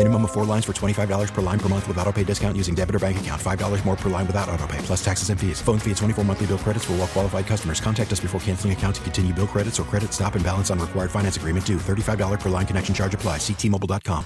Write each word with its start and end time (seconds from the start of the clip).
Minimum 0.00 0.24
of 0.24 0.30
four 0.30 0.46
lines 0.46 0.64
for 0.64 0.72
$25 0.72 1.28
per 1.34 1.42
line 1.42 1.58
per 1.58 1.68
month 1.68 1.86
with 1.86 1.98
auto 1.98 2.10
pay 2.10 2.24
discount 2.24 2.56
using 2.56 2.74
debit 2.74 2.94
or 2.94 2.98
bank 2.98 3.20
account. 3.20 3.38
$5 3.38 3.84
more 3.84 3.96
per 3.96 4.08
line 4.08 4.26
without 4.26 4.48
auto 4.48 4.66
pay, 4.66 4.78
plus 4.78 5.04
taxes 5.04 5.28
and 5.28 5.38
fees. 5.38 5.60
Phone 5.60 5.78
fee 5.78 5.90
at 5.90 5.98
24 5.98 6.24
monthly 6.24 6.46
bill 6.46 6.56
credits 6.56 6.86
for 6.86 6.92
all 6.92 7.00
well 7.00 7.06
qualified 7.06 7.46
customers. 7.46 7.82
Contact 7.82 8.10
us 8.10 8.18
before 8.18 8.40
canceling 8.40 8.72
account 8.72 8.96
to 8.96 9.02
continue 9.02 9.34
bill 9.34 9.46
credits 9.46 9.78
or 9.78 9.82
credit 9.82 10.14
stop 10.14 10.36
and 10.36 10.42
balance 10.42 10.70
on 10.70 10.78
required 10.78 11.10
finance 11.10 11.36
agreement 11.36 11.66
due. 11.66 11.76
$35 11.76 12.40
per 12.40 12.48
line 12.48 12.64
connection 12.64 12.94
charge 12.94 13.12
apply. 13.12 13.36
Ctmobile.com. 13.36 14.24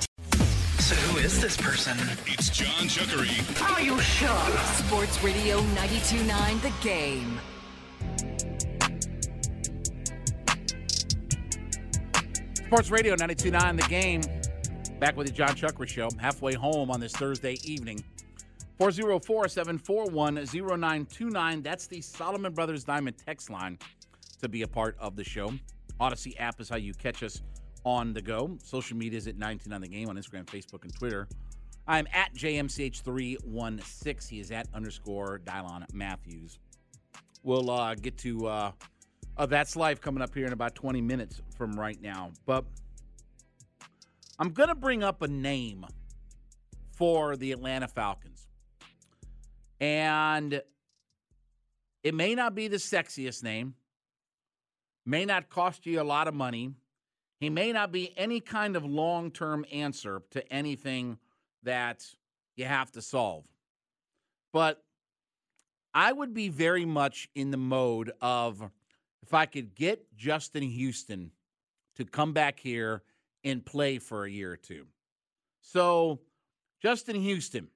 So 0.78 0.94
who 0.94 1.18
is 1.18 1.42
this 1.42 1.56
person? 1.56 1.98
It's 2.26 2.50
John 2.50 2.86
Chuckery. 2.86 3.34
Are 3.74 3.82
you 3.82 4.00
sure? 4.00 4.30
Sports 4.86 5.24
Radio 5.24 5.58
92.9 5.74 6.60
The 6.62 6.72
Game. 6.88 7.40
Sports 12.68 12.90
Radio 12.90 13.16
92.9 13.16 13.80
The 13.82 13.88
Game. 13.88 14.43
Back 15.00 15.16
with 15.16 15.26
the 15.26 15.32
John 15.32 15.56
Chuckery 15.56 15.88
Show. 15.88 16.08
Halfway 16.18 16.54
home 16.54 16.90
on 16.90 17.00
this 17.00 17.12
Thursday 17.12 17.56
evening. 17.64 18.02
404-741-0929. 18.80 21.62
That's 21.62 21.86
the 21.86 22.00
Solomon 22.00 22.52
Brothers 22.52 22.82
Diamond 22.84 23.16
text 23.24 23.50
line 23.50 23.78
to 24.40 24.48
be 24.48 24.62
a 24.62 24.68
part 24.68 24.96
of 24.98 25.16
the 25.16 25.24
show. 25.24 25.52
Audacy 26.00 26.34
app 26.40 26.60
is 26.60 26.68
how 26.68 26.76
you 26.76 26.94
catch 26.94 27.22
us 27.22 27.42
on 27.84 28.12
the 28.12 28.22
go. 28.22 28.56
Social 28.62 28.96
media 28.96 29.18
is 29.18 29.26
at 29.26 29.36
19 29.36 29.72
on 29.72 29.80
the 29.80 29.88
game 29.88 30.08
on 30.08 30.16
Instagram, 30.16 30.44
Facebook, 30.46 30.84
and 30.84 30.94
Twitter. 30.94 31.26
I'm 31.86 32.06
at 32.12 32.34
JMCH316. 32.34 34.28
He 34.28 34.40
is 34.40 34.50
at 34.50 34.66
underscore 34.72 35.40
Dylon 35.44 35.84
Matthews. 35.92 36.58
We'll 37.42 37.70
uh, 37.70 37.94
get 37.94 38.16
to 38.18 38.46
uh, 38.46 38.72
uh, 39.36 39.46
That's 39.46 39.76
Life 39.76 40.00
coming 40.00 40.22
up 40.22 40.34
here 40.34 40.46
in 40.46 40.52
about 40.52 40.74
20 40.74 41.02
minutes 41.02 41.42
from 41.56 41.78
right 41.78 42.00
now. 42.00 42.30
But 42.46 42.64
I'm 44.38 44.50
going 44.50 44.68
to 44.68 44.74
bring 44.74 45.04
up 45.04 45.22
a 45.22 45.28
name 45.28 45.86
for 46.92 47.36
the 47.36 47.52
Atlanta 47.52 47.86
Falcons. 47.86 48.48
And 49.80 50.60
it 52.02 52.14
may 52.14 52.34
not 52.34 52.54
be 52.54 52.68
the 52.68 52.76
sexiest 52.76 53.42
name, 53.42 53.74
may 55.06 55.24
not 55.24 55.48
cost 55.50 55.86
you 55.86 56.00
a 56.00 56.02
lot 56.02 56.26
of 56.26 56.34
money. 56.34 56.72
He 57.38 57.50
may 57.50 57.72
not 57.72 57.92
be 57.92 58.12
any 58.16 58.40
kind 58.40 58.76
of 58.76 58.84
long 58.84 59.30
term 59.30 59.64
answer 59.70 60.22
to 60.30 60.52
anything 60.52 61.18
that 61.62 62.04
you 62.56 62.64
have 62.64 62.90
to 62.92 63.02
solve. 63.02 63.44
But 64.52 64.82
I 65.92 66.12
would 66.12 66.34
be 66.34 66.48
very 66.48 66.84
much 66.84 67.28
in 67.34 67.50
the 67.50 67.56
mode 67.56 68.12
of 68.20 68.62
if 69.22 69.32
I 69.32 69.46
could 69.46 69.74
get 69.74 70.16
Justin 70.16 70.62
Houston 70.62 71.30
to 71.96 72.04
come 72.04 72.32
back 72.32 72.58
here 72.58 73.02
and 73.44 73.64
play 73.64 73.98
for 73.98 74.24
a 74.24 74.30
year 74.30 74.52
or 74.52 74.56
two. 74.56 74.86
So, 75.60 76.20
Justin 76.82 77.16
Houston, 77.16 77.68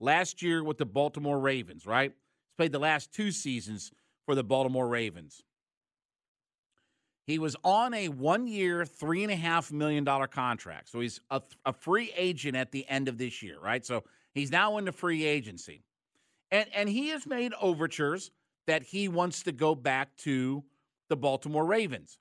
last 0.00 0.42
year 0.42 0.62
with 0.62 0.78
the 0.78 0.86
Baltimore 0.86 1.38
Ravens, 1.38 1.86
right? 1.86 2.10
He's 2.10 2.56
played 2.56 2.72
the 2.72 2.78
last 2.78 3.12
two 3.12 3.30
seasons 3.30 3.92
for 4.26 4.34
the 4.34 4.44
Baltimore 4.44 4.88
Ravens. 4.88 5.42
He 7.26 7.38
was 7.38 7.56
on 7.62 7.94
a 7.94 8.08
one 8.08 8.46
year, 8.46 8.84
$3.5 8.84 9.72
million 9.72 10.04
contract. 10.04 10.90
So 10.90 11.00
he's 11.00 11.20
a, 11.30 11.40
a, 11.64 11.72
free 11.72 12.12
agent 12.16 12.56
at 12.56 12.72
the 12.72 12.88
end 12.88 13.08
of 13.08 13.16
this 13.16 13.42
year, 13.42 13.58
right? 13.60 13.84
So 13.86 14.02
he's 14.34 14.50
now 14.50 14.76
in 14.78 14.84
the 14.84 14.92
free 14.92 15.24
agency. 15.24 15.84
And, 16.50 16.68
and 16.74 16.88
he 16.88 17.08
has 17.08 17.26
made 17.26 17.52
overtures 17.60 18.32
that 18.66 18.82
he 18.82 19.08
wants 19.08 19.44
to 19.44 19.52
go 19.52 19.74
back 19.74 20.16
to 20.18 20.64
the 21.08 21.16
Baltimore 21.16 21.64
Ravens. 21.64 22.18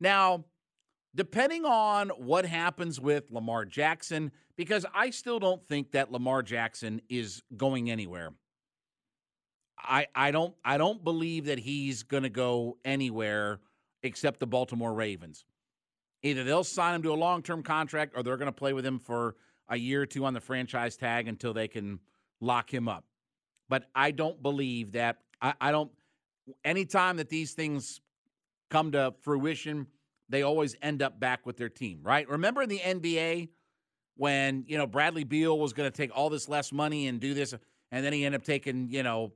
Now, 0.00 0.44
depending 1.16 1.64
on 1.64 2.10
what 2.10 2.44
happens 2.44 3.00
with 3.00 3.30
Lamar 3.30 3.64
Jackson, 3.64 4.30
because 4.56 4.86
I 4.94 5.10
still 5.10 5.38
don't 5.38 5.64
think 5.66 5.92
that 5.92 6.12
Lamar 6.12 6.42
Jackson 6.42 7.00
is 7.08 7.42
going 7.56 7.90
anywhere. 7.90 8.32
I, 9.78 10.06
I 10.14 10.30
don't 10.30 10.54
I 10.64 10.78
don't 10.78 11.02
believe 11.02 11.46
that 11.46 11.58
he's 11.58 12.02
going 12.02 12.22
to 12.22 12.28
go 12.28 12.78
anywhere 12.84 13.60
except 14.02 14.40
the 14.40 14.46
Baltimore 14.46 14.94
Ravens. 14.94 15.44
Either 16.22 16.44
they'll 16.44 16.64
sign 16.64 16.94
him 16.94 17.02
to 17.02 17.12
a 17.12 17.14
long 17.14 17.42
term 17.42 17.62
contract 17.62 18.14
or 18.16 18.22
they're 18.22 18.36
going 18.36 18.46
to 18.46 18.52
play 18.52 18.72
with 18.72 18.86
him 18.86 18.98
for 18.98 19.36
a 19.68 19.76
year 19.76 20.02
or 20.02 20.06
two 20.06 20.24
on 20.24 20.34
the 20.34 20.40
franchise 20.40 20.96
tag 20.96 21.28
until 21.28 21.52
they 21.52 21.68
can 21.68 21.98
lock 22.40 22.72
him 22.72 22.88
up. 22.88 23.04
But 23.68 23.84
I 23.94 24.10
don't 24.12 24.42
believe 24.42 24.92
that. 24.92 25.18
I, 25.40 25.54
I 25.60 25.70
don't. 25.72 25.90
Anytime 26.64 27.16
that 27.16 27.28
these 27.28 27.52
things 27.52 28.00
come 28.70 28.92
to 28.92 29.14
fruition, 29.22 29.86
they 30.28 30.42
always 30.42 30.76
end 30.82 31.02
up 31.02 31.20
back 31.20 31.46
with 31.46 31.56
their 31.56 31.68
team, 31.68 32.00
right? 32.02 32.28
Remember 32.28 32.62
in 32.62 32.68
the 32.68 32.78
NBA 32.78 33.48
when, 34.16 34.64
you 34.66 34.78
know, 34.78 34.86
Bradley 34.86 35.24
Beal 35.24 35.58
was 35.58 35.72
going 35.72 35.90
to 35.90 35.96
take 35.96 36.10
all 36.16 36.30
this 36.30 36.48
less 36.48 36.72
money 36.72 37.06
and 37.06 37.20
do 37.20 37.34
this, 37.34 37.54
and 37.92 38.04
then 38.04 38.12
he 38.12 38.24
ended 38.24 38.40
up 38.40 38.46
taking, 38.46 38.88
you 38.90 39.02
know, 39.02 39.32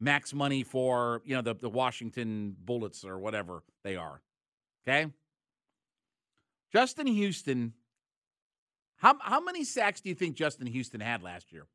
max 0.00 0.34
money 0.34 0.62
for, 0.62 1.22
you 1.24 1.34
know, 1.34 1.42
the, 1.42 1.54
the 1.54 1.68
Washington 1.68 2.56
Bullets 2.64 3.04
or 3.04 3.18
whatever 3.18 3.62
they 3.84 3.96
are. 3.96 4.20
Okay? 4.86 5.10
Justin 6.72 7.06
Houston, 7.06 7.74
how, 8.96 9.16
how 9.20 9.40
many 9.40 9.64
sacks 9.64 10.00
do 10.00 10.08
you 10.08 10.14
think 10.14 10.36
Justin 10.36 10.66
Houston 10.66 11.00
had 11.00 11.22
last 11.22 11.52
year? 11.52 11.66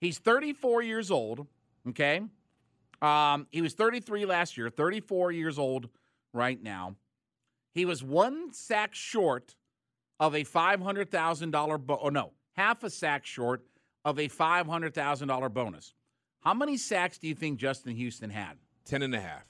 He's 0.00 0.18
34 0.18 0.82
years 0.82 1.10
old, 1.10 1.46
okay? 1.88 2.22
Um, 3.00 3.46
he 3.50 3.62
was 3.62 3.74
33 3.74 4.26
last 4.26 4.56
year, 4.56 4.70
34 4.70 5.32
years 5.32 5.58
old 5.58 5.88
right 6.32 6.62
now. 6.62 6.96
He 7.74 7.84
was 7.84 8.02
one 8.02 8.52
sack 8.52 8.94
short 8.94 9.56
of 10.20 10.34
a 10.34 10.44
$500,000, 10.44 11.86
bo- 11.86 11.94
or 11.94 12.10
no, 12.10 12.32
half 12.52 12.84
a 12.84 12.90
sack 12.90 13.26
short 13.26 13.64
of 14.04 14.18
a 14.18 14.28
$500,000 14.28 15.52
bonus. 15.52 15.92
How 16.40 16.54
many 16.54 16.76
sacks 16.76 17.18
do 17.18 17.26
you 17.26 17.34
think 17.34 17.58
Justin 17.58 17.96
Houston 17.96 18.30
had? 18.30 18.58
Ten 18.84 19.02
and 19.02 19.14
a 19.14 19.20
half. 19.20 19.44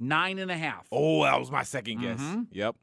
Nine 0.00 0.38
and 0.38 0.50
a 0.50 0.56
half. 0.56 0.86
Oh, 0.90 1.22
that 1.24 1.38
was 1.38 1.50
my 1.50 1.62
2nd 1.62 2.00
guess. 2.00 2.20
Mhm. 2.20 2.46
Yep. 2.50 2.74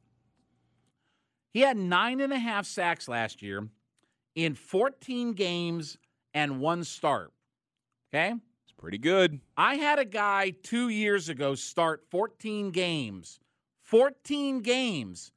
He 1.51 1.61
had 1.61 1.75
nine 1.77 2.21
and 2.21 2.31
a 2.31 2.39
half 2.39 2.65
sacks 2.65 3.07
last 3.07 3.41
year 3.41 3.67
in 4.35 4.53
14 4.55 5.33
games 5.33 5.97
and 6.33 6.59
one 6.61 6.83
start. 6.83 7.33
Okay? 8.13 8.33
It's 8.63 8.71
pretty 8.77 8.99
good. 8.99 9.41
I 9.57 9.75
had 9.75 9.99
a 9.99 10.05
guy 10.05 10.51
two 10.51 10.89
years 10.89 11.27
ago 11.27 11.55
start 11.55 12.05
14 12.11 12.69
games, 12.69 13.39
14 13.89 14.61
games, 14.61 15.31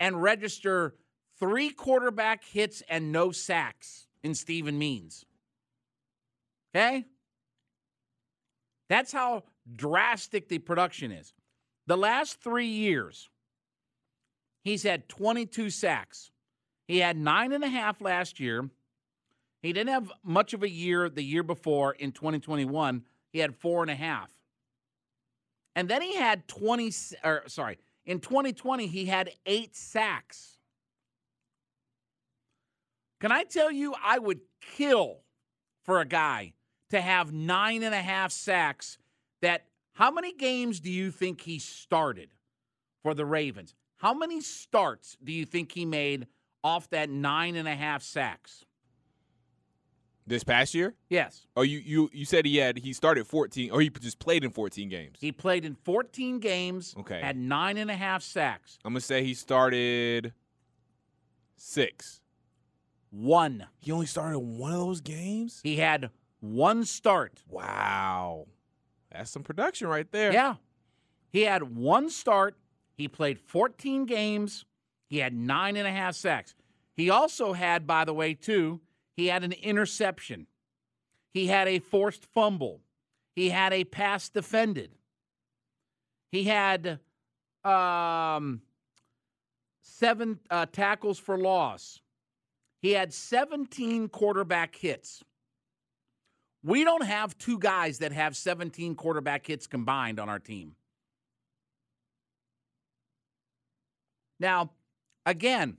and 0.00 0.20
register 0.20 0.96
three 1.38 1.70
quarterback 1.70 2.44
hits 2.44 2.82
and 2.88 3.12
no 3.12 3.30
sacks 3.30 4.08
in 4.24 4.34
Steven 4.34 4.76
Means. 4.76 5.24
Okay? 6.74 7.04
That's 8.88 9.12
how 9.12 9.44
drastic 9.72 10.48
the 10.48 10.58
production 10.58 11.12
is. 11.12 11.32
The 11.86 11.96
last 11.96 12.40
three 12.40 12.66
years, 12.66 13.28
he's 14.64 14.82
had 14.82 15.08
22 15.08 15.70
sacks. 15.70 16.32
He 16.88 16.98
had 16.98 17.16
nine 17.16 17.52
and 17.52 17.62
a 17.62 17.68
half 17.68 18.00
last 18.00 18.40
year. 18.40 18.68
He 19.62 19.72
didn't 19.72 19.92
have 19.92 20.10
much 20.24 20.54
of 20.54 20.64
a 20.64 20.68
year 20.68 21.08
the 21.08 21.22
year 21.22 21.44
before 21.44 21.92
in 21.92 22.10
2021. 22.10 23.04
He 23.32 23.38
had 23.38 23.54
four 23.54 23.82
and 23.82 23.90
a 23.92 23.96
half. 23.96 24.35
And 25.76 25.88
then 25.88 26.02
he 26.02 26.16
had 26.16 26.48
20, 26.48 26.92
or 27.22 27.44
sorry, 27.46 27.78
in 28.04 28.18
2020, 28.18 28.88
he 28.88 29.04
had 29.04 29.30
eight 29.46 29.76
sacks. 29.76 30.58
Can 33.20 33.30
I 33.30 33.44
tell 33.44 33.70
you, 33.70 33.94
I 34.02 34.18
would 34.18 34.40
kill 34.60 35.18
for 35.84 36.00
a 36.00 36.04
guy 36.04 36.54
to 36.90 37.00
have 37.00 37.32
nine 37.32 37.84
and 37.84 37.94
a 37.94 38.02
half 38.02 38.32
sacks. 38.32 38.98
That 39.42 39.66
how 39.92 40.10
many 40.10 40.32
games 40.32 40.80
do 40.80 40.90
you 40.90 41.12
think 41.12 41.42
he 41.42 41.60
started 41.60 42.30
for 43.02 43.14
the 43.14 43.24
Ravens? 43.24 43.74
How 43.98 44.12
many 44.12 44.40
starts 44.40 45.16
do 45.22 45.32
you 45.32 45.44
think 45.44 45.72
he 45.72 45.84
made 45.84 46.26
off 46.66 46.90
that 46.90 47.08
nine 47.08 47.54
and 47.54 47.68
a 47.68 47.74
half 47.76 48.02
sacks. 48.02 48.64
This 50.28 50.42
past 50.42 50.74
year? 50.74 50.94
Yes. 51.08 51.46
Oh, 51.56 51.62
you 51.62 51.78
you 51.78 52.10
you 52.12 52.24
said 52.24 52.44
he 52.46 52.56
had 52.56 52.78
he 52.78 52.92
started 52.92 53.26
14 53.28 53.70
or 53.70 53.80
he 53.80 53.90
just 53.90 54.18
played 54.18 54.42
in 54.42 54.50
14 54.50 54.88
games. 54.88 55.18
He 55.20 55.30
played 55.30 55.64
in 55.64 55.76
14 55.76 56.40
games, 56.40 56.94
Okay. 56.98 57.20
had 57.20 57.36
nine 57.36 57.76
and 57.76 57.90
a 57.90 57.94
half 57.96 58.22
sacks. 58.24 58.78
I'm 58.84 58.92
gonna 58.92 59.00
say 59.02 59.22
he 59.22 59.34
started 59.34 60.32
six. 61.56 62.20
One. 63.10 63.66
He 63.78 63.92
only 63.92 64.06
started 64.06 64.38
one 64.40 64.72
of 64.72 64.78
those 64.80 65.00
games. 65.00 65.60
He 65.62 65.76
had 65.76 66.10
one 66.40 66.84
start. 66.84 67.42
Wow, 67.48 68.46
that's 69.12 69.30
some 69.30 69.42
production 69.42 69.86
right 69.88 70.10
there. 70.10 70.32
Yeah. 70.32 70.56
He 71.32 71.42
had 71.42 71.76
one 71.76 72.10
start. 72.10 72.56
He 72.96 73.08
played 73.08 73.38
14 73.38 74.06
games. 74.06 74.64
He 75.08 75.18
had 75.18 75.34
nine 75.34 75.76
and 75.76 75.86
a 75.86 75.90
half 75.92 76.14
sacks. 76.14 76.54
He 76.94 77.10
also 77.10 77.52
had, 77.52 77.86
by 77.86 78.04
the 78.04 78.14
way, 78.14 78.34
too, 78.34 78.80
he 79.16 79.26
had 79.26 79.44
an 79.44 79.52
interception. 79.52 80.46
He 81.32 81.46
had 81.46 81.68
a 81.68 81.78
forced 81.78 82.24
fumble. 82.24 82.80
He 83.34 83.50
had 83.50 83.72
a 83.72 83.84
pass 83.84 84.28
defended. 84.28 84.90
He 86.30 86.44
had 86.44 87.00
um, 87.64 88.62
seven 89.82 90.38
uh, 90.50 90.66
tackles 90.66 91.18
for 91.18 91.38
loss. 91.38 92.00
He 92.82 92.92
had 92.92 93.12
17 93.12 94.08
quarterback 94.08 94.76
hits. 94.76 95.22
We 96.62 96.84
don't 96.84 97.04
have 97.04 97.38
two 97.38 97.58
guys 97.58 97.98
that 97.98 98.12
have 98.12 98.36
17 98.36 98.96
quarterback 98.96 99.46
hits 99.46 99.66
combined 99.66 100.18
on 100.18 100.28
our 100.28 100.38
team. 100.38 100.74
Now, 104.38 104.70
again, 105.24 105.78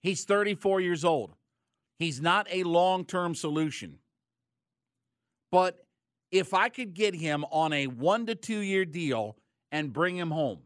he's 0.00 0.24
34 0.24 0.80
years 0.80 1.04
old. 1.04 1.34
He's 2.00 2.18
not 2.18 2.48
a 2.50 2.64
long 2.64 3.04
term 3.04 3.34
solution. 3.34 3.98
But 5.52 5.84
if 6.32 6.54
I 6.54 6.70
could 6.70 6.94
get 6.94 7.14
him 7.14 7.44
on 7.52 7.74
a 7.74 7.88
one 7.88 8.24
to 8.26 8.34
two 8.34 8.60
year 8.60 8.86
deal 8.86 9.36
and 9.70 9.92
bring 9.92 10.16
him 10.16 10.30
home, 10.30 10.60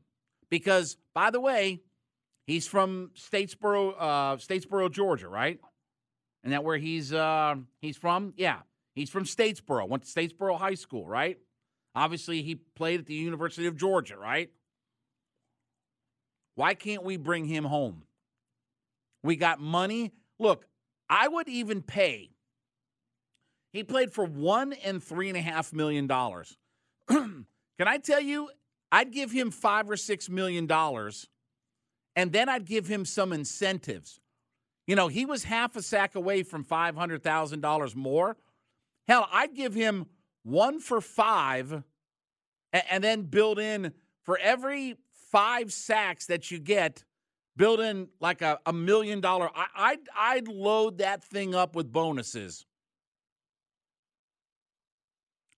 because 0.48 0.96
by 1.12 1.31
the 1.31 1.40
way, 1.40 1.81
he's 2.46 2.69
from 2.69 3.10
Statesboro, 3.16 3.94
uh, 3.98 4.36
Statesboro, 4.36 4.90
Georgia, 4.92 5.28
right? 5.28 5.58
And 6.44 6.52
that 6.52 6.62
where 6.62 6.78
he's 6.78 7.12
uh, 7.12 7.56
he's 7.80 7.96
from? 7.96 8.32
Yeah, 8.37 8.60
he's 8.94 9.10
from 9.10 9.25
Statesboro. 9.25 9.88
Went 9.88 10.04
to 10.04 10.08
Statesboro 10.08 10.56
High 10.56 10.75
School, 10.75 11.04
right? 11.04 11.38
Obviously, 11.96 12.42
he 12.42 12.54
played 12.54 13.00
at 13.00 13.06
the 13.06 13.14
University 13.14 13.66
of 13.66 13.76
Georgia, 13.76 14.16
right? 14.16 14.50
Why 16.54 16.75
can't 16.75 17.02
we 17.02 17.16
bring 17.16 17.44
him 17.46 17.64
home? 17.64 18.04
We 19.25 19.34
got 19.34 19.58
money. 19.58 20.12
Look, 20.38 20.66
I 21.08 21.28
would 21.28 21.48
even 21.48 21.82
pay. 21.82 22.30
He 23.72 23.82
played 23.82 24.12
for 24.12 24.24
one 24.24 24.72
and 24.72 25.02
three 25.02 25.28
and 25.28 25.36
a 25.36 25.40
half 25.40 25.72
million 25.72 26.06
dollars. 26.06 26.56
Can 27.08 27.46
I 27.78 27.98
tell 27.98 28.20
you, 28.20 28.50
I'd 28.92 29.10
give 29.10 29.32
him 29.32 29.50
five 29.50 29.90
or 29.90 29.96
six 29.96 30.28
million 30.28 30.66
dollars, 30.66 31.28
and 32.14 32.32
then 32.32 32.48
I'd 32.48 32.66
give 32.66 32.86
him 32.86 33.04
some 33.04 33.32
incentives. 33.32 34.20
You 34.86 34.94
know, 34.94 35.08
he 35.08 35.24
was 35.24 35.44
half 35.44 35.74
a 35.76 35.82
sack 35.82 36.14
away 36.14 36.42
from 36.44 36.62
five 36.62 36.94
hundred 36.94 37.22
thousand 37.22 37.60
dollars 37.60 37.96
more. 37.96 38.36
Hell, 39.08 39.28
I'd 39.32 39.54
give 39.54 39.74
him 39.74 40.06
one 40.44 40.78
for 40.78 41.00
five, 41.00 41.82
and, 42.72 43.02
then 43.02 43.22
build 43.22 43.58
in 43.58 43.92
for 44.22 44.38
every 44.38 44.96
five 45.30 45.72
sacks 45.72 46.26
that 46.26 46.50
you 46.50 46.58
get, 46.58 47.02
build 47.56 47.80
in 47.80 48.08
like 48.20 48.42
a, 48.42 48.58
a 48.66 48.72
million 48.72 49.20
dollar. 49.20 49.48
I, 49.54 49.66
I'd, 49.76 49.98
I'd 50.16 50.48
load 50.48 50.98
that 50.98 51.22
thing 51.24 51.54
up 51.54 51.74
with 51.76 51.92
bonuses. 51.92 52.66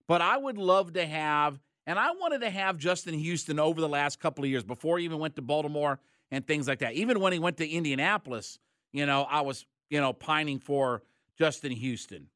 But 0.06 0.22
I 0.22 0.36
would 0.36 0.58
love 0.58 0.92
to 0.92 1.04
have, 1.04 1.58
and 1.86 1.98
I 1.98 2.12
wanted 2.12 2.40
to 2.42 2.50
have 2.50 2.78
Justin 2.78 3.14
Houston 3.14 3.58
over 3.58 3.80
the 3.80 3.88
last 3.88 4.20
couple 4.20 4.44
of 4.44 4.50
years 4.50 4.62
before 4.62 4.98
he 4.98 5.04
even 5.04 5.18
went 5.18 5.36
to 5.36 5.42
Baltimore 5.42 5.98
and 6.30 6.46
things 6.46 6.68
like 6.68 6.80
that. 6.80 6.94
Even 6.94 7.20
when 7.20 7.32
he 7.32 7.38
went 7.38 7.56
to 7.58 7.68
Indianapolis, 7.68 8.58
you 8.92 9.06
know, 9.06 9.22
I 9.22 9.40
was, 9.40 9.66
you 9.90 10.00
know, 10.00 10.12
pining 10.12 10.58
for 10.58 11.02
Justin 11.38 11.72
Houston. 11.72 12.28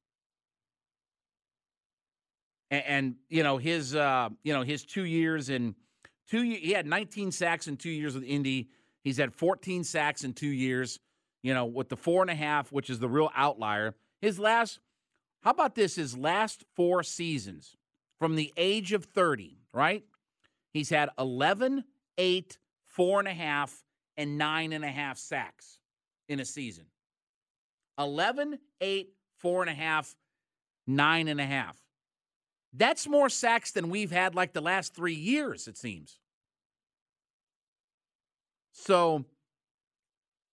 And, 2.70 2.84
and 2.86 3.14
you 3.28 3.42
know, 3.42 3.56
his, 3.56 3.94
uh, 3.94 4.30
you 4.42 4.52
know, 4.52 4.62
his 4.62 4.84
two 4.84 5.04
years 5.04 5.48
in 5.48 5.74
two, 6.28 6.42
he 6.42 6.72
had 6.72 6.86
19 6.86 7.30
sacks 7.30 7.68
in 7.68 7.76
two 7.76 7.90
years 7.90 8.14
with 8.14 8.24
Indy. 8.24 8.68
He's 9.02 9.16
had 9.16 9.32
14 9.34 9.84
sacks 9.84 10.24
in 10.24 10.32
two 10.32 10.48
years, 10.48 11.00
you 11.42 11.54
know, 11.54 11.64
with 11.64 11.88
the 11.88 11.96
four 11.96 12.22
and 12.22 12.30
a 12.30 12.34
half, 12.34 12.70
which 12.72 12.90
is 12.90 12.98
the 12.98 13.08
real 13.08 13.30
outlier. 13.34 13.94
His 14.20 14.38
last, 14.38 14.78
how 15.42 15.50
about 15.50 15.74
this? 15.74 15.96
His 15.96 16.16
last 16.16 16.64
four 16.74 17.02
seasons 17.02 17.76
from 18.18 18.36
the 18.36 18.52
age 18.56 18.92
of 18.92 19.04
30, 19.04 19.58
right? 19.72 20.04
He's 20.72 20.90
had 20.90 21.08
11, 21.18 21.84
8, 22.18 22.58
four 22.86 23.18
and 23.18 23.28
a 23.28 23.32
half, 23.32 23.82
and 24.16 24.36
nine 24.36 24.72
and 24.72 24.84
a 24.84 24.90
half 24.90 25.16
sacks 25.16 25.78
in 26.28 26.40
a 26.40 26.44
season. 26.44 26.84
11, 27.98 28.58
8, 28.80 29.14
four 29.40 29.62
and 29.62 29.70
a 29.70 29.74
half, 29.74 30.14
nine 30.86 31.28
and 31.28 31.40
a 31.40 31.46
half. 31.46 31.76
That's 32.72 33.08
more 33.08 33.28
sacks 33.28 33.72
than 33.72 33.90
we've 33.90 34.12
had 34.12 34.34
like 34.34 34.52
the 34.52 34.60
last 34.60 34.94
three 34.94 35.14
years, 35.14 35.66
it 35.66 35.76
seems. 35.76 36.19
So 38.72 39.24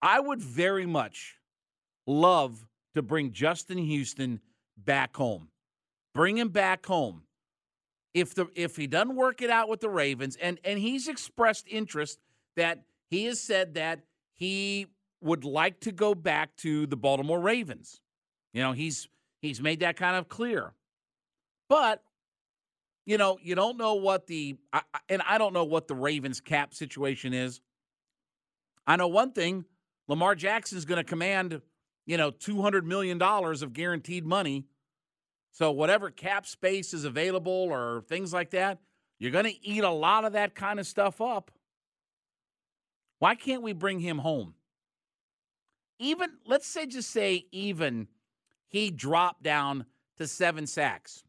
I 0.02 0.20
would 0.20 0.42
very 0.42 0.86
much 0.86 1.38
love 2.06 2.66
to 2.96 3.02
bring 3.02 3.32
Justin 3.32 3.78
Houston 3.78 4.42
back 4.78 5.16
home. 5.16 5.50
Bring 6.14 6.38
him 6.38 6.50
back 6.50 6.86
home. 6.86 7.24
If 8.14 8.34
the 8.34 8.48
if 8.56 8.76
he 8.76 8.88
doesn't 8.88 9.16
work 9.16 9.42
it 9.42 9.50
out 9.50 9.70
with 9.70 9.82
the 9.82 9.90
Ravens, 9.90 10.36
and 10.42 10.60
and 10.64 10.80
he's 10.80 11.08
expressed 11.08 11.68
interest 11.68 12.20
that 12.56 12.84
he 13.10 13.26
has 13.26 13.40
said 13.40 13.76
that 13.76 14.02
he 14.34 14.88
would 15.22 15.44
like 15.44 15.80
to 15.82 15.92
go 15.92 16.16
back 16.16 16.56
to 16.58 16.88
the 16.88 16.98
Baltimore 16.98 17.40
Ravens. 17.40 18.02
You 18.54 18.64
know, 18.64 18.72
he's 18.72 19.08
he's 19.42 19.62
made 19.62 19.82
that 19.82 19.98
kind 19.98 20.16
of 20.16 20.28
clear. 20.28 20.74
But 21.70 22.02
you 23.06 23.18
know, 23.18 23.38
you 23.42 23.56
don't 23.56 23.78
know 23.78 23.96
what 23.96 24.28
the 24.28 24.58
I, 24.74 24.82
and 25.10 25.22
I 25.28 25.38
don't 25.38 25.54
know 25.54 25.66
what 25.66 25.88
the 25.88 25.96
Ravens 25.96 26.42
cap 26.42 26.74
situation 26.74 27.34
is. 27.34 27.62
I 28.88 28.96
know 28.96 29.10
one 29.10 29.34
thing, 29.34 29.66
Lamar 30.08 30.34
Jackson's 30.34 30.86
going 30.86 30.98
to 30.98 31.04
command, 31.04 31.62
you 32.06 32.18
know, 32.18 32.32
200 32.32 32.88
million 32.88 33.18
dollars 33.18 33.62
of 33.62 33.74
guaranteed 33.74 34.26
money. 34.26 34.66
So 35.52 35.72
whatever 35.72 36.10
cap 36.10 36.48
space 36.48 36.94
is 36.94 37.04
available 37.04 37.52
or 37.52 38.04
things 38.08 38.32
like 38.32 38.52
that, 38.52 38.80
you're 39.20 39.32
going 39.32 39.46
to 39.46 39.66
eat 39.68 39.84
a 39.84 39.90
lot 39.90 40.24
of 40.24 40.34
that 40.34 40.56
kind 40.56 40.80
of 40.80 40.88
stuff 40.88 41.20
up. 41.20 41.52
Why 43.20 43.36
can't 43.36 43.64
we 43.64 43.74
bring 43.74 44.00
him 44.00 44.20
home? 44.20 44.54
Even 46.00 46.30
let's 46.46 46.68
say 46.68 46.86
just 46.86 47.10
say 47.10 47.46
even 47.52 48.08
he 48.68 48.92
dropped 48.92 49.44
down 49.44 49.86
to 50.18 50.28
7 50.28 50.68
sacks. 50.68 51.24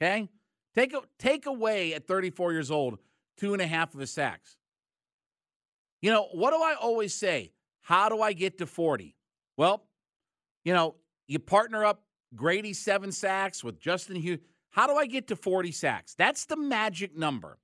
Okay? 0.00 0.28
Take 0.74 0.94
take 1.18 1.46
away 1.46 1.94
at 1.94 2.06
34 2.06 2.52
years 2.52 2.70
old 2.70 2.98
two 3.36 3.52
and 3.52 3.60
a 3.60 3.66
half 3.66 3.92
of 3.94 4.00
his 4.00 4.12
sacks. 4.12 4.56
You 6.00 6.10
know, 6.10 6.28
what 6.32 6.50
do 6.50 6.56
I 6.56 6.74
always 6.80 7.14
say? 7.14 7.52
How 7.82 8.08
do 8.08 8.20
I 8.20 8.32
get 8.32 8.58
to 8.58 8.66
40? 8.66 9.16
Well, 9.56 9.84
you 10.64 10.72
know, 10.72 10.96
you 11.26 11.38
partner 11.38 11.84
up 11.84 12.02
Grady 12.34 12.72
seven 12.72 13.12
sacks 13.12 13.64
with 13.64 13.80
Justin 13.80 14.16
Hughes. 14.16 14.40
How 14.70 14.86
do 14.86 14.94
I 14.94 15.06
get 15.06 15.26
to 15.28 15.36
40 15.36 15.72
sacks? 15.72 16.14
That's 16.14 16.44
the 16.44 16.56
magic 16.56 17.16
number. 17.16 17.58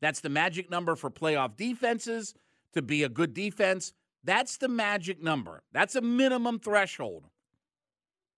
That's 0.00 0.20
the 0.20 0.28
magic 0.28 0.70
number 0.70 0.96
for 0.96 1.10
playoff 1.10 1.56
defenses 1.56 2.34
to 2.74 2.82
be 2.82 3.04
a 3.04 3.08
good 3.08 3.32
defense. 3.34 3.92
That's 4.24 4.56
the 4.56 4.68
magic 4.68 5.22
number. 5.22 5.62
That's 5.72 5.94
a 5.94 6.00
minimum 6.00 6.58
threshold. 6.58 7.28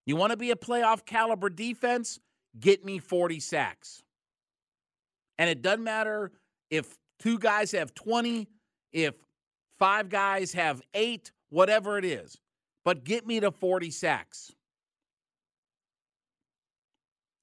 You 0.07 0.17
want 0.17 0.33
to 0.33 0.37
be 0.37 0.51
a 0.51 0.57
playoff 0.57 1.07
caliber 1.07 1.49
defense? 1.49 2.21
Get 2.59 2.85
me 2.85 2.99
40 2.99 3.41
sacks. 3.41 4.03
And 5.39 5.49
it 5.49 5.63
doesn't 5.63 5.83
matter 5.83 6.33
if 6.71 6.99
two 7.19 7.39
guys 7.39 7.73
have 7.73 7.95
20, 7.95 8.49
if 8.95 9.15
five 9.79 10.09
guys 10.09 10.55
have 10.55 10.81
eight, 10.95 11.33
whatever 11.51 11.99
it 11.99 12.05
is, 12.07 12.41
but 12.85 13.05
get 13.05 13.27
me 13.27 13.41
to 13.41 13.51
40 13.51 13.91
sacks. 13.91 14.53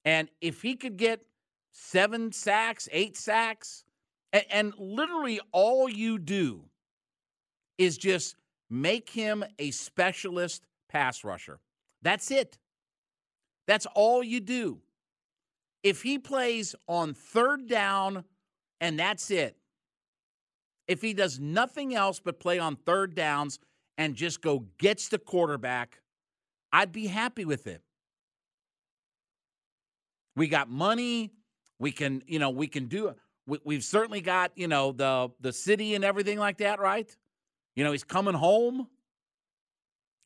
And 0.04 0.28
if 0.40 0.62
he 0.62 0.74
could 0.74 0.96
get 0.96 1.20
seven 1.70 2.32
sacks, 2.32 2.88
eight 2.90 3.16
sacks, 3.16 3.84
and, 4.32 4.44
and 4.50 4.74
literally 4.78 5.40
all 5.52 5.88
you 5.88 6.18
do 6.18 6.64
is 7.78 7.96
just 7.98 8.34
make 8.68 9.10
him 9.10 9.44
a 9.58 9.70
specialist 9.70 10.64
pass 10.88 11.22
rusher. 11.22 11.60
That's 12.00 12.30
it. 12.30 12.58
That's 13.66 13.86
all 13.94 14.24
you 14.24 14.40
do. 14.40 14.80
If 15.82 16.02
he 16.02 16.18
plays 16.18 16.74
on 16.88 17.14
third 17.14 17.68
down 17.68 18.24
and 18.80 18.98
that's 18.98 19.30
it, 19.30 19.56
if 20.92 21.00
he 21.00 21.14
does 21.14 21.40
nothing 21.40 21.94
else 21.94 22.20
but 22.20 22.38
play 22.38 22.58
on 22.58 22.76
third 22.76 23.14
downs 23.14 23.58
and 23.96 24.14
just 24.14 24.42
go 24.42 24.66
gets 24.78 25.08
the 25.08 25.18
quarterback, 25.18 26.02
I'd 26.70 26.92
be 26.92 27.06
happy 27.06 27.46
with 27.46 27.66
it. 27.66 27.80
We 30.36 30.48
got 30.48 30.68
money. 30.68 31.32
We 31.78 31.92
can, 31.92 32.22
you 32.26 32.38
know, 32.38 32.50
we 32.50 32.66
can 32.66 32.86
do. 32.86 33.14
We, 33.46 33.58
we've 33.64 33.82
certainly 33.82 34.20
got, 34.20 34.52
you 34.54 34.68
know, 34.68 34.92
the 34.92 35.30
the 35.40 35.52
city 35.52 35.94
and 35.94 36.04
everything 36.04 36.38
like 36.38 36.58
that, 36.58 36.78
right? 36.78 37.10
You 37.74 37.84
know, 37.84 37.92
he's 37.92 38.04
coming 38.04 38.34
home, 38.34 38.86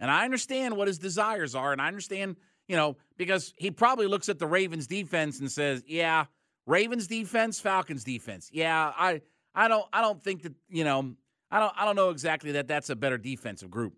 and 0.00 0.10
I 0.10 0.24
understand 0.24 0.76
what 0.76 0.88
his 0.88 0.98
desires 0.98 1.54
are, 1.54 1.72
and 1.72 1.80
I 1.80 1.86
understand, 1.86 2.36
you 2.66 2.76
know, 2.76 2.96
because 3.16 3.54
he 3.56 3.70
probably 3.70 4.08
looks 4.08 4.28
at 4.28 4.40
the 4.40 4.46
Ravens 4.46 4.88
defense 4.88 5.38
and 5.38 5.50
says, 5.50 5.84
"Yeah, 5.86 6.26
Ravens 6.66 7.06
defense, 7.06 7.60
Falcons 7.60 8.02
defense. 8.02 8.50
Yeah, 8.52 8.92
I, 8.96 9.22
I 9.56 9.66
don't, 9.66 9.86
I 9.92 10.00
don't 10.02 10.22
think 10.22 10.42
that, 10.42 10.54
you 10.68 10.84
know, 10.84 11.16
I 11.50 11.58
don't, 11.58 11.72
I 11.76 11.84
don't 11.84 11.96
know 11.96 12.10
exactly 12.10 12.52
that 12.52 12.68
that's 12.68 12.90
a 12.90 12.96
better 12.96 13.18
defensive 13.18 13.70
group." 13.70 13.94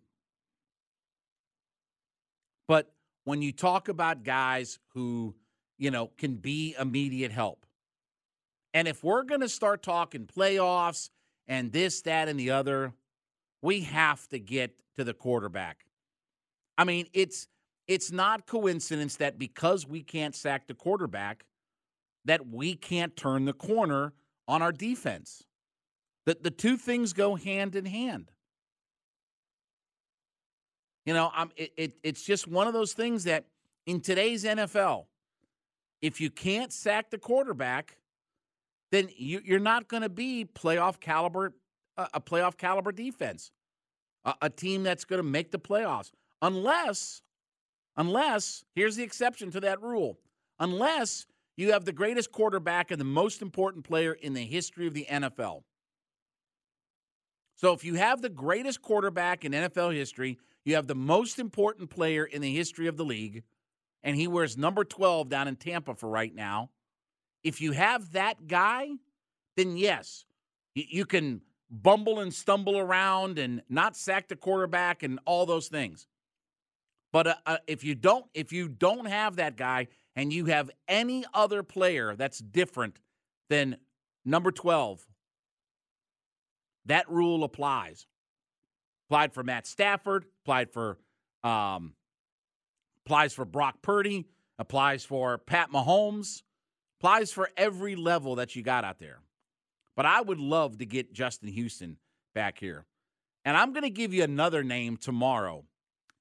But 2.67 2.91
when 3.25 3.43
you 3.43 3.53
talk 3.53 3.88
about 3.88 4.25
guys 4.25 4.79
who 4.95 5.35
you 5.79 5.91
know, 5.91 6.11
can 6.19 6.35
be 6.35 6.75
immediate 6.79 7.31
help. 7.31 7.65
And 8.75 8.87
if 8.87 9.03
we're 9.03 9.23
going 9.23 9.41
to 9.41 9.49
start 9.49 9.83
talking 9.83 10.27
playoffs 10.27 11.09
and 11.47 11.73
this, 11.73 12.03
that, 12.03 12.29
and 12.29 12.38
the 12.38 12.50
other, 12.50 12.93
we 13.62 13.81
have 13.83 14.29
to 14.29 14.38
get 14.38 14.75
to 14.97 15.05
the 15.05 15.15
quarterback. 15.15 15.85
I 16.77 16.85
mean, 16.85 17.07
it's 17.15 17.49
it's 17.87 18.12
not 18.12 18.47
coincidence 18.47 19.17
that 19.17 19.38
because 19.38 19.88
we 19.88 20.03
can't 20.03 20.37
sack 20.37 20.67
the 20.67 20.75
quarterback, 20.75 21.47
that 22.27 22.47
we 22.47 22.75
can't 22.75 23.17
turn 23.17 23.47
the 23.47 23.55
corner 23.55 24.12
on 24.47 24.61
our 24.61 24.73
defense. 24.73 25.45
That 26.28 26.42
the 26.42 26.50
two 26.50 26.76
things 26.76 27.14
go 27.14 27.37
hand 27.37 27.75
in 27.75 27.87
hand. 27.87 28.30
You 31.06 31.14
know, 31.14 31.30
I'm, 31.35 31.50
it, 31.56 31.73
it, 31.78 31.92
it's 32.02 32.23
just 32.23 32.47
one 32.47 32.66
of 32.66 32.75
those 32.75 32.92
things 32.92 33.25
that 33.25 33.47
in 33.87 34.02
today's 34.02 34.44
NFL, 34.44 35.06
if 36.02 36.20
you 36.20 36.28
can't 36.28 36.70
sack 36.70 37.08
the 37.08 37.16
quarterback, 37.16 37.97
then 38.92 39.08
you, 39.16 39.40
are 39.56 39.58
not 39.58 39.88
going 39.88 40.02
to 40.02 40.11
be 40.11 40.47
playoff 40.54 41.00
caliber, 41.00 41.54
uh, 41.97 42.08
a 42.12 42.20
playoff 42.20 42.58
caliber 42.58 42.92
defense, 42.92 43.50
a, 44.26 44.35
a 44.42 44.50
team 44.50 44.82
that's 44.82 45.06
going 45.06 45.20
to 45.20 45.26
make 45.26 45.50
the 45.50 45.58
playoffs, 45.58 46.11
unless, 46.42 47.23
unless 47.97 48.66
here's 48.75 48.97
the 48.97 49.02
exception 49.02 49.50
to 49.52 49.61
that 49.61 49.80
rule, 49.80 50.18
unless 50.61 51.25
you 51.56 51.73
have 51.73 51.87
the 51.87 51.92
greatest 51.92 52.32
quarterback 52.32 52.90
and 52.90 53.00
the 53.00 53.06
most 53.06 53.40
important 53.40 53.82
player 53.82 54.12
in 54.12 54.35
the 54.35 54.44
history 54.44 54.87
of 54.87 54.92
the 54.92 55.06
NFL. 55.11 55.62
So 57.59 57.73
if 57.73 57.85
you 57.85 57.95
have 57.95 58.23
the 58.23 58.29
greatest 58.29 58.81
quarterback 58.83 59.45
in 59.45 59.50
NFL 59.50 59.93
history, 59.93 60.38
you 60.65 60.77
have 60.77 60.87
the 60.87 60.95
most 60.95 61.41
important 61.41 61.91
player 61.91 62.25
in 62.25 62.41
the 62.41 62.55
history 62.55 62.87
of 62.87 62.97
the 62.97 63.05
league 63.05 63.43
and 64.05 64.15
he 64.15 64.29
wears 64.29 64.57
number 64.57 64.85
12 64.85 65.29
down 65.29 65.49
in 65.49 65.57
Tampa 65.57 65.93
for 65.93 66.09
right 66.09 66.33
now. 66.33 66.71
If 67.43 67.61
you 67.61 67.73
have 67.73 68.12
that 68.12 68.47
guy, 68.47 68.91
then 69.57 69.77
yes, 69.77 70.25
you 70.77 71.05
can 71.05 71.41
bumble 71.69 72.21
and 72.21 72.33
stumble 72.33 72.79
around 72.79 73.41
and 73.41 73.61
not 73.69 73.97
sack 73.97 74.29
the 74.29 74.37
quarterback 74.37 75.03
and 75.03 75.19
all 75.25 75.45
those 75.45 75.67
things. 75.67 76.07
But 77.12 77.27
uh, 77.27 77.35
uh, 77.45 77.57
if 77.67 77.83
you 77.83 77.97
don't, 77.97 78.27
if 78.35 78.53
you 78.53 78.69
don't 78.69 79.07
have 79.07 79.37
that 79.37 79.57
guy 79.57 79.88
and 80.15 80.33
you 80.33 80.45
have 80.45 80.71
any 80.87 81.25
other 81.35 81.65
player 81.65 82.15
that's 82.15 82.38
different 82.38 83.00
than 83.50 83.79
number 84.25 84.53
12, 84.53 85.08
that 86.88 87.11
rule 87.11 87.45
applies. 87.45 88.07
Applied 89.09 89.33
for 89.33 89.42
Matt 89.42 89.66
Stafford, 89.66 90.26
applied 90.42 90.71
for 90.71 90.99
um, 91.42 91.95
applies 93.07 93.33
for 93.33 93.45
Brock 93.45 93.80
Purdy, 93.80 94.26
applies 94.59 95.04
for 95.04 95.38
Pat 95.38 95.71
Mahomes, 95.71 96.42
applies 96.99 97.33
for 97.33 97.49
every 97.57 97.97
level 97.97 98.35
that 98.35 98.54
you 98.54 98.62
got 98.62 98.85
out 98.85 98.99
there. 98.99 99.21
But 99.97 100.04
I 100.04 100.21
would 100.21 100.38
love 100.38 100.78
to 100.78 100.87
get 100.87 101.12
Justin 101.12 101.49
Houston 101.49 101.97
back 102.35 102.59
here. 102.59 102.85
And 103.45 103.57
I'm 103.57 103.73
going 103.73 103.83
to 103.83 103.90
give 103.90 104.12
you 104.12 104.25
another 104.25 104.62
name 104.62 104.97
tomorrow 104.97 105.64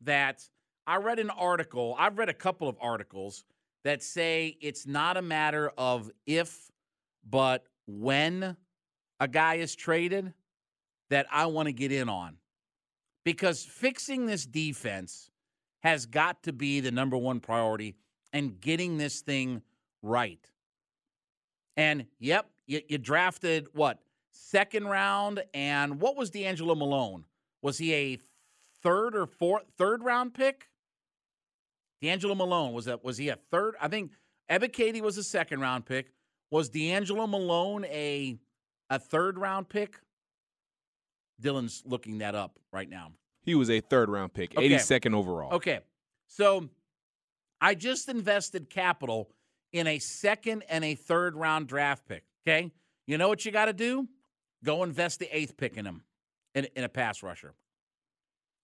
that 0.01 0.47
I 0.85 0.97
read 0.97 1.19
an 1.19 1.29
article. 1.29 1.95
I've 1.99 2.17
read 2.17 2.29
a 2.29 2.33
couple 2.33 2.69
of 2.69 2.77
articles 2.79 3.43
that 3.83 4.01
say 4.01 4.57
it's 4.61 4.87
not 4.87 5.17
a 5.17 5.21
matter 5.21 5.71
of 5.77 6.09
if, 6.25 6.71
but 7.29 7.65
when 7.85 8.55
a 9.19 9.27
guy 9.27 9.55
is 9.55 9.75
traded 9.75 10.33
that 11.09 11.27
I 11.31 11.45
want 11.47 11.67
to 11.67 11.73
get 11.73 11.91
in 11.91 12.09
on. 12.09 12.37
Because 13.23 13.63
fixing 13.63 14.25
this 14.25 14.45
defense 14.45 15.31
has 15.79 16.05
got 16.05 16.43
to 16.43 16.53
be 16.53 16.79
the 16.79 16.91
number 16.91 17.17
one 17.17 17.39
priority 17.39 17.95
and 18.33 18.59
getting 18.59 18.97
this 18.97 19.21
thing 19.21 19.61
right. 20.01 20.39
And 21.75 22.05
yep, 22.19 22.49
you, 22.65 22.81
you 22.87 22.97
drafted 22.97 23.67
what? 23.73 23.99
Second 24.31 24.87
round. 24.87 25.43
And 25.53 25.99
what 26.01 26.15
was 26.15 26.31
DeAngelo 26.31 26.77
Malone? 26.77 27.25
Was 27.61 27.77
he 27.77 27.93
a 27.93 28.19
third 28.81 29.15
or 29.15 29.25
fourth, 29.25 29.63
third 29.77 30.03
round 30.03 30.33
pick? 30.33 30.69
DeAngelo 32.01 32.35
Malone 32.37 32.73
was 32.73 32.85
that 32.85 33.03
was 33.03 33.17
he 33.17 33.29
a 33.29 33.35
third? 33.35 33.75
I 33.81 33.87
think 33.87 34.11
Ebiketie 34.49 35.01
was 35.01 35.17
a 35.17 35.23
second 35.23 35.61
round 35.61 35.85
pick. 35.85 36.11
Was 36.51 36.69
DeAngelo 36.69 37.29
Malone 37.29 37.85
a 37.85 38.37
a 38.89 38.99
third 38.99 39.37
round 39.37 39.69
pick? 39.69 39.99
Dylan's 41.41 41.83
looking 41.85 42.19
that 42.19 42.35
up 42.35 42.59
right 42.71 42.89
now. 42.89 43.11
He 43.43 43.55
was 43.55 43.69
a 43.69 43.79
third 43.79 44.09
round 44.09 44.33
pick, 44.33 44.57
okay. 44.57 44.69
82nd 44.69 45.15
overall. 45.15 45.53
Okay. 45.53 45.79
So 46.27 46.69
I 47.61 47.75
just 47.75 48.09
invested 48.09 48.69
capital 48.69 49.29
in 49.71 49.87
a 49.87 49.99
second 49.99 50.63
and 50.69 50.83
a 50.83 50.95
third 50.95 51.35
round 51.35 51.67
draft 51.67 52.07
pick. 52.07 52.23
Okay. 52.45 52.71
You 53.05 53.17
know 53.17 53.29
what 53.29 53.45
you 53.45 53.51
got 53.51 53.65
to 53.65 53.73
do? 53.73 54.07
Go 54.63 54.83
invest 54.83 55.19
the 55.19 55.35
eighth 55.35 55.55
pick 55.57 55.77
in 55.77 55.85
him 55.85 56.03
in, 56.55 56.67
in 56.75 56.83
a 56.83 56.89
pass 56.89 57.23
rusher. 57.23 57.53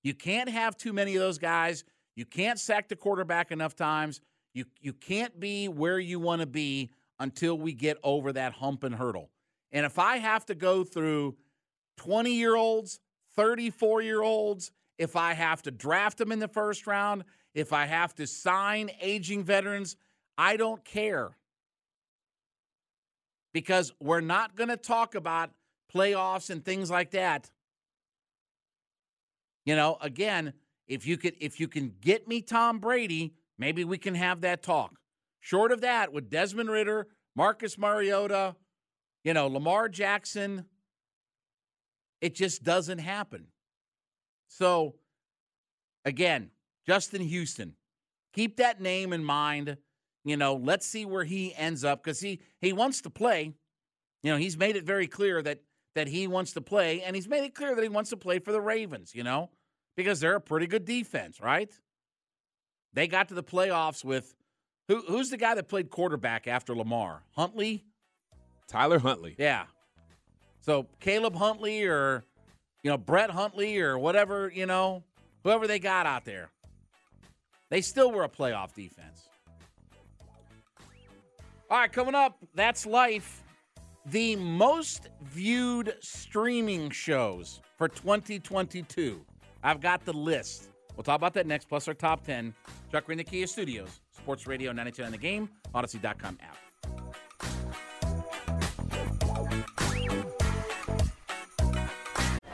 You 0.03 0.13
can't 0.13 0.49
have 0.49 0.75
too 0.75 0.91
many 0.91 1.15
of 1.15 1.21
those 1.21 1.37
guys. 1.37 1.83
You 2.15 2.25
can't 2.25 2.59
sack 2.59 2.89
the 2.89 2.95
quarterback 2.95 3.51
enough 3.51 3.75
times. 3.75 4.19
You, 4.53 4.65
you 4.81 4.93
can't 4.93 5.39
be 5.39 5.67
where 5.67 5.99
you 5.99 6.19
want 6.19 6.41
to 6.41 6.47
be 6.47 6.91
until 7.19 7.57
we 7.57 7.73
get 7.73 7.97
over 8.03 8.33
that 8.33 8.53
hump 8.53 8.83
and 8.83 8.93
hurdle. 8.93 9.29
And 9.71 9.85
if 9.85 9.97
I 9.97 10.17
have 10.17 10.45
to 10.47 10.55
go 10.55 10.83
through 10.83 11.35
20 11.97 12.31
year 12.31 12.55
olds, 12.55 12.99
34 13.35 14.01
year 14.01 14.21
olds, 14.21 14.71
if 14.97 15.15
I 15.15 15.33
have 15.33 15.61
to 15.63 15.71
draft 15.71 16.17
them 16.17 16.31
in 16.31 16.39
the 16.39 16.47
first 16.47 16.87
round, 16.87 17.23
if 17.53 17.73
I 17.73 17.85
have 17.85 18.13
to 18.15 18.27
sign 18.27 18.91
aging 19.01 19.43
veterans, 19.43 19.95
I 20.37 20.57
don't 20.57 20.83
care. 20.83 21.31
Because 23.53 23.91
we're 23.99 24.21
not 24.21 24.55
going 24.55 24.69
to 24.69 24.77
talk 24.77 25.13
about 25.15 25.51
playoffs 25.93 26.49
and 26.49 26.63
things 26.63 26.89
like 26.89 27.11
that. 27.11 27.51
You 29.65 29.75
know, 29.75 29.97
again, 30.01 30.53
if 30.87 31.05
you 31.05 31.17
could 31.17 31.35
if 31.39 31.59
you 31.59 31.67
can 31.67 31.93
get 32.01 32.27
me 32.27 32.41
Tom 32.41 32.79
Brady, 32.79 33.33
maybe 33.57 33.85
we 33.85 33.97
can 33.97 34.15
have 34.15 34.41
that 34.41 34.63
talk. 34.63 34.99
Short 35.39 35.71
of 35.71 35.81
that, 35.81 36.11
with 36.11 36.29
Desmond 36.29 36.69
Ridder, 36.69 37.07
Marcus 37.35 37.77
Mariota, 37.77 38.55
you 39.23 39.33
know, 39.33 39.47
Lamar 39.47 39.89
Jackson, 39.89 40.65
it 42.23 42.35
just 42.35 42.63
doesn't 42.63 42.99
happen. 42.99 43.47
So, 44.47 44.95
again, 46.05 46.51
Justin 46.87 47.21
Houston, 47.21 47.75
keep 48.31 48.55
that 48.57 48.79
name 48.79 49.11
in 49.11 49.25
mind. 49.25 49.75
You 50.23 50.37
know, 50.37 50.55
let's 50.55 50.87
see 50.87 51.03
where 51.03 51.25
he 51.25 51.53
ends 51.53 51.83
up 51.83 52.01
because 52.01 52.21
he 52.21 52.39
he 52.61 52.71
wants 52.71 53.01
to 53.01 53.09
play. 53.09 53.51
You 54.23 54.31
know, 54.31 54.37
he's 54.37 54.57
made 54.57 54.77
it 54.77 54.85
very 54.85 55.05
clear 55.05 55.41
that 55.41 55.63
that 55.95 56.07
he 56.07 56.27
wants 56.27 56.53
to 56.53 56.61
play, 56.61 57.01
and 57.01 57.13
he's 57.13 57.27
made 57.27 57.43
it 57.43 57.53
clear 57.53 57.75
that 57.75 57.83
he 57.83 57.89
wants 57.89 58.09
to 58.11 58.17
play 58.17 58.39
for 58.39 58.53
the 58.53 58.61
Ravens. 58.61 59.13
You 59.13 59.23
know, 59.23 59.49
because 59.97 60.21
they're 60.21 60.37
a 60.37 60.41
pretty 60.41 60.67
good 60.67 60.85
defense, 60.85 61.41
right? 61.41 61.73
They 62.93 63.07
got 63.07 63.27
to 63.29 63.33
the 63.33 63.43
playoffs 63.43 64.05
with 64.05 64.33
who? 64.87 65.01
Who's 65.09 65.29
the 65.29 65.37
guy 65.37 65.55
that 65.55 65.67
played 65.67 65.89
quarterback 65.89 66.47
after 66.47 66.73
Lamar? 66.73 67.23
Huntley. 67.35 67.83
Tyler 68.69 68.99
Huntley. 68.99 69.35
Yeah. 69.37 69.65
So 70.63 70.87
Caleb 71.01 71.35
Huntley 71.35 71.83
or 71.83 72.23
you 72.83 72.89
know 72.89 72.97
Brett 72.97 73.29
Huntley 73.29 73.79
or 73.79 73.99
whatever 73.99 74.51
you 74.53 74.65
know 74.65 75.03
whoever 75.43 75.67
they 75.67 75.77
got 75.77 76.05
out 76.05 76.23
there, 76.23 76.49
they 77.69 77.81
still 77.81 78.11
were 78.11 78.23
a 78.23 78.29
playoff 78.29 78.73
defense. 78.73 79.27
All 81.69 81.79
right, 81.79 81.91
coming 81.91 82.15
up, 82.15 82.37
that's 82.55 82.85
life. 82.85 83.43
The 84.05 84.35
most 84.35 85.09
viewed 85.23 85.95
streaming 86.01 86.91
shows 86.91 87.61
for 87.77 87.87
2022. 87.87 89.25
I've 89.63 89.81
got 89.81 90.05
the 90.05 90.13
list. 90.13 90.69
We'll 90.95 91.03
talk 91.03 91.15
about 91.15 91.33
that 91.33 91.47
next, 91.47 91.67
plus 91.67 91.87
our 91.87 91.93
top 91.93 92.23
10. 92.25 92.53
Chuck 92.91 93.05
Green, 93.05 93.17
the 93.17 93.23
Kia 93.23 93.47
Studios, 93.47 94.01
Sports 94.11 94.45
Radio 94.45 94.71
92 94.71 95.03
on 95.03 95.11
the 95.11 95.17
game, 95.17 95.49
Audacy.com 95.73 96.37
app. 96.41 96.57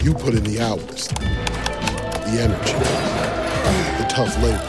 You 0.00 0.14
put 0.14 0.34
in 0.34 0.42
the 0.44 0.60
hours, 0.60 1.08
the 1.08 2.38
energy, 2.40 2.72
the 3.98 4.06
tough 4.08 4.36
labor. 4.42 4.68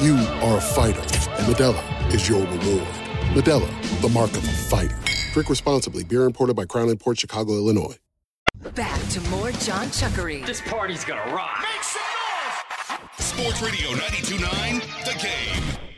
You 0.00 0.16
are 0.46 0.58
a 0.58 0.60
fighter, 0.60 1.00
and 1.00 1.46
Modelo 1.46 2.14
is 2.14 2.28
your 2.28 2.40
reward. 2.40 2.86
Modelo, 3.34 4.00
the 4.00 4.08
mark 4.08 4.30
of 4.30 4.44
a 4.44 4.52
fighter. 4.52 4.96
Drink 5.32 5.48
responsibly. 5.48 6.04
Beer 6.04 6.24
imported 6.24 6.54
by 6.54 6.64
Crown 6.64 6.88
Imports 6.88 7.20
Chicago, 7.20 7.52
Illinois. 7.54 7.96
Back 8.74 9.00
to 9.10 9.20
more 9.30 9.50
John 9.52 9.86
Chuckery. 9.86 10.44
This 10.46 10.60
party's 10.60 11.04
gonna 11.04 11.34
rock. 11.34 11.60
Make 11.62 11.82
some 11.82 12.02
noise! 13.18 13.26
Sports 13.26 13.62
Radio 13.62 13.90
92.9, 13.96 15.04
The 15.04 15.18
Game. 15.22 15.89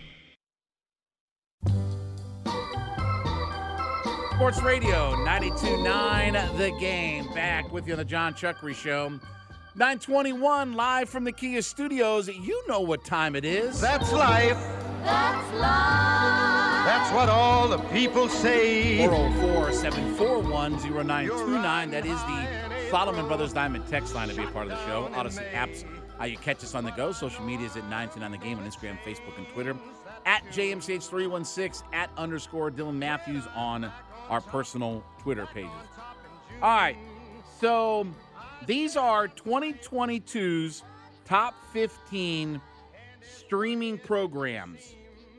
Sports 4.42 4.62
Radio 4.62 5.14
92.9 5.14 6.56
The 6.58 6.72
Game. 6.80 7.32
Back 7.32 7.70
with 7.70 7.86
you 7.86 7.92
on 7.92 7.98
the 7.98 8.04
John 8.04 8.34
Chuckery 8.34 8.74
Show. 8.74 9.10
921 9.76 10.74
live 10.74 11.08
from 11.08 11.22
the 11.22 11.30
Kia 11.30 11.62
Studios. 11.62 12.26
You 12.26 12.60
know 12.66 12.80
what 12.80 13.04
time 13.04 13.36
it 13.36 13.44
is. 13.44 13.80
That's 13.80 14.10
life. 14.10 14.58
That's 15.04 15.52
life. 15.52 16.84
That's 16.84 17.14
what 17.14 17.28
all 17.28 17.68
the 17.68 17.78
people 17.92 18.28
say. 18.28 19.06
404 19.06 19.72
741 19.74 20.72
0929. 20.72 21.90
That 21.92 22.04
is 22.04 22.20
the 22.22 22.90
Solomon 22.90 23.28
Brothers 23.28 23.52
Diamond 23.52 23.86
text 23.86 24.12
line 24.16 24.28
to 24.28 24.34
be 24.34 24.42
a 24.42 24.48
part 24.48 24.66
of 24.66 24.72
the 24.72 24.86
show. 24.86 25.08
Audacy 25.12 25.48
apps, 25.52 25.84
how 26.18 26.24
you 26.24 26.36
catch 26.36 26.64
us 26.64 26.74
on 26.74 26.82
the 26.82 26.90
go. 26.90 27.12
Social 27.12 27.44
media 27.44 27.66
is 27.66 27.76
at 27.76 27.84
929 27.84 28.32
The 28.32 28.38
Game 28.38 28.58
on 28.58 28.68
Instagram, 28.68 28.98
Facebook, 29.04 29.38
and 29.38 29.46
Twitter. 29.50 29.76
At 30.26 30.42
JMCH316, 30.46 31.84
at 31.92 32.10
underscore 32.16 32.72
Dylan 32.72 32.96
Matthews 32.96 33.44
on 33.54 33.92
our 34.28 34.40
personal 34.40 35.02
Twitter 35.20 35.46
pages. 35.46 35.70
All 36.62 36.76
right. 36.76 36.96
So 37.60 38.06
these 38.66 38.96
are 38.96 39.28
2022's 39.28 40.82
top 41.24 41.54
15 41.72 42.60
streaming 43.20 43.98
programs. 43.98 44.94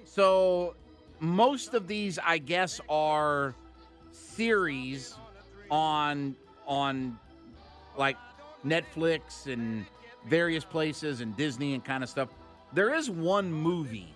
So 0.06 0.76
most 1.20 1.74
of 1.74 1.88
these, 1.88 2.20
I 2.20 2.38
guess, 2.38 2.80
are 2.90 3.56
series 4.12 5.16
on 5.70 6.36
on 6.66 7.18
like 7.98 8.18
Netflix 8.66 9.52
and 9.52 9.86
various 10.26 10.64
places 10.64 11.22
and 11.22 11.36
Disney 11.36 11.74
and 11.74 11.84
kind 11.84 12.04
of 12.04 12.10
stuff. 12.10 12.30
There 12.74 12.94
is 12.94 13.10
one 13.10 13.52
movie 13.52 14.14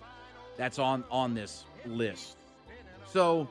that's 0.56 0.78
on 0.78 1.04
on 1.10 1.34
this 1.34 1.64
list. 1.86 2.36
So, 3.06 3.48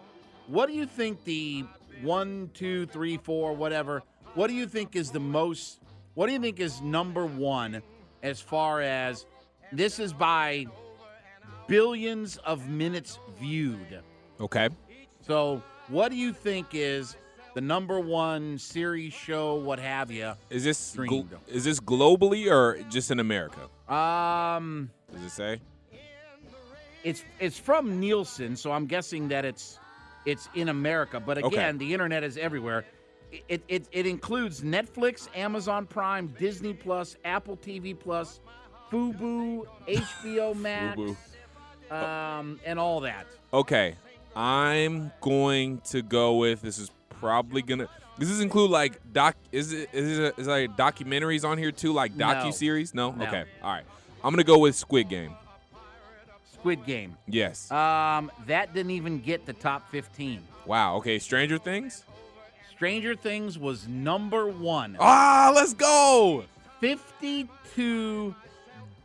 what 0.47 0.67
do 0.67 0.73
you 0.73 0.85
think 0.85 1.23
the 1.23 1.65
one, 2.01 2.49
two, 2.53 2.85
three, 2.87 3.17
four, 3.17 3.53
whatever? 3.53 4.03
What 4.33 4.47
do 4.47 4.53
you 4.53 4.67
think 4.67 4.95
is 4.95 5.11
the 5.11 5.19
most? 5.19 5.79
What 6.13 6.27
do 6.27 6.33
you 6.33 6.39
think 6.39 6.59
is 6.59 6.81
number 6.81 7.25
one 7.25 7.81
as 8.23 8.41
far 8.41 8.81
as 8.81 9.25
this 9.71 9.99
is 9.99 10.13
by 10.13 10.65
billions 11.67 12.37
of 12.37 12.67
minutes 12.69 13.19
viewed? 13.39 14.01
Okay. 14.39 14.69
So, 15.21 15.61
what 15.87 16.09
do 16.09 16.15
you 16.15 16.33
think 16.33 16.67
is 16.73 17.15
the 17.53 17.61
number 17.61 17.99
one 17.99 18.57
series, 18.57 19.13
show, 19.13 19.55
what 19.55 19.79
have 19.79 20.11
you? 20.11 20.33
Is 20.49 20.63
this 20.63 20.95
gl- 20.95 21.27
is 21.47 21.63
this 21.63 21.79
globally 21.79 22.51
or 22.51 22.81
just 22.89 23.09
in 23.11 23.19
America? 23.19 23.61
Um, 23.91 24.91
Does 25.11 25.23
it 25.23 25.31
say? 25.31 25.61
it's 27.03 27.23
it's 27.39 27.57
from 27.57 27.99
Nielsen, 27.99 28.55
so 28.55 28.71
I'm 28.71 28.85
guessing 28.85 29.29
that 29.29 29.45
it's 29.45 29.79
it's 30.25 30.49
in 30.53 30.69
America. 30.69 31.19
But 31.19 31.37
Okay. 31.39 31.55
again, 31.57 31.77
the 31.77 31.93
internet 31.93 32.23
is 32.23 32.37
everywhere. 32.37 32.85
It, 33.49 33.61
it 33.67 33.87
it 33.91 34.05
includes 34.05 34.61
Netflix, 34.61 35.27
Amazon 35.35 35.85
Prime, 35.85 36.33
Disney 36.39 36.73
Plus, 36.73 37.17
Apple 37.25 37.57
TV 37.57 37.97
Plus, 37.97 38.39
Fubo, 38.89 39.65
HBO 39.87 40.55
Max, 40.59 40.99
um, 41.91 42.59
and 42.65 42.79
all 42.79 43.01
that. 43.01 43.27
Okay. 43.53 43.95
I'm 44.35 45.11
going 45.19 45.81
to 45.85 46.01
go 46.01 46.35
with 46.35 46.61
this 46.61 46.77
is 46.77 46.91
probably 47.19 47.63
gonna 47.63 47.87
does 48.19 48.29
this 48.29 48.41
include 48.41 48.69
like 48.69 48.99
doc 49.11 49.35
is 49.51 49.73
it 49.73 49.89
is 49.91 50.19
it 50.19 50.35
is 50.37 50.47
like 50.47 50.77
documentaries 50.77 51.43
on 51.43 51.57
here 51.57 51.71
too 51.71 51.91
like 51.91 52.15
docu 52.15 52.53
series 52.53 52.93
no? 52.93 53.11
No. 53.11 53.25
okay 53.25 53.45
all 53.63 53.71
right 53.71 53.85
i'm 54.23 54.31
gonna 54.31 54.43
go 54.43 54.59
with 54.59 54.75
squid 54.75 55.09
game 55.09 55.35
Squid 56.59 56.85
Game. 56.85 57.15
yes 57.27 57.71
Um, 57.71 58.31
that 58.47 58.73
didn't 58.73 58.91
even 58.91 59.19
get 59.21 59.45
the 59.45 59.53
top 59.53 59.89
15. 59.91 60.41
wow 60.65 60.95
okay 60.97 61.19
stranger 61.19 61.57
things 61.57 62.03
Stranger 62.71 63.15
Things 63.15 63.57
was 63.57 63.87
number 63.87 64.47
one. 64.47 64.97
ah 64.99 65.51
let's 65.55 65.73
go 65.73 66.43
52 66.79 68.35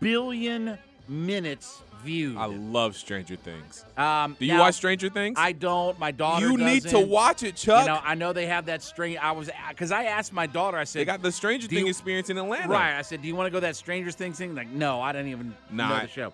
billion 0.00 0.76
minutes 1.08 1.80
i 2.04 2.46
love 2.46 2.96
stranger 2.96 3.36
things 3.36 3.84
Um, 3.96 4.36
do 4.38 4.46
you 4.46 4.54
now, 4.54 4.60
watch 4.60 4.74
stranger 4.74 5.08
things 5.08 5.36
I 5.38 5.52
don't. 5.52 5.98
My 5.98 6.10
daughter. 6.10 6.46
you 6.46 6.56
need 6.56 6.82
to 6.88 6.98
watch 7.00 7.42
it 7.42 7.56
chuck 7.56 7.86
You 7.86 7.92
know, 7.92 8.00
I 8.02 8.14
know 8.14 8.32
they 8.32 8.46
have 8.46 8.66
that 8.66 8.82
string. 8.82 9.18
I 9.18 9.32
was 9.32 9.50
because 9.68 9.92
I 9.92 10.04
asked 10.04 10.32
my 10.32 10.46
daughter. 10.46 10.76
I 10.76 10.84
said, 10.84 11.00
they 11.00 11.04
got 11.04 11.22
the 11.22 11.32
stranger 11.32 11.68
thing 11.68 11.78
you- 11.78 11.88
experience 11.88 12.30
in 12.30 12.38
atlanta 12.38 12.68
Right. 12.68 12.98
I 12.98 13.02
said, 13.02 13.22
"Do 13.22 13.28
you 13.28 13.36
want 13.36 13.46
to 13.46 13.50
go 13.50 13.60
that 13.60 13.76
Stranger 13.76 14.10
Things 14.10 14.38
thing?" 14.38 14.54
Like, 14.54 14.68
no, 14.68 15.00
I 15.00 15.12
didn't 15.12 15.28
even 15.28 15.54
know 15.70 15.88
the 16.00 16.08
show. 16.08 16.32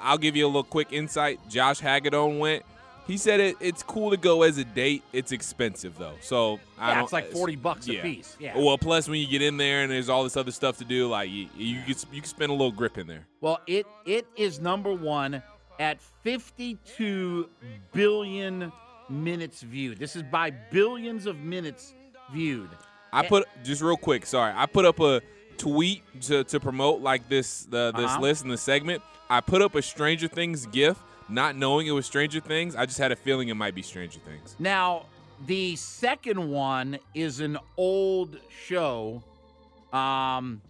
I'll 0.00 0.18
give 0.18 0.36
you 0.36 0.46
a 0.46 0.48
little 0.48 0.62
quick 0.64 0.88
insight. 0.92 1.40
Josh 1.48 1.80
Hagedorn 1.80 2.38
went. 2.38 2.62
He 3.06 3.18
said 3.18 3.38
it, 3.40 3.56
it's 3.60 3.82
cool 3.82 4.10
to 4.10 4.16
go 4.16 4.42
as 4.44 4.56
a 4.56 4.64
date. 4.64 5.02
It's 5.12 5.30
expensive 5.32 5.98
though, 5.98 6.14
so 6.22 6.58
I 6.78 6.92
Yeah, 6.92 7.02
it's 7.02 7.12
like 7.12 7.30
40 7.30 7.56
bucks 7.56 7.86
a 7.88 7.96
piece. 8.00 8.36
Yeah. 8.40 8.56
Well, 8.56 8.78
plus 8.78 9.08
when 9.08 9.20
you 9.20 9.26
get 9.26 9.42
in 9.42 9.56
there 9.58 9.82
and 9.82 9.92
there's 9.92 10.08
all 10.08 10.24
this 10.24 10.36
other 10.38 10.52
stuff 10.52 10.78
to 10.78 10.84
do, 10.84 11.08
like 11.08 11.30
you 11.30 11.48
you 11.56 11.82
can, 11.82 11.94
you 12.12 12.20
can 12.22 12.28
spend 12.28 12.50
a 12.50 12.54
little 12.54 12.72
grip 12.72 12.96
in 12.96 13.06
there. 13.06 13.26
Well, 13.42 13.60
it 13.66 13.86
it 14.06 14.26
is 14.36 14.58
number 14.60 14.92
one 14.94 15.42
at 15.78 16.00
52 16.22 17.48
billion 17.92 18.72
minutes 19.08 19.62
viewed. 19.62 19.98
This 19.98 20.16
is 20.16 20.22
by 20.22 20.50
billions 20.50 21.26
of 21.26 21.38
minutes 21.40 21.94
viewed. 22.32 22.70
I 23.12 23.26
put 23.26 23.46
just 23.62 23.82
real 23.82 23.96
quick. 23.96 24.26
Sorry, 24.26 24.52
I 24.56 24.66
put 24.66 24.84
up 24.84 24.98
a 25.00 25.20
tweet 25.56 26.02
to, 26.22 26.42
to 26.44 26.58
promote 26.58 27.00
like 27.00 27.28
this 27.28 27.64
the, 27.64 27.92
this 27.92 28.06
Uh-huh. 28.06 28.20
list 28.20 28.42
and 28.42 28.50
the 28.50 28.56
segment. 28.56 29.02
I 29.30 29.40
put 29.40 29.62
up 29.62 29.74
a 29.74 29.82
Stranger 29.82 30.26
Things 30.28 30.66
gif, 30.66 30.98
not 31.28 31.56
knowing 31.56 31.86
it 31.86 31.92
was 31.92 32.06
Stranger 32.06 32.40
Things. 32.40 32.74
I 32.76 32.86
just 32.86 32.98
had 32.98 33.12
a 33.12 33.16
feeling 33.16 33.48
it 33.48 33.54
might 33.54 33.74
be 33.74 33.82
Stranger 33.82 34.20
Things. 34.20 34.56
Now, 34.58 35.06
the 35.46 35.76
second 35.76 36.50
one 36.50 36.98
is 37.14 37.40
an 37.40 37.58
old 37.76 38.38
show. 38.66 39.22
Um, 39.92 40.60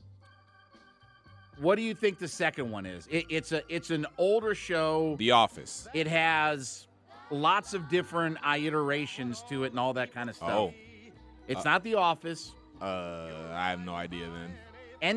what 1.59 1.77
do 1.77 1.83
you 1.83 1.95
think 1.95 2.19
the 2.19 2.29
second 2.29 2.71
one 2.71 2.85
is? 2.87 3.07
It, 3.11 3.27
it's 3.29 3.53
a 3.53 3.63
it's 3.69 3.91
an 3.91 4.07
older 4.19 4.55
show. 4.55 5.17
The 5.19 5.31
Office. 5.31 5.87
It 5.95 6.07
has 6.09 6.89
lots 7.31 7.75
of 7.75 7.89
different 7.89 8.39
iterations 8.47 9.43
to 9.49 9.65
it 9.65 9.71
and 9.71 9.79
all 9.79 9.93
that 9.95 10.13
kind 10.13 10.29
of 10.29 10.37
stuff. 10.37 10.51
Oh. 10.51 10.75
It's 11.47 11.61
Uh, 11.65 11.71
not 11.71 11.85
The 11.85 11.95
Office. 11.95 12.53
Uh, 12.81 13.29
I 13.53 13.71
have 13.71 13.81
no 13.85 13.95
idea 13.95 14.29
then. 14.31 14.55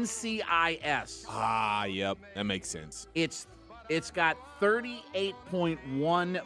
NCIS. 0.04 1.26
Ah, 1.30 1.86
yep, 1.86 2.18
that 2.36 2.44
makes 2.46 2.70
sense. 2.70 3.08
It's 3.16 3.48
it's 3.90 4.12
got 4.12 4.38
38.1 4.60 6.40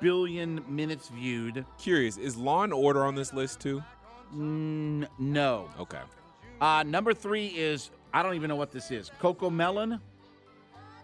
billion 0.00 0.64
minutes 0.68 1.08
viewed. 1.08 1.64
Curious, 1.78 2.16
is 2.16 2.36
Law 2.36 2.62
and 2.64 2.72
Order 2.72 3.04
on 3.04 3.14
this 3.14 3.32
list 3.32 3.60
too? 3.60 3.82
Mm, 4.34 5.06
no. 5.18 5.68
Okay. 5.78 6.00
Uh, 6.60 6.82
number 6.86 7.12
three 7.14 7.46
is 7.48 7.90
I 8.12 8.22
don't 8.22 8.34
even 8.34 8.48
know 8.48 8.56
what 8.56 8.70
this 8.72 8.90
is. 8.90 9.10
Cocomelon. 9.20 10.00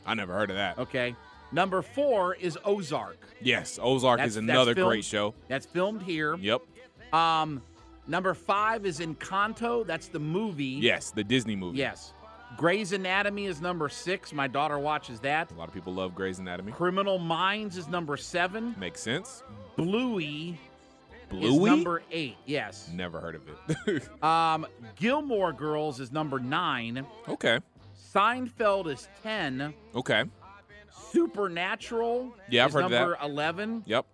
I 0.07 0.14
never 0.14 0.33
heard 0.33 0.50
of 0.50 0.57
that. 0.57 0.79
Okay. 0.79 1.14
Number 1.53 1.83
four 1.83 2.35
is 2.37 2.57
Ozark. 2.64 3.18
Yes, 3.40 3.79
Ozark 3.83 4.18
That's- 4.18 4.31
is 4.33 4.37
another 4.37 4.74
filmed- 4.74 4.88
great 4.90 5.05
show. 5.05 5.35
That's 5.48 5.66
filmed 5.66 6.03
here. 6.03 6.37
Yep. 6.37 6.62
Um, 7.12 7.61
number 8.07 8.35
five 8.35 8.87
is 8.87 9.00
Encanto. 9.00 9.85
That's 9.85 10.07
the 10.09 10.20
movie. 10.20 10.64
Yes, 10.81 11.11
the 11.11 11.24
Disney 11.24 11.57
movie. 11.57 11.79
Yes. 11.79 12.12
Grey's 12.60 12.92
Anatomy 12.92 13.46
is 13.46 13.62
number 13.62 13.88
six. 13.88 14.34
My 14.34 14.46
daughter 14.46 14.78
watches 14.78 15.18
that. 15.20 15.50
A 15.50 15.54
lot 15.54 15.66
of 15.68 15.72
people 15.72 15.94
love 15.94 16.14
Grey's 16.14 16.40
Anatomy. 16.40 16.72
Criminal 16.72 17.18
Minds 17.18 17.78
is 17.78 17.88
number 17.88 18.18
seven. 18.18 18.74
Makes 18.78 19.00
sense. 19.00 19.42
Bluey. 19.76 20.50
Is 20.50 21.26
Bluey? 21.30 21.70
number 21.70 22.02
eight. 22.12 22.36
Yes. 22.44 22.90
Never 22.92 23.18
heard 23.18 23.36
of 23.36 23.42
it. 23.86 24.02
Um, 24.22 24.66
Gilmore 24.96 25.54
Girls 25.54 26.00
is 26.00 26.12
number 26.12 26.38
nine. 26.38 27.06
okay. 27.30 27.60
Seinfeld 28.12 28.92
is 28.92 29.08
ten. 29.22 29.72
Okay. 29.94 30.24
Supernatural. 31.12 32.34
Yeah, 32.50 32.64
I've 32.64 32.68
is 32.68 32.74
heard 32.74 32.84
of 32.84 32.90
that. 32.90 33.00
number 33.00 33.18
eleven. 33.22 33.82
Yep. 33.86 34.04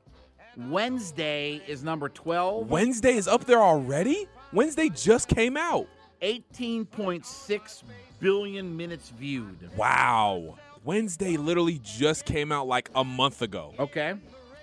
Wednesday 0.68 1.60
is 1.66 1.82
number 1.82 2.08
twelve. 2.08 2.70
Wednesday 2.70 3.14
is 3.16 3.26
up 3.26 3.44
there 3.46 3.60
already? 3.60 4.28
Wednesday 4.52 4.88
just 4.88 5.26
came 5.26 5.56
out. 5.56 5.88
18.6 6.22 7.82
billion 8.20 8.76
minutes 8.76 9.10
viewed. 9.10 9.58
Wow. 9.76 10.56
Wednesday 10.84 11.36
literally 11.36 11.80
just 11.82 12.24
came 12.24 12.52
out 12.52 12.66
like 12.68 12.90
a 12.94 13.04
month 13.04 13.42
ago. 13.42 13.74
Okay. 13.78 14.10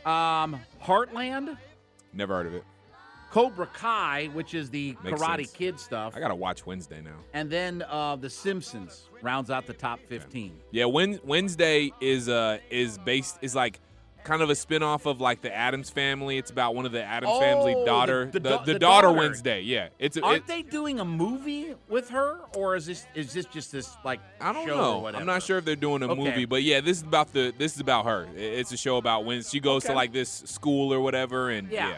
Um, 0.05 0.59
Heartland, 0.83 1.57
Never 2.13 2.35
heard 2.35 2.45
of 2.47 2.53
it. 2.55 2.63
Cobra 3.31 3.65
Kai, 3.65 4.29
which 4.33 4.53
is 4.53 4.69
the 4.69 4.95
Makes 5.03 5.19
Karate 5.19 5.37
sense. 5.37 5.51
Kid 5.53 5.79
stuff, 5.79 6.13
I 6.15 6.19
gotta 6.19 6.35
watch 6.35 6.67
Wednesday 6.67 7.01
now. 7.01 7.15
and 7.33 7.49
then 7.49 7.83
uh, 7.89 8.15
The 8.15 8.29
Simpsons 8.29 9.09
rounds 9.23 9.49
out 9.49 9.65
the 9.65 9.73
top 9.73 9.99
15. 10.07 10.55
Yeah, 10.69 10.85
Wen- 10.85 11.19
Wednesday 11.23 11.91
is 11.99 12.29
uh 12.29 12.59
is 12.69 12.99
based 12.99 13.39
is 13.41 13.55
like 13.55 13.79
kind 14.23 14.41
of 14.41 14.49
a 14.49 14.55
spin-off 14.55 15.05
of 15.05 15.19
like 15.21 15.41
the 15.41 15.53
Addams 15.53 15.89
family. 15.89 16.38
It's 16.38 16.49
about 16.51 16.75
one 16.75 16.86
of 16.86 16.91
the 16.91 17.03
Addams 17.03 17.38
family 17.39 17.73
Oh, 17.75 17.86
daughter, 17.86 18.25
the- 18.31 18.39
the 18.39 18.49
the, 18.59 18.73
the 18.73 18.79
daughter, 18.79 19.07
daughter. 19.07 19.17
Wednesday. 19.19 19.62
Yeah, 19.62 19.89
it's 19.99 20.17
a, 20.17 20.21
Aren't 20.23 20.43
it, 20.43 20.47
they 20.47 20.62
doing 20.62 20.99
a 20.99 21.05
movie 21.05 21.75
with 21.89 22.09
her, 22.09 22.39
or 22.55 22.75
is 22.75 22.86
this 22.86 23.05
is 23.15 23.33
this 23.33 23.45
just 23.45 23.71
this 23.71 23.95
like 24.03 24.19
I 24.39 24.53
don't 24.53 24.67
show 24.67 24.77
know. 24.77 25.07
I'm 25.07 25.25
not 25.25 25.43
sure 25.43 25.57
if 25.57 25.65
they're 25.65 25.75
doing 25.75 26.01
a 26.03 26.07
Okay. 26.07 26.23
movie, 26.23 26.45
but 26.45 26.63
yeah, 26.63 26.81
this 26.81 26.97
is 26.97 27.03
about 27.03 27.33
the 27.33 27.53
this 27.57 27.75
is 27.75 27.79
about 27.81 28.05
her. 28.05 28.27
It's 28.36 28.71
a 28.71 28.77
show 28.77 28.97
about 28.97 29.25
when 29.25 29.43
she 29.43 29.59
goes 29.59 29.83
to 29.86 29.93
like 29.93 30.13
this 30.13 30.29
school 30.45 30.93
or 30.93 30.99
whatever, 30.99 31.49
and 31.49 31.69
Yeah. 31.71 31.89
yeah, 31.89 31.97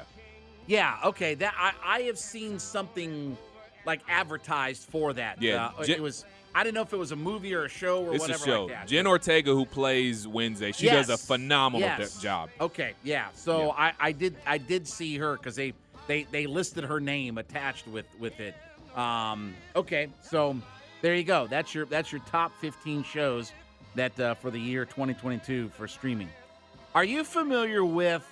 Yeah. 0.67 0.97
Okay. 1.09 1.35
That 1.35 1.53
I 1.57 1.73
I 1.83 2.01
have 2.03 2.17
seen 2.17 2.59
something 2.59 3.37
like 3.85 4.01
advertised 4.09 4.89
for 4.89 5.13
that. 5.13 5.41
Yeah, 5.41 5.67
Uh, 5.77 5.83
it 5.87 6.01
was. 6.01 6.25
I 6.55 6.63
didn't 6.63 6.75
know 6.75 6.81
if 6.83 6.93
it 6.93 6.97
was 6.97 7.11
a 7.11 7.17
movie 7.17 7.53
or 7.53 7.65
a 7.65 7.69
show 7.69 8.05
or 8.05 8.15
it's 8.15 8.29
a 8.29 8.37
show. 8.37 8.65
like 8.65 8.73
that. 8.75 8.87
Jen 8.87 9.05
Ortega, 9.07 9.53
who 9.53 9.65
plays 9.65 10.25
Wednesday, 10.25 10.71
she 10.71 10.87
does 10.87 11.09
a 11.09 11.17
phenomenal 11.17 11.81
Yes. 11.85 12.21
job. 12.21 12.49
Okay, 12.61 12.93
yeah. 13.03 13.27
So 13.35 13.65
Yeah. 13.65 13.71
I, 13.77 13.93
I 13.99 14.11
did 14.13 14.35
I 14.47 14.57
did 14.57 14.87
see 14.87 15.17
her 15.17 15.33
because 15.35 15.55
they, 15.57 15.73
they 16.07 16.23
they 16.31 16.47
listed 16.47 16.85
her 16.85 17.01
name 17.01 17.37
attached 17.37 17.87
with 17.89 18.05
with 18.19 18.39
it. 18.39 18.55
Um, 18.95 19.53
okay, 19.75 20.07
so 20.23 20.55
there 21.01 21.13
you 21.15 21.25
go. 21.25 21.45
That's 21.47 21.75
your 21.75 21.85
that's 21.87 22.13
your 22.13 22.21
top 22.21 22.53
15 22.61 23.03
shows 23.03 23.51
that 23.95 24.17
uh, 24.17 24.35
for 24.35 24.49
the 24.49 24.59
year 24.59 24.85
2022 24.85 25.69
for 25.75 25.89
streaming. 25.89 26.29
Are 26.95 27.03
you 27.03 27.25
familiar 27.25 27.83
with 27.83 28.25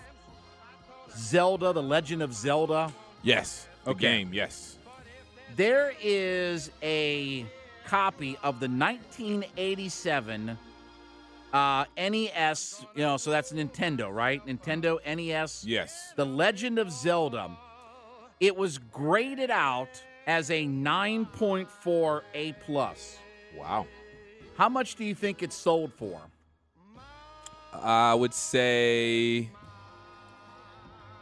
Zelda: 1.17 1.73
The 1.73 1.83
Legend 1.83 2.21
of 2.21 2.33
Zelda? 2.33 2.91
Yes, 3.21 3.67
the 3.83 3.91
Okay. 3.91 3.99
game. 3.99 4.29
Yes, 4.33 4.77
There 5.57 5.93
is 6.01 6.71
a 6.81 7.45
copy 7.85 8.37
of 8.43 8.59
the 8.59 8.67
1987 8.67 10.57
uh, 11.53 11.85
NES. 11.97 12.85
You 12.95 13.01
know, 13.03 13.17
so 13.17 13.31
that's 13.31 13.51
Nintendo, 13.51 14.13
right? 14.13 14.45
Nintendo 14.45 14.97
NES. 15.05 15.65
yes. 15.65 16.13
The 16.15 16.25
Legend 16.25 16.79
of 16.79 16.91
Zelda. 16.91 17.55
It 18.39 18.55
was 18.55 18.77
graded 18.77 19.51
out 19.51 20.01
as 20.27 20.49
a 20.49 20.65
9.4 20.65 22.21
A 22.33 22.53
plus. 22.53 23.17
Wow. 23.57 23.85
How 24.57 24.69
much 24.69 24.95
do 24.95 25.03
you 25.03 25.15
think 25.15 25.43
it 25.43 25.53
sold 25.53 25.93
for? 25.93 26.19
I 27.73 28.13
would 28.13 28.33
say, 28.33 29.49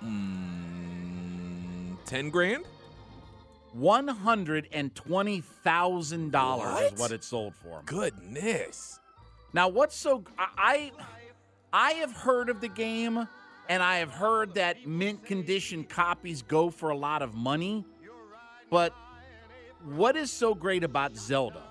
mm, 0.04 1.96
ten 2.06 2.30
grand. 2.30 2.66
One 3.74 4.08
hundred 4.08 4.68
and 4.74 4.94
twenty 4.94 5.42
thousand 5.42 6.32
dollars 6.32 6.92
is 6.92 7.00
what 7.00 7.12
it 7.12 7.24
sold 7.24 7.56
for. 7.56 7.82
Goodness. 7.86 9.00
Now, 9.54 9.70
what's 9.70 9.96
so 9.96 10.24
I 10.38 10.92
I 11.72 11.94
have 11.94 12.12
heard 12.12 12.50
of 12.50 12.60
the 12.60 12.68
game, 12.68 13.28
and 13.70 13.82
I 13.84 13.98
have 13.98 14.12
heard 14.12 14.56
that 14.56 14.86
mint 14.86 15.26
condition 15.26 15.86
copies 15.86 16.42
go 16.42 16.70
for 16.70 16.90
a 16.90 16.98
lot 16.98 17.22
of 17.22 17.34
money. 17.34 17.86
But 18.70 18.94
what 19.86 20.16
is 20.18 20.32
so 20.32 20.54
great 20.54 20.84
about 20.84 21.16
Zelda? 21.16 21.64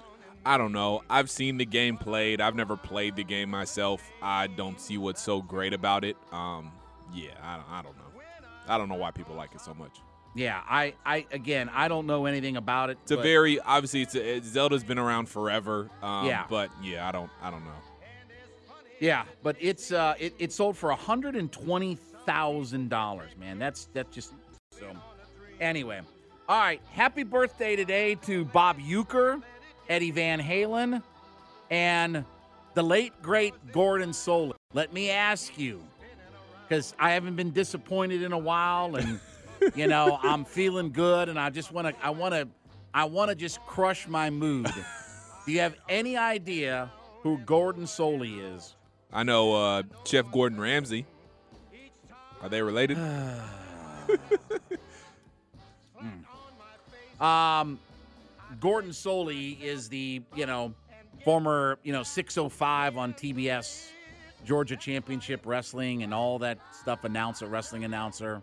I 0.44 0.56
don't 0.56 0.72
know. 0.72 1.02
I've 1.10 1.28
seen 1.28 1.58
the 1.58 1.66
game 1.66 1.98
played. 1.98 2.40
I've 2.40 2.54
never 2.54 2.76
played 2.76 3.16
the 3.16 3.24
game 3.24 3.50
myself. 3.50 4.02
I 4.22 4.46
don't 4.46 4.80
see 4.80 4.96
what's 4.96 5.20
so 5.20 5.42
great 5.42 5.74
about 5.74 6.02
it. 6.04 6.16
Um, 6.32 6.72
yeah, 7.14 7.32
I, 7.42 7.60
I 7.78 7.82
don't 7.82 7.96
know. 7.98 8.22
I 8.66 8.78
don't 8.78 8.88
know 8.88 8.94
why 8.94 9.10
people 9.10 9.34
like 9.34 9.54
it 9.54 9.60
so 9.60 9.74
much. 9.74 9.98
Yeah, 10.34 10.60
I, 10.68 10.94
I 11.04 11.26
again, 11.32 11.68
I 11.72 11.88
don't 11.88 12.06
know 12.06 12.26
anything 12.26 12.56
about 12.56 12.90
it. 12.90 12.98
It's 13.02 13.10
a 13.10 13.16
but- 13.16 13.22
very 13.24 13.58
obviously 13.60 14.02
it's 14.02 14.14
a, 14.14 14.40
Zelda's 14.40 14.84
been 14.84 14.98
around 14.98 15.28
forever. 15.28 15.90
Um, 16.02 16.26
Yeah. 16.26 16.44
but 16.48 16.70
yeah, 16.82 17.06
I 17.08 17.12
don't 17.12 17.30
I 17.42 17.50
don't 17.50 17.64
know. 17.64 17.70
yeah, 19.00 19.24
but 19.42 19.56
it's 19.58 19.90
uh, 19.92 20.14
it, 20.18 20.34
it 20.38 20.52
sold 20.52 20.76
for 20.76 20.92
hundred 20.92 21.34
and 21.34 21.50
twenty 21.50 21.96
thousand 22.26 22.90
dollars. 22.90 23.30
Man, 23.38 23.58
that's 23.58 23.88
that's 23.92 24.14
just 24.14 24.32
so. 24.78 24.86
Anyway, 25.60 26.00
all 26.48 26.58
right. 26.60 26.80
Happy 26.92 27.22
birthday 27.24 27.74
today 27.76 28.14
to 28.26 28.44
Bob 28.46 28.78
Uecker, 28.78 29.42
Eddie 29.88 30.10
Van 30.12 30.40
Halen, 30.40 31.02
and 31.70 32.24
the 32.74 32.82
late 32.82 33.12
great 33.20 33.54
Gordon 33.72 34.10
Solie. 34.10 34.54
Let 34.74 34.92
me 34.92 35.10
ask 35.10 35.58
you, 35.58 35.82
because 36.68 36.94
I 37.00 37.10
haven't 37.10 37.34
been 37.36 37.50
disappointed 37.50 38.22
in 38.22 38.32
a 38.32 38.38
while, 38.38 38.94
and 38.96 39.18
you 39.74 39.86
know 39.86 40.18
I'm 40.22 40.44
feeling 40.44 40.92
good, 40.92 41.28
and 41.28 41.38
I 41.38 41.50
just 41.50 41.72
want 41.72 41.88
to, 41.88 42.04
I 42.04 42.10
want 42.10 42.34
to, 42.34 42.48
I 42.92 43.04
want 43.04 43.30
to 43.30 43.34
just 43.34 43.60
crush 43.66 44.08
my 44.08 44.30
mood. 44.30 44.70
Do 45.46 45.52
you 45.52 45.60
have 45.60 45.76
any 45.88 46.16
idea 46.16 46.90
who 47.22 47.38
Gordon 47.38 47.84
Solie 47.84 48.56
is? 48.56 48.74
I 49.12 49.22
know 49.22 49.54
uh, 49.54 49.82
Chef 50.04 50.30
Gordon 50.30 50.60
Ramsay. 50.60 51.06
Are 52.42 52.48
they 52.48 52.62
related? 52.62 52.98
Um, 57.20 57.78
Gordon 58.60 58.92
Solie 58.92 59.60
is 59.60 59.88
the 59.90 60.22
you 60.34 60.46
know 60.46 60.74
former 61.22 61.78
you 61.82 61.92
know 61.92 62.02
605 62.02 62.96
on 62.96 63.12
TBS 63.12 63.90
Georgia 64.44 64.76
Championship 64.76 65.42
Wrestling 65.44 66.02
and 66.02 66.14
all 66.14 66.38
that 66.38 66.58
stuff 66.72 67.04
announcer, 67.04 67.46
wrestling 67.46 67.84
announcer. 67.84 68.42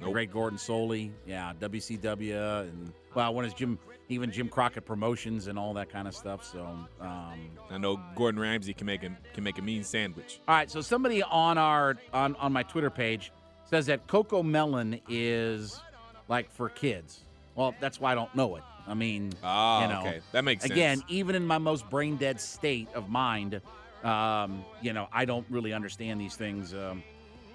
Nope. 0.00 0.12
Great 0.12 0.30
Gordon 0.30 0.58
Solie, 0.58 1.10
yeah, 1.26 1.52
WCW 1.60 2.62
and 2.62 2.92
well, 3.14 3.34
when 3.34 3.44
is 3.44 3.54
Jim 3.54 3.78
even 4.08 4.30
Jim 4.30 4.48
Crockett 4.48 4.86
Promotions 4.86 5.48
and 5.48 5.58
all 5.58 5.74
that 5.74 5.90
kind 5.90 6.08
of 6.08 6.14
stuff. 6.14 6.42
So, 6.44 6.60
um, 7.00 7.50
I 7.70 7.76
know 7.78 8.00
Gordon 8.14 8.40
Ramsay 8.40 8.72
can 8.74 8.86
make 8.86 9.02
a 9.02 9.10
can 9.34 9.44
make 9.44 9.58
a 9.58 9.62
mean 9.62 9.84
sandwich. 9.84 10.40
all 10.48 10.54
right, 10.54 10.70
so 10.70 10.80
somebody 10.80 11.22
on 11.22 11.58
our 11.58 11.96
on 12.12 12.36
on 12.36 12.52
my 12.52 12.62
Twitter 12.62 12.90
page 12.90 13.32
says 13.64 13.86
that 13.86 14.06
Cocomelon 14.06 15.00
is 15.08 15.80
like 16.28 16.50
for 16.50 16.68
kids. 16.68 17.20
Well, 17.54 17.74
that's 17.80 18.00
why 18.00 18.12
I 18.12 18.14
don't 18.14 18.34
know 18.34 18.56
it. 18.56 18.62
I 18.86 18.94
mean, 18.94 19.32
Ah, 19.42 19.82
you 19.82 19.88
know, 19.88 20.00
okay. 20.00 20.20
That 20.32 20.44
makes 20.44 20.62
sense. 20.62 20.72
Again, 20.72 21.02
even 21.08 21.34
in 21.34 21.46
my 21.46 21.58
most 21.58 21.90
brain 21.90 22.16
dead 22.16 22.40
state 22.40 22.88
of 22.94 23.10
mind, 23.10 23.60
um, 24.04 24.64
you 24.80 24.92
know, 24.92 25.08
I 25.12 25.24
don't 25.26 25.44
really 25.50 25.72
understand 25.74 26.20
these 26.20 26.36
things. 26.36 26.72
Um, 26.72 27.02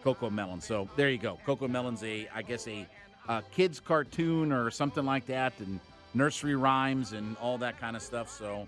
Cocomelon. 0.04 0.62
So 0.62 0.88
there 0.96 1.10
you 1.10 1.18
go. 1.18 1.39
Cocomelon's 1.46 2.04
a, 2.04 2.28
I 2.34 2.42
guess, 2.42 2.68
a, 2.68 2.88
a 3.30 3.42
kids 3.52 3.80
cartoon 3.80 4.52
or 4.52 4.70
something 4.72 5.06
like 5.06 5.26
that, 5.28 5.54
and 5.60 5.80
nursery 6.13 6.56
rhymes 6.56 7.13
and 7.13 7.36
all 7.42 7.58
that 7.60 7.80
kind 7.80 7.96
of 7.96 8.02
stuff. 8.02 8.30
So, 8.30 8.68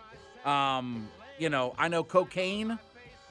um, 0.50 1.08
you 1.38 1.50
know, 1.50 1.76
I 1.78 1.88
know 1.88 2.04
cocaine. 2.04 2.78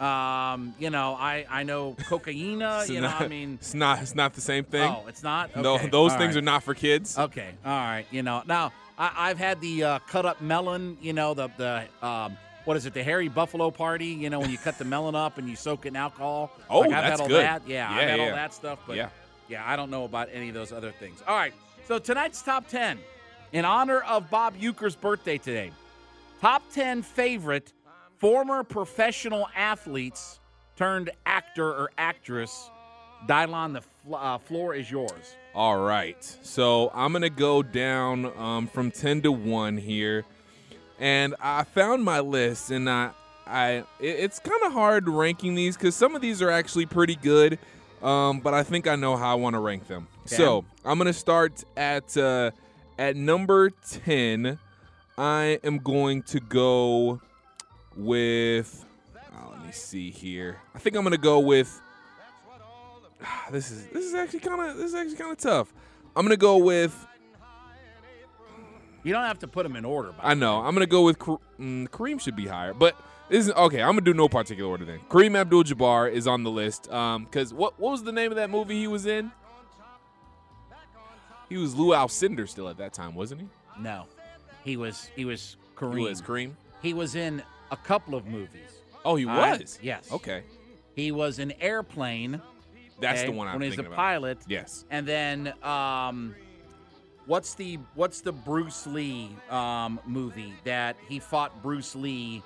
Um, 0.01 0.75
you 0.79 0.90
know, 0.90 1.14
I 1.19 1.47
I 1.49 1.62
know 1.62 1.95
cocaina. 2.09 2.88
You 2.88 3.01
know, 3.01 3.09
not- 3.09 3.23
I 3.23 3.29
mean, 3.29 3.59
it's 3.61 3.75
not. 3.75 4.03
It's 4.03 4.14
not 4.14 4.35
the 4.35 4.40
same 4.40 4.64
thing. 4.64 4.93
Oh, 4.93 5.07
it's 5.07 5.23
not. 5.23 5.55
No, 5.57 5.79
those 5.79 6.12
all 6.12 6.19
things 6.19 6.35
right. 6.35 6.37
are 6.37 6.43
not 6.45 6.64
for 6.64 6.75
kids. 6.75 7.17
Okay, 7.17 7.51
all 7.64 7.73
right. 7.73 8.05
You 8.11 8.23
know, 8.23 8.43
now 8.47 8.73
I, 8.99 9.12
I've 9.17 9.38
had 9.38 9.61
the 9.61 9.85
uh, 9.85 9.99
cut 10.01 10.27
up 10.27 10.40
melon. 10.40 10.99
You 11.01 11.12
know, 11.12 11.35
the 11.35 11.49
the 11.57 11.85
um, 12.07 12.37
what 12.64 12.77
is 12.77 12.87
it? 12.87 12.94
The 12.94 13.03
hairy 13.03 13.29
buffalo 13.29 13.70
party. 13.70 14.07
You 14.07 14.31
know, 14.31 14.40
when 14.40 14.50
you 14.50 14.59
cut 14.59 14.79
the 14.79 14.85
melon 14.85 15.14
up 15.14 15.38
and 15.38 15.48
you 15.48 15.57
soak 15.57 15.85
it 15.87 15.88
in 15.88 15.96
alcohol. 15.96 16.50
Oh, 16.70 16.81
like, 16.81 16.92
I've 16.92 17.03
that's 17.05 17.11
had 17.12 17.20
all 17.20 17.29
good. 17.29 17.42
that. 17.44 17.62
Yeah, 17.68 17.90
I've 17.90 17.96
Yeah, 18.03 18.09
had 18.09 18.20
all 18.20 18.27
that 18.35 18.55
stuff. 18.55 18.79
But 18.87 18.96
Yeah. 18.96 19.09
yeah, 19.48 19.62
I 19.66 19.77
don't 19.77 19.90
know 19.90 20.05
about 20.05 20.29
any 20.33 20.48
of 20.48 20.55
those 20.55 20.72
other 20.72 20.92
things. 20.92 21.22
All 21.27 21.37
right. 21.37 21.53
So 21.87 21.98
tonight's 21.98 22.40
top 22.42 22.66
ten, 22.68 22.98
in 23.53 23.64
honor 23.64 24.00
of 24.00 24.31
Bob 24.31 24.57
Uecker's 24.59 24.96
birthday 24.96 25.37
today. 25.38 25.70
Top 26.40 26.62
ten 26.72 27.03
favorite 27.03 27.72
former 28.18 28.62
professional 28.64 29.48
athletes 29.55 30.40
turned 30.77 31.11
actor 31.27 31.68
or 31.68 31.90
actress. 31.98 32.70
Dylon, 33.27 33.72
the 33.74 33.81
fl- 33.81 34.14
uh, 34.16 34.38
floor 34.38 34.74
is 34.74 34.90
yours. 34.90 35.37
All 35.55 35.77
right. 35.79 36.22
So 36.42 36.90
I'm 36.94 37.12
going 37.12 37.22
to 37.22 37.31
go 37.31 37.62
down 37.62 38.27
um, 38.37 38.66
from 38.66 38.90
10 38.90 39.22
to 39.22 39.33
1 39.33 39.77
here. 39.79 40.24
And 40.99 41.35
I 41.41 41.65
found 41.65 42.05
my 42.05 42.21
list, 42.21 42.71
and 42.71 42.89
I, 42.89 43.11
I 43.47 43.69
it- 44.01 44.19
it's 44.21 44.39
kind 44.39 44.63
of 44.65 44.73
hard 44.73 45.09
ranking 45.09 45.55
these 45.55 45.77
because 45.77 45.95
some 45.97 46.15
of 46.15 46.23
these 46.23 46.41
are 46.41 46.51
actually 46.51 46.87
pretty 46.87 47.17
good. 47.17 47.59
Um, 48.03 48.41
but 48.41 48.53
I 48.55 48.63
think 48.63 48.87
I 48.87 48.97
know 48.97 49.17
how 49.17 49.33
I 49.33 49.35
want 49.35 49.55
to 49.55 49.61
rank 49.61 49.87
them. 49.89 50.07
Okay. 50.27 50.37
So 50.37 50.65
I'm 50.85 50.99
going 50.99 51.07
to 51.07 51.13
start 51.19 51.65
at, 51.77 52.15
uh, 52.17 52.51
at 52.99 53.17
number 53.17 53.71
10. 53.71 54.59
I 55.17 55.59
am 55.65 55.79
going 55.79 56.23
to 56.25 56.41
go 56.41 57.21
with. 57.97 58.85
oh, 59.17 59.51
let 59.53 59.65
me 59.65 59.73
see 59.73 60.11
here. 60.11 60.59
I 60.75 60.79
think 60.79 60.97
I'm 60.97 61.03
going 61.03 61.13
to 61.13 61.19
go 61.19 61.39
with 61.41 61.81
this 63.51 63.71
is 63.71 63.87
this 63.87 64.05
is 64.05 64.15
actually 64.15 64.41
kind 64.41 64.61
of 64.61 64.77
this 64.77 64.87
is 64.89 64.95
actually 64.95 65.17
kind 65.17 65.33
of 65.33 65.39
tough. 65.39 65.73
I'm 66.17 66.25
gonna 66.25 66.37
go 66.37 66.59
with. 66.59 67.07
You 69.05 69.12
don't 69.12 69.25
have 69.25 69.38
to 69.40 69.47
put 69.49 69.62
them 69.62 69.77
in 69.77 69.85
order. 69.85 70.12
By 70.12 70.31
I 70.31 70.35
know. 70.35 70.61
I'm 70.61 70.75
gonna 70.75 70.87
go 70.87 71.03
with 71.05 71.19
Kar- 71.19 71.38
mm, 71.61 71.88
Kareem 71.88 72.21
should 72.21 72.35
be 72.35 72.47
higher, 72.47 72.75
but 72.75 72.97
this 73.29 73.47
is 73.47 73.53
okay. 73.53 73.81
I'm 73.83 73.90
gonna 73.90 74.01
do 74.01 74.14
no 74.14 74.29
particular 74.29 74.69
order 74.69 74.85
then. 74.85 74.99
Kareem 75.11 75.37
Abdul-Jabbar 75.38 76.11
is 76.11 76.27
on 76.27 76.43
the 76.43 76.51
list. 76.51 76.90
Um, 76.90 77.25
because 77.25 77.55
what 77.55 77.79
what 77.79 77.93
was 77.93 78.03
the 78.03 78.12
name 78.12 78.33
of 78.33 78.37
that 78.37 78.51
movie 78.51 78.81
he 78.81 78.87
was 78.88 79.07
in? 79.07 79.31
He 81.49 81.57
was 81.59 81.75
Lou 81.75 81.95
Alcindor 81.95 82.49
still 82.49 82.69
at 82.69 82.79
that 82.79 82.93
time, 82.93 83.14
wasn't 83.14 83.43
he? 83.43 83.49
No, 83.79 84.07
he 84.64 84.77
was 84.77 85.11
he 85.14 85.25
was 85.25 85.57
Kareem. 85.77 85.99
He 85.99 86.05
was 86.05 86.23
Kareem. 86.23 86.53
He 86.83 86.95
was 86.95 87.14
in 87.14 87.43
a 87.71 87.77
couple 87.77 88.14
of 88.14 88.27
movies. 88.27 88.81
Oh, 89.05 89.17
he 89.17 89.27
was. 89.27 89.79
Yes. 89.83 90.11
Okay. 90.11 90.43
He 90.95 91.12
was 91.12 91.38
in 91.38 91.53
Airplane. 91.61 92.40
That's 93.01 93.21
okay, 93.21 93.31
the 93.31 93.37
one 93.37 93.49
I'm 93.49 93.55
when 93.55 93.62
he 93.62 93.69
was 93.69 93.75
a 93.75 93.77
thinking 93.79 93.93
about. 93.93 93.97
pilot. 94.03 94.38
Yes. 94.49 94.85
And 94.90 95.07
then 95.07 95.53
um, 95.62 96.35
what's 97.27 97.55
the 97.55 97.79
what's 97.95 98.21
the 98.21 98.33
Bruce 98.33 98.87
Lee 98.87 99.31
um, 99.51 99.99
movie 100.07 100.55
that 100.65 100.97
he 101.09 101.19
fought 101.19 101.63
Bruce 101.63 101.95
Lee 101.95 102.43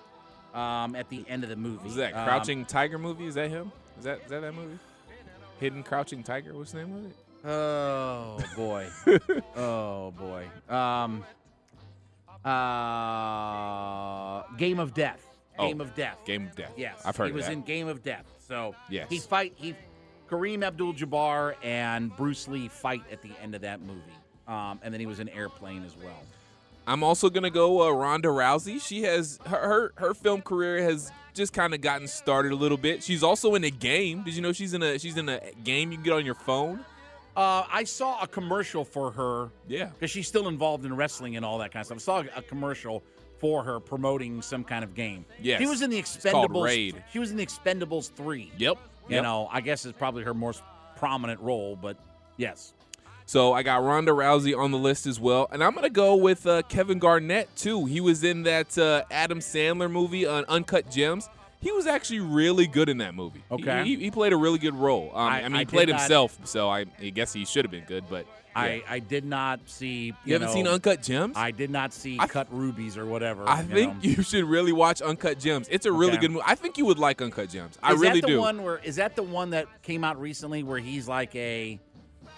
um, 0.55 0.95
at 0.97 1.09
the 1.09 1.25
end 1.29 1.43
of 1.45 1.51
the 1.51 1.57
movie? 1.57 1.85
Was 1.85 1.97
that 1.97 2.14
Um, 2.14 2.25
Crouching 2.27 2.64
Tiger 2.64 2.99
movie? 2.99 3.27
Is 3.27 3.35
that 3.35 3.51
him? 3.51 3.71
Is 3.99 4.05
that 4.05 4.21
is 4.25 4.31
that 4.31 4.41
that 4.43 4.55
movie? 4.55 4.79
Hidden 5.61 5.83
Crouching 5.83 6.23
Tiger. 6.23 6.55
What's 6.55 6.73
the 6.73 6.85
name 6.85 6.95
of 6.97 7.05
it? 7.07 7.17
Oh 7.51 8.38
boy. 8.57 8.87
oh 9.57 10.11
boy. 10.12 10.47
Um 10.75 11.25
uh 12.45 14.43
Game 14.57 14.79
of 14.79 14.95
Death. 14.95 15.25
Oh, 15.59 15.67
Game 15.69 15.81
of 15.81 15.95
Death. 15.95 16.19
Game 16.25 16.47
of 16.47 16.55
Death. 16.57 16.73
Yes. 16.77 17.01
I've 17.05 17.17
heard 17.17 17.27
He 17.27 17.33
was 17.33 17.47
that. 17.47 17.53
in 17.53 17.62
Game 17.62 17.88
of 17.88 18.03
Death. 18.03 18.25
So 18.47 18.75
Yes. 18.88 19.09
he 19.11 19.19
fight 19.19 19.53
he 19.57 19.75
Kareem 20.29 20.62
Abdul 20.64 20.93
Jabbar 20.95 21.55
and 21.62 22.14
Bruce 22.17 22.47
Lee 22.49 22.69
fight 22.69 23.03
at 23.11 23.23
the 23.23 23.31
end 23.43 23.55
of 23.55 23.62
that 23.62 23.81
movie. 23.81 24.01
Um, 24.49 24.81
and 24.83 24.93
then 24.93 24.99
he 25.01 25.07
was 25.07 25.21
in 25.21 25.29
Airplane 25.29 25.85
as 25.85 25.95
well. 26.03 26.23
I'm 26.87 27.03
also 27.05 27.29
gonna 27.29 27.51
go 27.51 27.87
uh, 27.87 27.91
Ronda 27.93 28.29
Rousey. 28.29 28.81
She 28.81 29.03
has 29.03 29.39
her 29.47 29.59
her, 29.59 29.93
her 29.97 30.15
film 30.15 30.41
career 30.41 30.83
has 30.83 31.13
just 31.35 31.53
kind 31.53 31.75
of 31.75 31.83
gotten 31.83 32.09
started 32.09 32.51
a 32.53 32.57
little 32.57 32.79
bit. 32.79 33.03
She's 33.03 33.23
also 33.23 33.55
in 33.55 33.65
a 33.65 33.71
game. 33.71 34.23
Did 34.23 34.35
you 34.35 34.41
know 34.43 34.53
she's 34.53 34.73
in 34.73 34.83
a 34.83 34.99
she's 34.99 35.17
in 35.19 35.29
a 35.29 35.39
game 35.65 35.91
you 35.93 35.99
can 35.99 36.05
get 36.05 36.15
on 36.15 36.25
your 36.25 36.35
phone? 36.35 36.81
Uh, 37.37 37.65
I 37.71 37.85
saw 37.85 38.21
a 38.23 38.27
commercial 38.27 38.85
for 38.85 39.13
her. 39.13 39.51
Yeah. 39.69 39.87
Because 39.87 40.11
she's 40.11 40.27
still 40.27 40.49
involved 40.49 40.85
in 40.85 40.97
wrestling 40.97 41.37
and 41.37 41.45
all 41.45 41.59
that 41.59 41.71
kind 41.73 41.83
of 41.83 42.01
stuff. 42.01 42.25
I 42.25 42.29
saw 42.31 42.39
a 42.39 42.43
commercial 42.43 43.05
for 43.39 43.63
her 43.63 43.79
promoting 43.79 44.43
some 44.43 44.65
kind 44.65 44.83
of 44.83 44.97
game. 44.97 45.25
Yeah, 45.41 45.59
She 45.59 45.67
was 45.67 45.81
in 45.83 45.91
the 45.91 46.03
Expendables. 46.03 46.65
Raid. 46.65 47.01
She 47.13 47.21
was 47.21 47.31
in 47.31 47.37
the 47.37 47.47
Expendables 47.47 48.11
3. 48.11 48.51
Yep. 48.59 48.79
You 49.09 49.15
Yep. 49.17 49.23
know, 49.23 49.49
I 49.53 49.61
guess 49.61 49.87
it's 49.87 49.97
probably 49.97 50.25
her 50.25 50.35
most 50.35 50.65
prominent 50.97 51.39
role, 51.41 51.77
but 51.77 51.97
yes. 52.39 52.73
So 53.29 53.53
I 53.53 53.62
got 53.62 53.83
Ronda 53.85 54.12
Rousey 54.12 54.57
on 54.59 54.71
the 54.71 54.79
list 54.79 55.07
as 55.07 55.21
well, 55.21 55.49
and 55.53 55.62
I'm 55.62 55.75
gonna 55.75 55.91
go 55.91 56.17
with 56.17 56.47
uh, 56.47 56.62
Kevin 56.62 56.99
Garnett 56.99 57.55
too. 57.57 57.85
He 57.85 58.01
was 58.01 58.25
in 58.25 58.45
that 58.45 58.79
uh, 58.79 59.03
Adam 59.11 59.41
Sandler 59.41 59.91
movie, 59.91 60.27
uh, 60.27 60.45
Uncut 60.49 60.91
Gems. 60.91 61.29
He 61.61 61.71
was 61.71 61.87
actually 61.87 62.21
really 62.21 62.67
good 62.67 62.88
in 62.88 62.97
that 62.99 63.14
movie. 63.14 63.43
Okay. 63.51 63.85
he, 63.85 63.97
he 63.97 64.11
played 64.11 64.33
a 64.33 64.37
really 64.37 64.59
good 64.59 64.75
role. 64.75 65.11
Um, 65.12 65.21
I, 65.29 65.41
I- 65.41 65.43
mean, 65.43 65.57
I 65.57 65.59
he 65.59 65.64
played 65.67 65.91
not- 65.91 66.01
himself, 66.01 66.38
so 66.45 66.71
I, 66.71 66.87
I 67.03 67.11
guess 67.11 67.35
he 67.35 67.45
should 67.45 67.67
have 67.67 67.71
been 67.71 67.85
good. 67.85 68.05
But 68.09 68.25
I, 68.57 68.75
yeah. 68.77 68.81
I 68.88 68.99
did 69.01 69.27
not 69.27 69.61
see. 69.67 70.14
You 70.25 70.33
haven't 70.33 70.49
know, 70.49 70.55
seen 70.55 70.67
Uncut 70.67 71.03
Gems? 71.03 71.35
I 71.37 71.51
did 71.51 71.69
not 71.69 71.93
see 71.93 72.17
I- 72.19 72.29
Cut 72.29 72.47
Rubies 72.51 72.97
or 72.97 73.05
whatever. 73.05 73.47
I 73.47 73.61
you 73.61 73.69
think 73.69 73.95
know. 73.97 74.01
you 74.11 74.23
should 74.23 74.45
really 74.47 74.73
watch 74.73 75.03
Uncut 75.03 75.38
Gems. 75.38 75.69
It's 75.71 75.85
a 75.85 75.93
really 75.93 76.12
Okay. 76.12 76.21
good 76.23 76.31
movie. 76.31 76.45
I 76.47 76.55
think 76.55 76.79
you 76.79 76.87
would 76.87 76.99
like 76.99 77.21
Uncut 77.21 77.51
Gems. 77.51 77.77
I 77.83 77.93
Is 77.93 78.01
really 78.01 78.21
that 78.23 78.27
the 78.29 78.33
do. 78.35 78.41
One 78.41 78.62
where 78.62 78.79
is 78.79 78.97
that 78.97 79.17
the 79.17 79.23
one 79.23 79.51
that 79.51 79.67
came 79.83 80.03
out 80.03 80.19
recently 80.19 80.62
where 80.62 80.79
he's 80.79 81.07
like 81.09 81.35
a? 81.37 81.79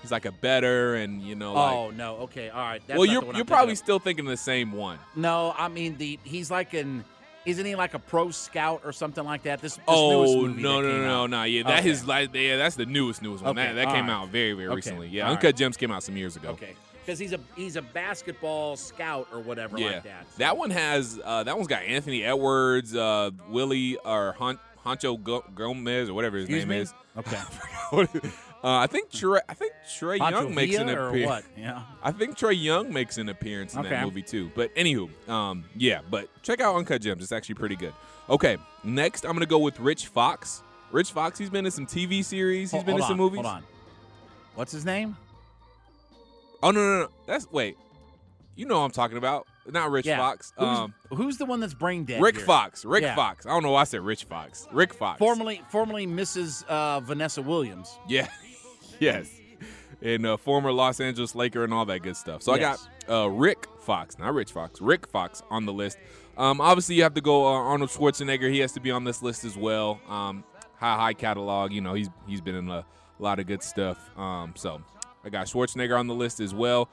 He's 0.02 0.10
like 0.10 0.24
a 0.24 0.32
better, 0.32 0.94
and 0.94 1.20
you 1.22 1.34
know, 1.34 1.52
like. 1.54 1.72
oh 1.74 1.90
no, 1.90 2.16
okay, 2.18 2.48
all 2.50 2.60
right. 2.60 2.82
That's 2.86 2.96
well, 2.98 3.06
you're 3.06 3.24
you're 3.34 3.44
probably 3.44 3.74
still 3.74 3.98
thinking 3.98 4.24
the 4.24 4.36
same 4.36 4.72
one. 4.72 4.98
No, 5.14 5.54
I 5.58 5.68
mean 5.68 5.96
the 5.98 6.18
he's 6.24 6.50
like 6.50 6.72
an 6.74 7.04
isn't 7.46 7.64
he 7.64 7.74
like 7.74 7.94
a 7.94 7.98
pro 7.98 8.30
scout 8.30 8.82
or 8.84 8.92
something 8.92 9.24
like 9.24 9.42
that? 9.44 9.60
This, 9.62 9.76
this 9.76 9.82
newest 9.86 10.34
Oh 10.36 10.46
no 10.46 10.80
no 10.82 11.02
no 11.02 11.22
out. 11.24 11.30
no 11.30 11.42
yeah 11.44 11.62
that 11.64 11.80
Okay. 11.80 11.90
is 11.90 12.06
like 12.06 12.34
yeah 12.34 12.56
that's 12.58 12.76
the 12.76 12.84
newest 12.86 13.22
newest 13.22 13.42
one 13.44 13.58
Okay, 13.58 13.68
that, 13.68 13.74
that 13.86 13.94
came 13.94 14.06
right. 14.08 14.12
out 14.14 14.28
very 14.28 14.52
very 14.52 14.68
Okay, 14.68 14.76
recently 14.76 15.08
yeah 15.08 15.24
all 15.24 15.30
Uncut 15.32 15.44
right. 15.44 15.56
Gems 15.56 15.76
came 15.78 15.90
out 15.90 16.02
some 16.02 16.16
years 16.18 16.36
ago 16.36 16.50
Okay, 16.50 16.74
because 17.04 17.18
he's 17.18 17.32
a 17.32 17.40
he's 17.56 17.76
a 17.76 17.82
basketball 17.82 18.76
scout 18.76 19.26
or 19.32 19.40
whatever 19.40 19.78
yeah 19.78 19.86
like 19.86 20.02
that. 20.04 20.26
that 20.36 20.56
one 20.58 20.68
has 20.70 21.18
uh, 21.24 21.42
that 21.44 21.54
one's 21.56 21.66
got 21.68 21.82
Anthony 21.82 22.24
Edwards 22.24 22.94
uh, 22.94 23.30
Willie 23.48 23.96
or 24.04 24.32
Hon- 24.38 24.58
Honcho 24.84 25.22
Go- 25.22 25.44
Gomez 25.54 26.08
or 26.10 26.14
whatever 26.14 26.36
his 26.36 26.44
Excuse 26.44 26.66
name 26.66 26.76
me? 26.76 26.82
is 26.82 26.94
Okay. 27.16 27.38
Uh, 28.62 28.68
I 28.78 28.86
think 28.86 29.10
Trey 29.10 29.40
I 29.48 29.54
think 29.54 29.72
Trey 29.98 30.18
Pancho 30.18 30.42
Young 30.42 30.54
makes 30.54 30.76
an 30.76 30.86
Villa 30.88 31.00
or 31.00 31.08
appearance? 31.10 31.46
Yeah. 31.56 31.82
I 32.02 32.12
think 32.12 32.36
Trey 32.36 32.52
Young 32.54 32.92
makes 32.92 33.16
an 33.18 33.28
appearance 33.28 33.74
in 33.74 33.82
that 33.82 34.04
movie 34.04 34.22
too 34.22 34.50
but 34.54 34.74
anywho 34.74 35.08
um 35.28 35.64
yeah 35.76 36.00
but 36.10 36.28
check 36.42 36.60
out 36.60 36.76
Uncut 36.76 37.00
Gems 37.00 37.22
it's 37.22 37.32
actually 37.32 37.54
pretty 37.56 37.76
good 37.76 37.94
okay 38.28 38.56
next 38.84 39.24
I'm 39.24 39.32
gonna 39.32 39.46
go 39.46 39.58
with 39.58 39.78
Rich 39.80 40.08
Fox 40.08 40.62
Rich 40.92 41.12
Fox 41.12 41.38
he's 41.38 41.50
been 41.50 41.64
in 41.64 41.70
some 41.72 41.86
TV 41.86 42.24
series 42.24 42.70
he's 42.70 42.72
Hold- 42.72 42.86
been 42.86 42.94
in 42.96 43.00
hold 43.02 43.08
some 43.10 43.18
movies 43.18 43.36
Hold 43.36 43.46
on. 43.46 43.64
What's 44.56 44.72
his 44.72 44.84
name? 44.84 45.16
Oh 46.62 46.70
no, 46.70 46.80
no, 46.80 46.98
no. 47.04 47.08
That's 47.26 47.50
wait. 47.50 47.76
You 48.56 48.66
know 48.66 48.78
what 48.80 48.84
I'm 48.84 48.90
talking 48.90 49.16
about. 49.16 49.46
Not 49.66 49.90
Rich 49.90 50.04
Yeah. 50.06 50.18
Fox. 50.18 50.52
Who's, 50.58 50.66
Um, 50.68 50.94
who's 51.10 51.36
the 51.38 51.46
one 51.46 51.60
that's 51.60 51.72
brain 51.72 52.04
dead? 52.04 52.20
Rick 52.20 52.36
here? 52.36 52.44
Fox. 52.44 52.84
Rick 52.84 53.02
Yeah. 53.02 53.14
Fox. 53.14 53.46
I 53.46 53.50
don't 53.50 53.62
know 53.62 53.70
why 53.70 53.82
I 53.82 53.84
said 53.84 54.00
Rich 54.02 54.24
Fox. 54.24 54.66
Rick 54.72 54.92
Fox. 54.92 55.18
Formerly, 55.18 55.62
formerly 55.70 56.06
Mrs. 56.06 56.64
Uh, 56.66 57.00
Vanessa 57.00 57.40
Williams. 57.40 57.98
Yeah. 58.08 58.26
Yes. 59.00 59.40
And 60.02 60.24
uh, 60.24 60.36
former 60.38 60.72
Los 60.72 60.98
Angeles 61.00 61.34
Laker 61.34 61.62
and 61.64 61.74
all 61.74 61.84
that 61.86 62.00
good 62.00 62.16
stuff. 62.16 62.42
So 62.42 62.54
Yes. 62.54 62.88
I 62.88 63.06
got 63.06 63.24
uh, 63.24 63.28
Rick 63.30 63.66
Fox, 63.80 64.18
not 64.18 64.32
Rich 64.32 64.52
Fox. 64.52 64.80
Rick 64.80 65.06
Fox 65.08 65.42
on 65.50 65.66
the 65.66 65.72
list. 65.72 65.98
Um, 66.38 66.60
obviously, 66.60 66.94
you 66.94 67.02
have 67.02 67.12
to 67.14 67.20
go 67.20 67.46
uh, 67.46 67.50
Arnold 67.50 67.90
Schwarzenegger. 67.90 68.50
He 68.50 68.60
has 68.60 68.72
to 68.72 68.80
be 68.80 68.90
on 68.90 69.04
this 69.04 69.22
list 69.22 69.44
as 69.44 69.56
well. 69.58 70.00
Um, 70.08 70.44
high 70.76 70.96
high 70.96 71.12
catalog. 71.12 71.72
You 71.72 71.82
know, 71.82 71.92
he's 71.92 72.08
he's 72.26 72.40
been 72.40 72.54
in 72.54 72.70
a 72.70 72.86
lot 73.18 73.40
of 73.40 73.46
good 73.46 73.62
stuff. 73.62 73.98
Um, 74.16 74.54
so 74.56 74.80
I 75.22 75.28
got 75.28 75.46
Schwarzenegger 75.48 75.98
on 75.98 76.06
the 76.06 76.14
list 76.14 76.40
as 76.40 76.54
well. 76.54 76.88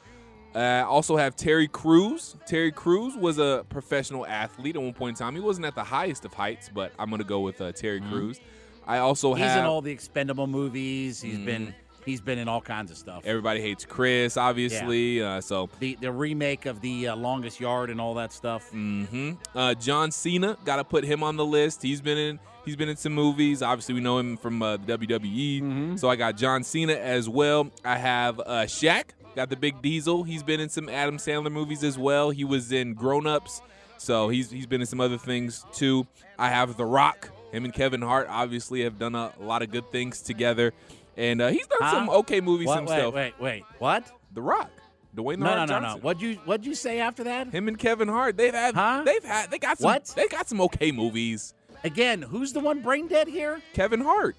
Uh, 0.54 0.84
also 0.88 1.16
have 1.16 1.36
Terry 1.36 1.68
Crews. 1.70 2.36
Terry 2.46 2.72
Crews 2.74 3.16
was 3.16 3.38
a 3.38 3.66
professional 3.70 4.26
athlete 4.26 4.76
at 4.76 4.82
one 4.82 4.94
point 4.94 5.18
in 5.18 5.26
time. 5.26 5.36
He 5.36 5.40
wasn't 5.42 5.66
at 5.66 5.76
the 5.76 5.84
highest 5.84 6.26
of 6.26 6.34
heights, 6.34 6.70
but 6.74 6.92
I'm 7.00 7.10
going 7.10 7.22
to 7.22 7.28
go 7.28 7.40
with 7.42 7.62
uh, 7.62 7.72
Terry 7.72 8.02
Crews. 8.02 8.40
I 8.86 8.98
also 8.98 9.34
He's 9.34 9.46
have 9.46 9.60
in 9.60 9.66
all 9.66 9.82
the 9.82 9.92
expendable 9.92 10.48
movies. 10.48 11.22
He's 11.22 11.38
been 11.38 11.76
He's 12.08 12.22
been 12.22 12.40
in 12.40 12.48
all 12.48 12.62
kinds 12.62 12.90
of 12.90 12.98
stuff. 12.98 13.24
Everybody 13.26 13.62
hates 13.62 13.86
Chris, 13.86 14.38
obviously. 14.38 15.22
Uh, 15.22 15.42
so 15.42 15.70
the 15.80 15.96
the 16.02 16.12
remake 16.12 16.66
of 16.66 16.82
the 16.82 17.10
uh, 17.10 17.16
Longest 17.16 17.60
Yard 17.60 17.90
and 17.90 18.02
all 18.02 18.16
that 18.16 18.34
stuff. 18.34 18.70
hmm 18.72 19.34
Uh, 19.54 19.74
John 19.76 20.10
Cena, 20.12 20.58
got 20.66 20.78
to 20.78 20.84
put 20.84 21.04
him 21.04 21.22
on 21.22 21.36
the 21.36 21.46
list. 21.46 21.84
He's 21.84 22.02
been 22.02 22.18
in 22.18 22.40
he's 22.66 22.76
been 22.76 22.90
in 22.90 22.98
some 22.98 23.14
movies. 23.14 23.62
Obviously, 23.62 23.94
we 23.96 24.02
know 24.02 24.18
him 24.18 24.38
from 24.38 24.62
uh, 24.62 24.78
the 24.78 24.98
WWE. 24.98 25.62
Mm-hmm. 25.62 25.96
So 25.98 26.10
I 26.10 26.16
got 26.16 26.38
John 26.38 26.64
Cena 26.64 26.94
as 26.94 27.28
well. 27.30 27.70
I 27.84 27.98
have 27.98 28.40
uh, 28.40 28.44
Shaq, 28.66 29.10
got 29.36 29.50
the 29.50 29.56
Big 29.58 29.82
Diesel. 29.82 30.24
He's 30.24 30.44
been 30.44 30.60
in 30.60 30.70
some 30.70 30.88
Adam 30.90 31.18
Sandler 31.18 31.52
movies 31.52 31.84
as 31.84 31.98
well. 31.98 32.30
He 32.30 32.46
was 32.46 32.72
in 32.72 32.94
Grown 32.94 33.28
Ups, 33.28 33.62
so 33.98 34.30
he's 34.30 34.50
he's 34.50 34.66
been 34.66 34.82
in 34.82 34.88
some 34.88 35.02
other 35.02 35.18
things 35.18 35.66
too. 35.74 36.08
I 36.40 36.50
have 36.50 36.78
The 36.78 36.86
Rock. 36.86 37.32
Him 37.52 37.64
and 37.64 37.74
Kevin 37.74 38.02
Hart 38.02 38.28
obviously 38.30 38.84
have 38.84 39.00
done 39.00 39.16
a 39.16 39.32
lot 39.40 39.62
of 39.62 39.72
good 39.72 39.90
things 39.90 40.22
together, 40.22 40.74
and 41.18 41.42
uh, 41.42 41.48
he's 41.50 41.68
done 41.68 41.80
Huh? 41.82 41.92
some 41.92 42.10
okay 42.10 42.40
movies 42.42 42.68
What? 42.68 42.78
himself. 42.80 43.14
Wait, 43.16 43.34
wait, 43.40 43.44
wait. 43.44 43.64
What? 43.80 44.10
The 44.34 44.42
Rock, 44.42 44.70
Dwayne 45.16 45.16
the 45.16 45.22
Rock. 45.24 45.40
No, 45.40 45.46
no, 45.46 45.56
Rock 45.56 45.70
no, 45.70 45.76
no. 45.80 45.82
Johnson. 45.82 46.02
What'd 46.02 46.22
you 46.22 46.36
What'd 46.46 46.66
you 46.66 46.76
say 46.76 47.00
after 47.00 47.24
that? 47.26 47.50
Him 47.50 47.68
and 47.68 47.78
Kevin 47.78 48.08
Hart, 48.08 48.38
they've 48.38 48.54
had, 48.54 48.76
Huh? 48.76 49.02
they've 49.06 49.24
had, 49.24 49.50
they 49.52 49.58
got 49.60 49.78
some, 49.80 49.86
What? 49.86 50.06
they 50.16 50.28
got 50.28 50.48
some 50.48 50.62
okay 50.62 50.92
movies. 50.92 51.54
Again, 51.84 52.22
who's 52.22 52.54
the 52.54 52.60
one 52.60 52.82
brain 52.82 53.08
dead 53.08 53.28
here? 53.28 53.62
Kevin 53.74 54.02
Hart 54.02 54.36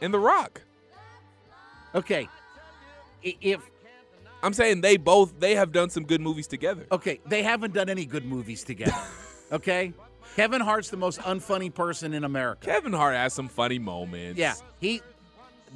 and 0.00 0.12
The 0.12 0.18
Rock. 0.18 0.62
Okay, 1.94 2.26
if 3.22 3.60
I'm 4.42 4.52
saying 4.54 4.80
they 4.80 4.96
both 4.96 5.38
they 5.38 5.54
have 5.54 5.72
done 5.72 5.90
some 5.90 6.04
good 6.04 6.20
movies 6.20 6.46
together. 6.46 6.86
okay, 6.90 7.20
they 7.26 7.42
haven't 7.42 7.74
done 7.74 7.88
any 7.88 8.04
good 8.06 8.24
movies 8.24 8.64
together. 8.64 8.96
okay, 9.52 9.92
Kevin 10.36 10.60
Hart's 10.62 10.88
the 10.90 10.96
most 10.96 11.20
unfunny 11.20 11.72
person 11.72 12.14
in 12.14 12.24
America. 12.24 12.64
Kevin 12.66 12.92
Hart 12.94 13.14
has 13.14 13.32
some 13.34 13.48
funny 13.48 13.78
moments. 13.78 14.38
Yeah, 14.38 14.54
he. 14.80 15.02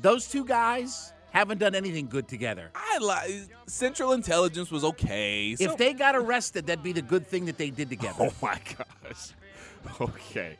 Those 0.02 0.28
two 0.28 0.44
guys 0.44 1.12
haven't 1.30 1.58
done 1.58 1.74
anything 1.74 2.06
good 2.06 2.28
together. 2.28 2.70
I 2.74 2.98
like 2.98 3.30
Central 3.66 4.12
Intelligence 4.12 4.70
was 4.70 4.84
okay. 4.84 5.54
So- 5.56 5.64
if 5.64 5.76
they 5.76 5.92
got 5.92 6.14
arrested, 6.16 6.66
that'd 6.66 6.82
be 6.82 6.92
the 6.92 7.02
good 7.02 7.26
thing 7.26 7.46
that 7.46 7.58
they 7.58 7.70
did 7.70 7.88
together. 7.90 8.14
Oh 8.20 8.32
my 8.42 8.58
gosh. 8.76 9.30
Okay. 10.00 10.56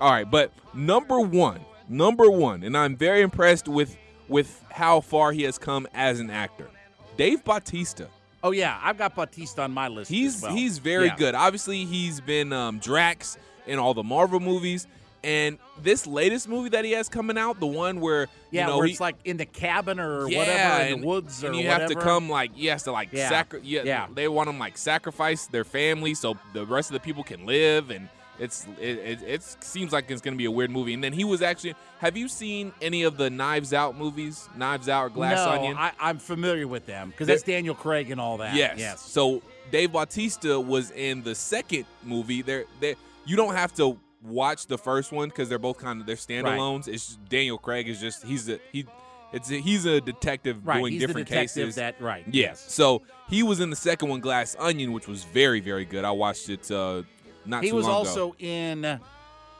All 0.00 0.12
right, 0.12 0.30
but 0.30 0.52
number 0.72 1.18
one, 1.18 1.60
number 1.88 2.30
one, 2.30 2.62
and 2.62 2.76
I'm 2.76 2.94
very 2.96 3.22
impressed 3.22 3.66
with 3.66 3.96
with 4.28 4.62
how 4.70 5.00
far 5.00 5.32
he 5.32 5.42
has 5.44 5.58
come 5.58 5.88
as 5.94 6.20
an 6.20 6.30
actor. 6.30 6.68
Dave 7.16 7.42
Bautista. 7.42 8.08
Oh 8.44 8.52
yeah, 8.52 8.78
I've 8.80 8.96
got 8.98 9.16
Bautista 9.16 9.62
on 9.62 9.72
my 9.72 9.88
list. 9.88 10.10
He's 10.10 10.40
well. 10.42 10.52
he's 10.54 10.78
very 10.78 11.06
Yeah. 11.06 11.16
good. 11.16 11.34
Obviously, 11.34 11.84
he's 11.86 12.20
been 12.20 12.52
um, 12.52 12.78
Drax 12.78 13.36
in 13.66 13.80
all 13.80 13.94
the 13.94 14.04
Marvel 14.04 14.38
movies, 14.38 14.86
and 15.24 15.58
this 15.82 16.06
latest 16.06 16.48
movie 16.48 16.68
that 16.70 16.84
he 16.84 16.92
has 16.92 17.08
coming 17.08 17.36
out, 17.38 17.58
the 17.60 17.66
one 17.66 18.00
where 18.00 18.28
Yeah, 18.50 18.62
you 18.62 18.66
know, 18.68 18.76
where 18.78 18.86
he- 18.86 18.92
it's 18.92 19.00
like 19.00 19.16
in 19.24 19.36
the 19.36 19.46
cabin 19.46 19.98
or 20.00 20.28
yeah, 20.28 20.38
whatever 20.38 20.82
in 20.84 20.92
and, 20.94 21.02
the 21.02 21.06
woods 21.06 21.42
or 21.44 21.48
and 21.48 21.56
you 21.56 21.64
whatever. 21.66 21.80
have 21.82 21.90
to 21.90 21.96
come 21.96 22.28
like 22.30 22.54
he 22.54 22.66
has 22.66 22.82
to 22.84 22.92
like 22.92 23.08
Yeah. 23.12 23.28
sacri- 23.28 23.60
yeah, 23.64 23.82
Yeah. 23.84 24.06
they 24.14 24.28
want 24.28 24.48
him 24.48 24.58
like 24.58 24.78
sacrifice 24.78 25.46
their 25.46 25.64
family 25.64 26.14
so 26.14 26.36
the 26.52 26.64
rest 26.64 26.90
of 26.90 26.94
the 26.94 27.00
people 27.00 27.22
can 27.24 27.46
live 27.46 27.90
and 27.90 28.08
it's 28.40 28.66
it, 28.80 28.98
it, 28.98 29.22
it 29.22 29.42
seems 29.64 29.92
like 29.92 30.08
it's 30.10 30.20
gonna 30.20 30.36
be 30.36 30.44
a 30.44 30.50
weird 30.50 30.70
movie 30.70 30.94
and 30.94 31.02
then 31.02 31.12
he 31.12 31.24
was 31.24 31.42
actually 31.42 31.74
have 31.98 32.16
you 32.16 32.28
seen 32.28 32.72
any 32.80 33.02
of 33.02 33.16
the 33.16 33.28
Knives 33.28 33.74
Out 33.74 33.96
movies 33.98 34.48
Knives 34.56 34.88
Out 34.88 35.06
or 35.06 35.08
Glass 35.10 35.44
no, 35.44 35.50
Onion 35.52 35.76
I, 35.76 35.90
I'm 36.00 36.18
familiar 36.18 36.68
with 36.68 36.86
them 36.86 37.10
because 37.10 37.26
that's 37.26 37.42
Daniel 37.42 37.74
Craig 37.74 38.10
and 38.12 38.20
all 38.20 38.36
that. 38.38 38.54
Yes. 38.54 38.76
Yes. 38.78 39.00
So 39.00 39.42
Dave 39.72 39.90
Bautista 39.92 40.58
was 40.60 40.92
in 40.92 41.22
the 41.24 41.34
second 41.34 41.84
movie. 42.04 42.40
There, 42.42 42.64
there. 42.80 42.94
You 43.26 43.36
don't 43.36 43.54
have 43.54 43.74
to 43.74 43.98
watch 44.22 44.66
the 44.66 44.78
first 44.78 45.12
one 45.12 45.28
because 45.28 45.48
they're 45.48 45.58
both 45.58 45.78
kind 45.78 46.00
of 46.00 46.06
they're 46.06 46.16
standalones. 46.16 46.88
It's 46.88 47.16
Daniel 47.28 47.58
Craig 47.58 47.88
is 47.88 48.00
just 48.00 48.24
he's 48.24 48.48
a 48.48 48.58
he. 48.72 48.86
It's 49.30 49.50
a, 49.50 49.56
he's 49.60 49.84
a 49.84 50.00
detective 50.00 50.66
Right, 50.66 50.78
doing 50.80 50.92
he's 50.94 51.02
different 51.02 51.28
detective 51.28 51.66
cases. 51.66 51.74
that- 51.74 52.00
right, 52.00 52.24
Yeah. 52.30 52.46
yes. 52.48 52.64
So 52.72 53.02
he 53.28 53.42
was 53.42 53.60
in 53.60 53.68
the 53.68 53.76
second 53.76 54.08
one, 54.08 54.20
Glass 54.20 54.56
Onion, 54.58 54.92
which 54.92 55.06
was 55.06 55.24
very 55.24 55.60
very 55.60 55.84
good. 55.84 56.02
I 56.06 56.12
watched 56.12 56.48
it 56.48 56.70
uh, 56.70 57.02
not 57.44 57.62
he 57.62 57.72
was 57.72 57.86
also 57.86 58.28
ago. 58.28 58.36
in 58.38 59.00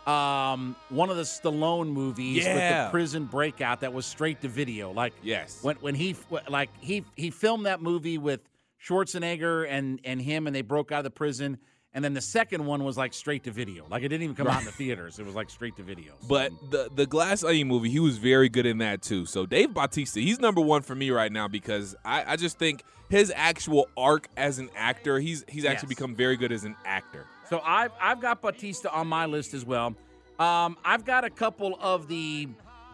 um, 0.07 0.75
one 0.89 1.11
of 1.11 1.17
the 1.19 1.23
Stallone 1.25 1.89
movies 1.89 2.39
with 2.47 2.57
Yeah. 2.57 2.85
the 2.85 2.91
prison 2.91 3.27
breakout 3.27 3.81
that 3.83 3.93
was 3.93 4.07
straight 4.07 4.41
to 4.41 4.49
video. 4.49 4.91
Like 4.91 5.13
yes, 5.23 5.59
when 5.63 5.77
when 5.77 5.95
he 5.95 6.17
like 6.49 6.71
he 6.81 7.05
he 7.15 7.29
filmed 7.31 7.67
that 7.67 7.83
movie 7.83 8.17
with 8.17 8.41
Schwarzenegger 8.83 9.67
and 9.69 10.01
and 10.05 10.21
him, 10.23 10.47
and 10.47 10.57
they 10.57 10.63
broke 10.63 10.93
out 10.93 10.99
of 11.01 11.05
the 11.05 11.11
prison. 11.11 11.59
And 11.99 12.05
then 12.05 12.15
the 12.15 12.21
second 12.21 12.65
one 12.65 12.85
was 12.85 12.97
like 12.97 13.13
straight 13.13 13.43
to 13.43 13.51
video. 13.51 13.85
Like 13.91 14.05
it 14.05 14.09
didn't 14.11 14.23
even 14.23 14.37
come 14.37 14.47
out 14.47 14.61
in 14.61 14.67
the 14.67 14.71
theaters. 14.71 15.19
It 15.19 15.27
was 15.27 15.35
like 15.35 15.51
straight 15.51 15.75
to 15.79 15.83
video. 15.83 16.13
But 16.29 16.53
the 16.71 16.89
the 16.95 17.07
Glass 17.07 17.43
Onion 17.43 17.67
movie, 17.67 17.91
he 17.91 17.99
was 17.99 18.19
very 18.19 18.49
good 18.49 18.67
in 18.67 18.79
that 18.79 19.03
too. 19.03 19.27
So 19.27 19.47
Dave 19.47 19.75
Bautista, 19.75 20.21
he's 20.21 20.39
number 20.39 20.61
one 20.61 20.83
for 20.83 20.95
me 20.95 21.11
right 21.11 21.33
now 21.33 21.49
because 21.49 21.97
I, 22.05 22.35
I 22.35 22.37
just 22.37 22.57
think 22.57 22.85
his 23.11 23.33
actual 23.35 23.89
arc 23.97 24.29
as 24.37 24.61
an 24.61 24.71
actor, 24.77 25.19
he's 25.19 25.45
he's 25.49 25.65
actually 25.65 25.89
Yes. 25.89 25.99
become 25.99 26.15
very 26.15 26.37
good 26.37 26.53
as 26.53 26.63
an 26.63 26.77
actor. 26.85 27.27
So 27.51 27.61
I've 27.65 27.91
I've 28.01 28.21
got 28.21 28.43
Bautista 28.43 28.93
on 28.93 29.09
my 29.09 29.27
list 29.27 29.53
as 29.53 29.65
well. 29.65 29.97
Um, 30.39 30.77
I've 30.85 31.05
got 31.05 31.25
a 31.25 31.31
couple 31.31 31.77
of 31.81 32.07
the, 32.07 32.47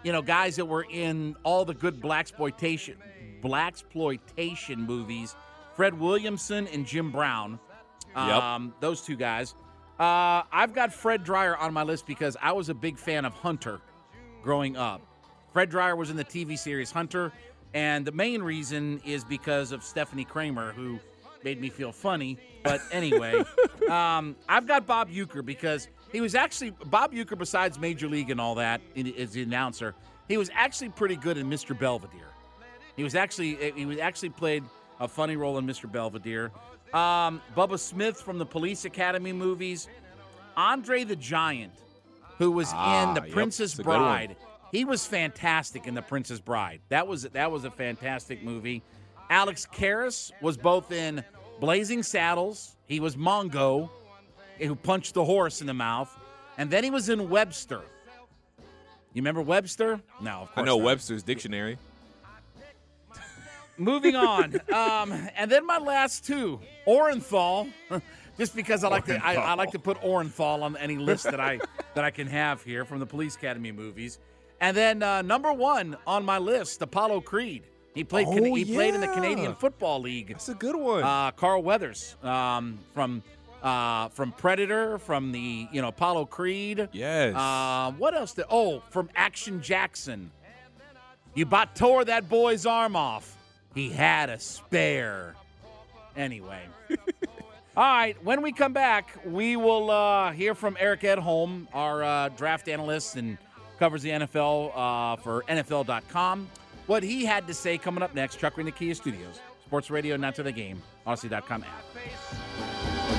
you 0.02 0.12
know, 0.12 0.22
guys 0.22 0.56
that 0.56 0.64
were 0.64 0.86
in 0.90 1.36
all 1.42 1.66
the 1.66 1.74
good 1.74 2.00
black 2.00 2.20
exploitation, 2.20 2.96
black 3.42 3.68
exploitation 3.68 4.80
movies. 4.80 5.36
Fred 5.76 5.92
Williamson 6.00 6.68
and 6.68 6.86
Jim 6.86 7.12
Brown. 7.12 7.58
Yep. 8.16 8.42
Um, 8.42 8.74
those 8.80 9.00
two 9.02 9.16
guys. 9.16 9.54
Uh, 9.98 10.42
I've 10.50 10.72
got 10.72 10.92
Fred 10.92 11.22
Dryer 11.22 11.56
on 11.56 11.72
my 11.72 11.82
list 11.82 12.06
because 12.06 12.36
I 12.40 12.52
was 12.52 12.68
a 12.68 12.74
big 12.74 12.98
fan 12.98 13.24
of 13.24 13.32
Hunter 13.32 13.80
growing 14.42 14.76
up. 14.76 15.02
Fred 15.52 15.70
Dryer 15.70 15.94
was 15.94 16.10
in 16.10 16.16
the 16.16 16.24
TV 16.24 16.58
series 16.58 16.90
Hunter, 16.90 17.32
and 17.74 18.04
the 18.04 18.12
main 18.12 18.42
reason 18.42 19.00
is 19.04 19.24
because 19.24 19.70
of 19.70 19.82
Stepfanie 19.82 20.26
Kramer, 20.26 20.72
who 20.72 20.98
made 21.44 21.60
me 21.60 21.70
feel 21.70 21.92
funny. 21.92 22.38
But 22.64 22.80
anyway, 22.92 23.44
um, 23.88 24.34
I've 24.48 24.66
got 24.66 24.86
Bob 24.86 25.10
Uecker 25.10 25.44
because 25.44 25.88
he 26.10 26.20
was 26.20 26.34
actually 26.34 26.70
Bob 26.86 27.12
Uecker. 27.12 27.38
Besides 27.38 27.78
Major 27.78 28.08
League 28.08 28.30
and 28.30 28.40
all 28.40 28.56
that, 28.56 28.80
as 29.16 29.32
the 29.32 29.42
announcer, 29.42 29.94
he 30.26 30.36
was 30.36 30.50
actually 30.54 30.88
pretty 30.88 31.16
good 31.16 31.38
in 31.38 31.48
Mr. 31.48 31.78
Belvedere. 31.78 32.30
He 32.96 33.04
was 33.04 33.14
actually 33.14 33.72
he 33.76 33.86
was 33.86 33.98
actually 33.98 34.30
played 34.30 34.64
a 35.00 35.08
funny 35.08 35.36
role 35.36 35.58
in 35.58 35.66
Mr. 35.66 35.90
Belvedere. 35.90 36.50
Um, 36.94 37.42
Bubba 37.56 37.78
Smith 37.78 38.20
from 38.20 38.38
the 38.38 38.46
Police 38.46 38.84
Academy 38.84 39.32
movies. 39.32 39.88
Andre 40.56 41.02
the 41.04 41.16
Giant, 41.16 41.72
who 42.38 42.52
was 42.52 42.70
Ah, 42.72 43.08
in 43.08 43.14
The 43.14 43.22
yep, 43.22 43.30
Princess 43.32 43.72
it's 43.72 43.80
a 43.80 43.82
good 43.82 43.88
one. 43.90 43.98
Bride. 44.00 44.36
He 44.70 44.84
was 44.84 45.04
fantastic 45.06 45.86
in 45.86 45.94
The 45.94 46.02
Princess 46.02 46.38
Bride. 46.40 46.80
That 46.88 47.06
was 47.08 47.22
that 47.24 47.50
was 47.50 47.64
a 47.64 47.70
fantastic 47.70 48.42
movie. 48.44 48.82
Alex 49.30 49.66
Karras 49.72 50.30
was 50.40 50.56
both 50.56 50.92
in 50.92 51.24
Blazing 51.60 52.02
Saddles. 52.02 52.76
He 52.86 53.00
was 53.00 53.16
Mongo, 53.16 53.88
who 54.58 54.74
punched 54.76 55.14
the 55.14 55.24
horse 55.24 55.60
in 55.60 55.66
the 55.66 55.74
mouth, 55.74 56.14
and 56.58 56.70
then 56.70 56.84
he 56.84 56.90
was 56.90 57.08
in 57.08 57.28
Webster. 57.28 57.80
You 59.12 59.22
remember 59.22 59.42
Webster? 59.42 60.00
No, 60.20 60.40
of 60.42 60.48
course 60.52 60.62
I 60.62 60.62
know 60.62 60.76
not. 60.76 60.84
Webster's 60.84 61.22
dictionary. 61.22 61.78
Moving 63.76 64.14
on, 64.14 64.60
um, 64.72 65.12
and 65.36 65.50
then 65.50 65.66
my 65.66 65.78
last 65.78 66.24
two, 66.24 66.60
Orenthal, 66.86 67.70
just 68.38 68.54
because 68.54 68.84
I 68.84 68.88
like 68.88 69.06
to 69.06 69.24
I, 69.24 69.34
I 69.34 69.54
like 69.54 69.72
to 69.72 69.78
put 69.78 70.00
Orenthal 70.00 70.62
on 70.62 70.76
any 70.76 70.96
list 70.96 71.24
that 71.24 71.40
I 71.40 71.58
that 71.94 72.04
I 72.04 72.10
can 72.10 72.28
have 72.28 72.62
here 72.62 72.84
from 72.84 73.00
the 73.00 73.06
Police 73.06 73.34
Academy 73.34 73.72
movies, 73.72 74.20
and 74.60 74.76
then 74.76 75.02
uh, 75.02 75.22
number 75.22 75.52
one 75.52 75.96
on 76.06 76.24
my 76.24 76.38
list, 76.38 76.82
Apollo 76.82 77.22
Creed. 77.22 77.64
He 77.94 78.02
played 78.04 78.26
Oh, 78.28 78.54
he 78.54 78.64
played 78.64 78.94
in 78.94 79.00
the. 79.00 79.08
Canadian 79.08 79.54
Football 79.54 80.00
League. 80.00 80.28
That's 80.28 80.48
a 80.48 80.54
good 80.54 80.76
one. 80.76 81.04
Uh, 81.04 81.30
Carl 81.30 81.62
Weathers 81.62 82.16
um, 82.22 82.78
from 82.92 83.22
uh, 83.62 84.08
from 84.10 84.32
Predator, 84.32 84.98
from 84.98 85.32
the 85.32 85.66
you 85.72 85.80
know 85.80 85.88
Apollo 85.88 86.26
Creed. 86.26 86.88
Yes. 86.92 87.34
Uh, 87.34 87.92
what 87.98 88.14
else? 88.14 88.34
Did, 88.34 88.44
oh, 88.50 88.82
from 88.90 89.08
Action 89.16 89.62
Jackson. 89.62 90.30
You 91.34 91.46
bought 91.46 91.74
tore 91.74 92.04
that 92.04 92.28
boy's 92.28 92.66
arm 92.66 92.94
off. 92.94 93.33
He 93.74 93.90
had 93.90 94.30
a 94.30 94.38
spare. 94.38 95.34
Anyway. 96.16 96.62
All 97.76 97.84
right. 97.84 98.22
When 98.22 98.40
we 98.42 98.52
come 98.52 98.72
back, 98.72 99.18
we 99.24 99.56
will 99.56 99.90
uh, 99.90 100.32
hear 100.32 100.54
from 100.54 100.76
Eric 100.78 101.00
Edholm, 101.00 101.66
our 101.72 102.04
uh, 102.04 102.28
draft 102.30 102.68
analyst 102.68 103.16
and 103.16 103.36
covers 103.78 104.02
the 104.02 104.10
NFL 104.10 104.70
uh, 104.74 105.16
for 105.16 105.42
NFL.com. 105.48 106.48
What 106.86 107.02
he 107.02 107.24
had 107.24 107.46
to 107.48 107.54
say 107.54 107.78
coming 107.78 108.02
up 108.02 108.14
next. 108.14 108.38
Chuck 108.38 108.58
in 108.58 108.66
the 108.66 108.72
Kia 108.72 108.94
Studios, 108.94 109.40
Sports 109.66 109.90
Radio, 109.90 110.16
not 110.16 110.34
to 110.36 110.42
the 110.42 110.52
game, 110.52 110.82
Audacy.com 111.06 111.64
app. 111.64 111.84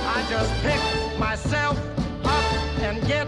I 0.08 0.26
just 0.30 0.54
pick 0.62 1.20
myself 1.20 1.78
up 2.26 2.80
and 2.80 3.06
get 3.08 3.28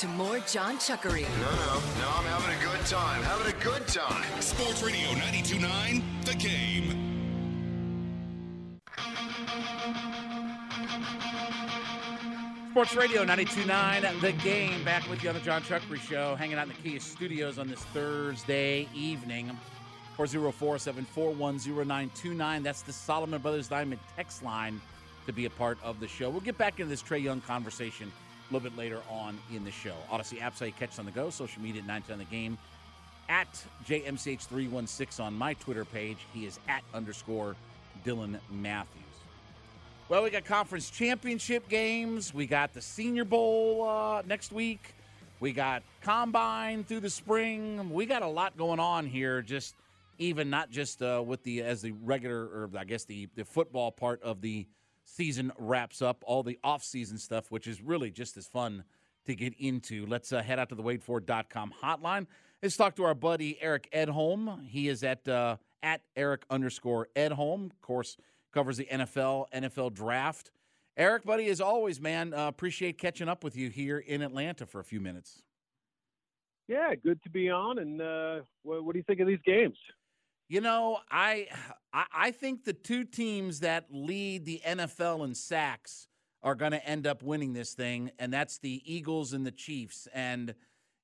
Back 0.00 0.10
to 0.10 0.16
more 0.16 0.38
John 0.40 0.76
Chuckery. 0.78 1.22
No, 1.22 1.28
no, 1.28 1.80
no, 2.00 2.08
I'm 2.08 2.24
having 2.24 2.56
a 2.56 2.60
good 2.62 2.80
time. 2.86 3.22
Having 3.22 3.52
a 3.52 3.56
good 3.62 3.86
time. 3.86 4.24
Sports 4.40 4.82
Radio 4.82 5.10
92.9, 5.10 6.02
The 6.24 6.34
Game. 6.36 6.96
Sports 12.70 12.96
Radio 12.96 13.26
92.9, 13.26 14.20
The 14.22 14.32
Game. 14.32 14.82
Back 14.84 15.06
with 15.10 15.22
you 15.22 15.28
on 15.28 15.34
the 15.34 15.42
John 15.42 15.60
Chuckery 15.62 16.00
Show, 16.00 16.34
hanging 16.34 16.56
out 16.56 16.68
in 16.68 16.70
the 16.70 16.76
Kia 16.82 16.98
Studios 16.98 17.58
on 17.58 17.68
this 17.68 17.82
Thursday 17.92 18.88
evening. 18.94 19.54
404-741-0929. 20.16 22.62
That's 22.62 22.80
the 22.80 22.94
Solomon 22.94 23.42
Brothers 23.42 23.68
Diamond 23.68 24.00
text 24.16 24.42
line 24.42 24.80
to 25.26 25.32
be 25.34 25.44
a 25.44 25.50
part 25.50 25.76
of 25.82 26.00
the 26.00 26.08
show. 26.08 26.30
We'll 26.30 26.40
get 26.40 26.56
back 26.56 26.80
into 26.80 26.88
this 26.88 27.02
Trae 27.02 27.22
Young 27.22 27.42
conversation 27.42 28.10
a 28.50 28.54
little 28.54 28.68
bit 28.68 28.76
later 28.76 29.00
on 29.08 29.38
in 29.54 29.64
the 29.64 29.70
show. 29.70 29.94
Audacy 30.10 30.42
app 30.42 30.56
site, 30.56 30.76
catch 30.76 30.98
on 30.98 31.04
the 31.04 31.10
go. 31.10 31.30
Social 31.30 31.62
media 31.62 31.82
at 31.82 31.86
910 31.86 32.18
The 32.18 32.24
Game. 32.24 32.58
At 33.28 33.64
JMCH316 33.86 35.20
on 35.20 35.34
my 35.34 35.54
Twitter 35.54 35.84
page. 35.84 36.18
He 36.34 36.46
is 36.46 36.58
at 36.68 36.82
underscore 36.92 37.54
Dylan 38.04 38.40
Matthews. 38.50 39.04
Well, 40.08 40.24
we 40.24 40.30
got 40.30 40.44
conference 40.44 40.90
championship 40.90 41.68
games. 41.68 42.34
We 42.34 42.46
got 42.46 42.74
the 42.74 42.82
Senior 42.82 43.24
Bowl 43.24 43.88
uh, 43.88 44.22
next 44.26 44.50
week. 44.50 44.94
We 45.38 45.52
got 45.52 45.84
combine 46.02 46.82
through 46.82 47.00
the 47.00 47.10
spring. 47.10 47.92
We 47.92 48.06
got 48.06 48.22
a 48.22 48.28
lot 48.28 48.56
going 48.56 48.80
on 48.80 49.06
here. 49.06 49.42
Just 49.42 49.76
even 50.18 50.50
not 50.50 50.70
just 50.70 51.00
uh, 51.00 51.22
with 51.24 51.44
the 51.44 51.62
as 51.62 51.82
the 51.82 51.92
regular 51.92 52.42
or 52.42 52.70
I 52.76 52.84
guess 52.84 53.04
the 53.04 53.28
the 53.36 53.44
football 53.44 53.92
part 53.92 54.20
of 54.22 54.40
the 54.40 54.66
season 55.14 55.52
wraps 55.58 56.02
up, 56.02 56.22
all 56.26 56.42
the 56.42 56.58
off-season 56.62 57.18
stuff, 57.18 57.50
which 57.50 57.66
is 57.66 57.80
really 57.80 58.10
just 58.10 58.36
as 58.36 58.46
fun 58.46 58.84
to 59.26 59.34
get 59.34 59.54
into. 59.58 60.06
Let's 60.06 60.32
uh, 60.32 60.42
head 60.42 60.58
out 60.58 60.68
to 60.70 60.74
the 60.74 60.82
WadeFord.com 60.82 61.72
hotline. 61.82 62.26
Let's 62.62 62.76
talk 62.76 62.96
to 62.96 63.04
our 63.04 63.14
buddy 63.14 63.58
Eric 63.60 63.88
Edholm. 63.92 64.66
He 64.66 64.88
is 64.88 65.02
at 65.02 65.26
uh, 65.26 65.56
at 65.82 66.02
Eric 66.16 66.44
underscore 66.50 67.08
Edholm. 67.16 67.70
Of 67.70 67.80
course 67.80 68.16
covers 68.52 68.76
the 68.76 68.84
NFL, 68.84 69.46
NFL 69.54 69.94
draft. 69.94 70.50
Eric, 70.96 71.24
buddy, 71.24 71.48
as 71.48 71.60
always, 71.60 72.00
man, 72.00 72.34
uh, 72.34 72.48
appreciate 72.48 72.98
catching 72.98 73.28
up 73.28 73.44
with 73.44 73.56
you 73.56 73.70
here 73.70 73.98
in 73.98 74.22
Atlanta 74.22 74.66
for 74.66 74.80
a 74.80 74.84
few 74.84 75.00
minutes. 75.00 75.42
Yeah, 76.68 76.94
good 77.02 77.22
to 77.22 77.30
be 77.30 77.48
on. 77.48 77.78
And 77.78 78.02
uh, 78.02 78.40
what, 78.62 78.84
what, 78.84 78.92
do 78.92 78.98
you 78.98 79.04
think 79.04 79.20
of 79.20 79.26
these 79.26 79.40
games? 79.44 79.76
You 80.50 80.60
know, 80.60 80.98
I, 81.10 81.46
I 81.92 82.32
think 82.32 82.64
the 82.64 82.74
two 82.74 83.04
teams 83.04 83.60
that 83.60 83.86
lead 83.90 84.44
the 84.44 84.60
NFL 84.66 85.24
in 85.24 85.34
sacks 85.34 86.08
are 86.42 86.54
going 86.54 86.72
to 86.72 86.84
end 86.84 87.06
up 87.06 87.22
winning 87.22 87.54
this 87.54 87.72
thing, 87.72 88.10
and 88.18 88.32
that's 88.32 88.58
the 88.58 88.82
Eagles 88.84 89.32
and 89.32 89.46
the 89.46 89.52
Chiefs. 89.52 90.08
And 90.12 90.54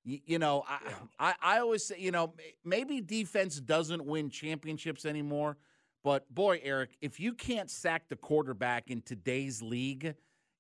you 0.05 0.39
know, 0.39 0.65
I, 0.69 0.79
I, 1.19 1.35
I 1.41 1.59
always 1.61 1.85
say, 1.85 1.97
you 1.99 2.13
know, 2.13 2.35
maybe 2.65 3.01
defense 3.01 3.59
doesn't 3.59 4.05
win 4.05 4.31
championships 4.31 5.05
anymore 5.05 5.57
but 6.07 6.33
boy, 6.33 6.61
Eric, 6.63 6.91
if 7.01 7.19
you 7.19 7.33
can't 7.33 7.69
sack 7.69 8.09
the 8.09 8.15
quarterback 8.15 8.93
in 8.93 9.03
today's 9.03 9.61
league, 9.61 10.15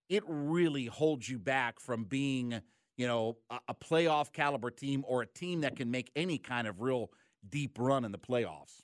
it 0.08 0.24
really 0.26 0.86
holds 0.86 1.28
you 1.28 1.38
back 1.38 1.78
from 1.78 2.02
being, 2.02 2.60
you 2.96 3.06
know, 3.06 3.36
a, 3.48 3.60
a 3.68 3.74
playoff 3.74 4.32
caliber 4.32 4.72
team 4.72 5.04
or 5.06 5.22
a 5.22 5.26
team 5.26 5.60
that 5.60 5.76
can 5.76 5.88
make 5.88 6.10
any 6.16 6.38
kind 6.38 6.66
of 6.66 6.80
real 6.80 7.12
deep 7.50 7.78
run 7.78 8.04
in 8.04 8.12
the 8.12 8.18
playoffs. 8.18 8.82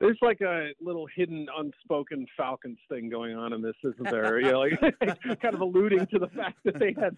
There's 0.00 0.18
like 0.22 0.40
a 0.40 0.70
little 0.80 1.06
hidden, 1.14 1.46
unspoken 1.58 2.26
Falcons 2.34 2.78
thing 2.88 3.10
going 3.10 3.36
on 3.36 3.52
in 3.52 3.60
this, 3.60 3.74
isn't 3.84 4.10
there? 4.10 4.40
you 4.40 4.50
know, 4.50 4.60
like 4.60 4.80
kind 5.42 5.54
of 5.54 5.60
alluding 5.60 6.06
to 6.06 6.18
the 6.18 6.28
fact 6.28 6.56
that 6.64 6.78
they 6.78 6.94
had, 6.98 7.14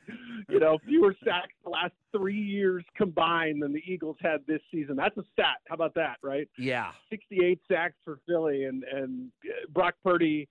you 0.49 0.59
know, 0.59 0.79
fewer 0.85 1.15
sacks 1.25 1.55
the 1.63 1.71
last 1.71 1.93
three 2.11 2.41
years 2.41 2.85
combined 2.97 3.63
than 3.63 3.73
the 3.73 3.83
Eagles 3.87 4.17
had 4.21 4.41
this 4.49 4.61
season. 4.73 4.97
That's 4.97 5.17
a 5.17 5.23
stat. 5.33 5.59
How 5.69 5.77
about 5.77 5.95
that, 5.95 6.17
right? 6.23 6.49
Yeah, 6.59 6.91
68 7.09 7.61
sacks 7.71 7.95
for 8.05 8.19
Philly, 8.27 8.65
and 8.65 8.83
and 8.83 9.31
uh, 9.45 9.53
Brock 9.73 9.95
Purdy. 10.03 10.49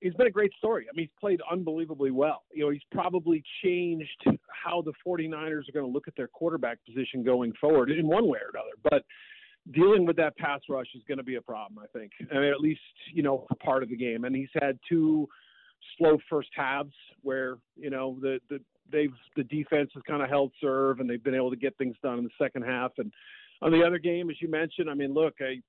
He's 0.00 0.14
been 0.14 0.26
a 0.26 0.30
great 0.30 0.52
story. 0.58 0.86
I 0.90 0.96
mean, 0.96 1.06
he's 1.06 1.18
played 1.20 1.40
unbelievably 1.50 2.10
well. 2.10 2.44
You 2.52 2.64
know, 2.64 2.70
he's 2.70 2.82
probably 2.92 3.42
changed 3.62 4.24
how 4.64 4.82
the 4.82 4.92
49ers 5.06 5.68
are 5.68 5.72
going 5.72 5.86
to 5.86 5.92
look 5.92 6.08
at 6.08 6.16
their 6.16 6.28
quarterback 6.28 6.78
position 6.86 7.22
going 7.22 7.52
forward 7.60 7.90
in 7.90 8.06
one 8.06 8.28
way 8.28 8.38
or 8.38 8.50
another. 8.52 8.76
But 8.82 9.04
dealing 9.72 10.06
with 10.06 10.16
that 10.16 10.36
pass 10.36 10.60
rush 10.68 10.86
is 10.94 11.02
going 11.06 11.18
to 11.18 11.24
be 11.24 11.36
a 11.36 11.42
problem, 11.42 11.78
I 11.82 11.98
think. 11.98 12.12
I 12.30 12.34
mean, 12.34 12.50
at 12.50 12.60
least, 12.60 12.80
you 13.12 13.22
know, 13.22 13.46
part 13.62 13.82
of 13.82 13.88
the 13.88 13.96
game. 13.96 14.24
And 14.24 14.34
he's 14.34 14.48
had 14.60 14.78
two 14.88 15.28
slow 15.96 16.18
first 16.28 16.50
halves 16.54 16.94
where, 17.22 17.58
you 17.76 17.90
know, 17.90 18.18
the, 18.20 18.40
the, 18.48 18.60
they've, 18.90 19.12
the 19.36 19.44
defense 19.44 19.90
has 19.94 20.02
kind 20.06 20.22
of 20.22 20.28
held 20.28 20.52
serve 20.60 21.00
and 21.00 21.08
they've 21.08 21.22
been 21.22 21.34
able 21.34 21.50
to 21.50 21.56
get 21.56 21.76
things 21.76 21.96
done 22.02 22.18
in 22.18 22.24
the 22.24 22.30
second 22.40 22.62
half. 22.62 22.92
And 22.98 23.12
on 23.62 23.72
the 23.72 23.82
other 23.82 23.98
game, 23.98 24.30
as 24.30 24.36
you 24.40 24.50
mentioned, 24.50 24.88
I 24.88 24.94
mean, 24.94 25.12
look, 25.12 25.34
I, 25.40 25.60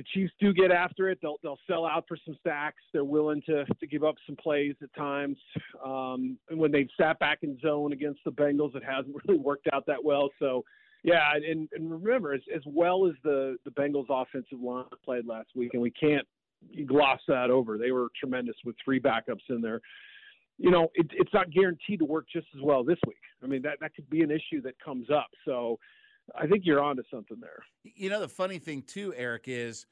the 0.00 0.04
Chiefs 0.14 0.32
do 0.40 0.54
get 0.54 0.70
after 0.70 1.10
it. 1.10 1.18
They'll 1.20 1.36
they'll 1.42 1.58
sell 1.66 1.84
out 1.84 2.06
for 2.08 2.16
some 2.24 2.36
sacks. 2.42 2.82
They're 2.92 3.04
willing 3.04 3.42
to 3.46 3.66
to 3.66 3.86
give 3.86 4.02
up 4.02 4.14
some 4.26 4.36
plays 4.36 4.74
at 4.82 4.92
times. 4.94 5.36
Um, 5.84 6.38
and 6.48 6.58
when 6.58 6.72
they've 6.72 6.88
sat 6.98 7.18
back 7.18 7.40
in 7.42 7.58
zone 7.60 7.92
against 7.92 8.20
the 8.24 8.32
Bengals, 8.32 8.74
it 8.74 8.82
hasn't 8.82 9.14
really 9.28 9.38
worked 9.38 9.68
out 9.72 9.84
that 9.86 10.02
well. 10.02 10.30
So 10.38 10.64
yeah, 11.02 11.32
and, 11.34 11.68
and 11.72 11.90
remember, 11.90 12.34
as, 12.34 12.42
as 12.54 12.62
well 12.66 13.06
as 13.06 13.14
the, 13.24 13.56
the 13.64 13.70
Bengals 13.70 14.06
offensive 14.10 14.60
line 14.60 14.84
played 15.02 15.26
last 15.26 15.48
week, 15.54 15.70
and 15.72 15.82
we 15.82 15.90
can't 15.90 16.26
gloss 16.86 17.20
that 17.26 17.50
over. 17.50 17.78
They 17.78 17.90
were 17.90 18.08
tremendous 18.18 18.56
with 18.64 18.76
three 18.84 19.00
backups 19.00 19.48
in 19.48 19.62
there. 19.62 19.80
You 20.58 20.70
know, 20.70 20.88
it, 20.94 21.06
it's 21.12 21.32
not 21.32 21.50
guaranteed 21.50 22.00
to 22.00 22.04
work 22.04 22.26
just 22.30 22.48
as 22.54 22.60
well 22.62 22.84
this 22.84 22.98
week. 23.06 23.16
I 23.42 23.46
mean, 23.46 23.62
that, 23.62 23.78
that 23.80 23.94
could 23.94 24.10
be 24.10 24.20
an 24.20 24.30
issue 24.30 24.60
that 24.62 24.74
comes 24.78 25.08
up. 25.10 25.28
So 25.46 25.78
I 26.38 26.46
think 26.46 26.64
you're 26.64 26.82
onto 26.82 27.02
something 27.10 27.38
there. 27.40 27.62
You 27.82 28.10
know, 28.10 28.20
the 28.20 28.28
funny 28.28 28.58
thing, 28.58 28.82
too, 28.82 29.14
Eric, 29.16 29.44
is, 29.46 29.86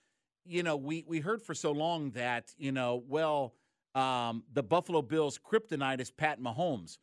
you 0.44 0.62
know, 0.62 0.76
we, 0.76 1.04
we 1.06 1.20
heard 1.20 1.42
for 1.42 1.54
so 1.54 1.72
long 1.72 2.10
that, 2.12 2.52
you 2.58 2.72
know, 2.72 3.02
well, 3.06 3.54
um, 3.94 4.44
the 4.52 4.62
Buffalo 4.62 5.02
Bills' 5.02 5.38
kryptonite 5.38 6.00
is 6.00 6.10
Pat 6.10 6.40
Mahomes. 6.40 6.98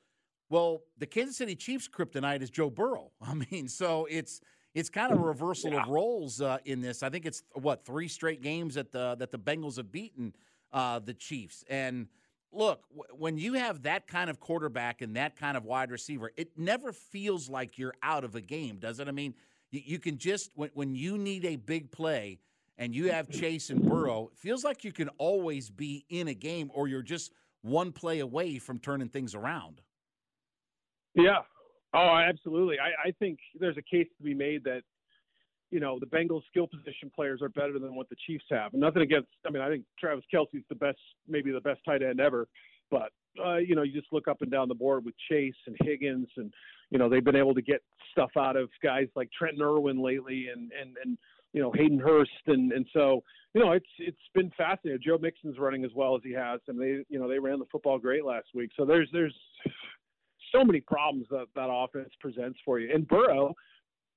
Well, 0.50 0.84
the 0.98 1.06
Kansas 1.06 1.38
City 1.38 1.56
Chiefs 1.56 1.88
kryptonite 1.88 2.42
is 2.42 2.50
Joe 2.50 2.70
Burrow. 2.70 3.12
I 3.22 3.34
mean, 3.34 3.68
so 3.68 4.08
it's 4.10 4.42
it's 4.74 4.90
kind 4.90 5.14
of 5.14 5.20
a 5.20 5.22
reversal 5.22 5.72
yeah. 5.72 5.84
of 5.84 5.88
roles 5.88 6.42
uh, 6.42 6.58
in 6.66 6.82
this. 6.82 7.02
I 7.02 7.10
think 7.10 7.26
it's 7.26 7.44
what 7.54 7.86
three 7.86 8.10
straight 8.10 8.42
games 8.42 8.76
that 8.76 8.92
the 8.92 9.16
that 9.16 9.32
the 9.32 9.40
Bengals 9.40 9.78
have 9.78 9.92
beaten 9.92 10.36
uh, 10.72 11.00
the 11.00 11.14
Chiefs. 11.14 11.64
And 11.70 12.08
look, 12.56 12.84
when 13.12 13.38
you 13.38 13.54
have 13.54 13.84
that 13.84 14.08
kind 14.08 14.30
of 14.30 14.40
quarterback 14.40 15.02
and 15.02 15.16
that 15.16 15.36
kind 15.36 15.58
of 15.58 15.66
wide 15.66 15.92
receiver, 15.92 16.32
it 16.38 16.58
never 16.58 16.92
feels 16.92 17.50
like 17.50 17.78
you're 17.78 17.94
out 18.02 18.24
of 18.24 18.36
a 18.36 18.42
game, 18.42 18.78
does 18.78 19.00
it? 19.00 19.08
I 19.08 19.12
mean, 19.12 19.36
you, 19.72 19.82
you 19.84 20.00
can 20.00 20.18
just 20.18 20.52
when 20.56 20.70
when 20.74 20.96
you 20.96 21.18
need 21.18 21.46
a 21.46 21.58
big 21.58 21.92
play 21.92 22.40
and 22.78 22.96
you 22.96 23.12
have 23.12 23.30
Chase 23.30 23.70
and 23.70 23.86
Burrow, 23.86 24.30
it 24.32 24.38
feels 24.38 24.64
like 24.64 24.84
you 24.84 24.92
can 24.92 25.10
always 25.18 25.70
be 25.70 26.06
in 26.10 26.28
a 26.28 26.34
game, 26.34 26.72
or 26.74 26.88
you're 26.88 27.02
just 27.02 27.32
one 27.62 27.92
play 27.92 28.20
away 28.20 28.60
from 28.60 28.80
turning 28.80 29.10
things 29.10 29.34
around. 29.36 29.82
Yeah. 31.14 31.40
Oh, 31.94 32.18
absolutely. 32.18 32.78
I, 32.80 33.08
I 33.08 33.12
think 33.12 33.40
there's 33.58 33.78
a 33.78 33.82
case 33.82 34.08
to 34.18 34.24
be 34.24 34.34
made 34.34 34.66
that 34.66 34.82
you 35.76 35.82
know 35.82 36.00
the 36.00 36.06
Bengals 36.06 36.44
skill 36.50 36.68
position 36.68 37.12
players 37.14 37.42
are 37.42 37.50
better 37.50 37.78
than 37.78 37.96
what 37.96 38.08
the 38.08 38.16
Chiefs 38.26 38.46
have. 38.50 38.74
Nothing 38.74 39.02
against. 39.02 39.28
I 39.46 39.50
mean, 39.50 39.62
I 39.62 39.68
think 39.68 39.84
Travis 40.00 40.24
Kelce's 40.34 40.64
the 40.70 40.76
best, 40.76 41.00
maybe 41.28 41.52
the 41.52 41.60
best 41.60 41.82
tight 41.84 42.02
end 42.02 42.22
ever. 42.22 42.48
But 42.90 43.12
uh, 43.46 43.58
you 43.58 43.76
know, 43.76 43.82
you 43.82 43.92
just 43.92 44.14
look 44.14 44.30
up 44.30 44.42
and 44.42 44.50
down 44.50 44.70
the 44.70 44.74
board 44.74 45.04
with 45.04 45.16
Chase 45.30 45.54
and 45.68 45.76
Higgins, 45.84 46.30
and 46.38 46.54
you 46.92 46.98
know 46.98 47.10
they've 47.10 47.26
been 47.26 47.36
able 47.36 47.54
to 47.56 47.62
get 47.62 47.84
stuff 48.14 48.32
out 48.38 48.56
of 48.56 48.70
guys 48.82 49.08
like 49.18 49.30
Trenton 49.38 49.62
Irwin 49.62 50.02
lately, 50.02 50.48
and 50.48 50.72
and 50.80 50.96
and 51.04 51.18
you 51.52 51.62
know 51.62 51.74
Hayden 51.74 52.00
Hurst, 52.00 52.32
and 52.48 52.72
and 52.72 52.88
so 52.94 53.22
you 53.54 53.60
know 53.60 53.74
it's 53.74 53.86
it's 54.00 54.18
been 54.34 54.54
fascinating. 54.58 55.02
Joe 55.06 55.18
Mixon's 55.18 55.60
running 55.60 55.84
as 55.84 55.92
well 55.94 56.16
as 56.16 56.22
he 56.24 56.32
has, 56.32 56.62
and 56.70 56.80
they 56.80 57.04
you 57.10 57.20
know 57.20 57.28
they 57.28 57.40
ran 57.40 57.60
the 57.60 57.66
football 57.70 58.00
great 58.00 58.24
last 58.24 58.48
week. 58.54 58.72
So 58.78 58.86
there's 58.86 59.10
there's 59.12 59.36
so 60.54 60.64
many 60.64 60.80
problems 60.80 61.28
that 61.32 61.48
that 61.54 61.68
offense 61.70 62.12
presents 62.22 62.60
for 62.64 62.80
you. 62.80 62.96
And 62.96 63.06
Burrow, 63.06 63.54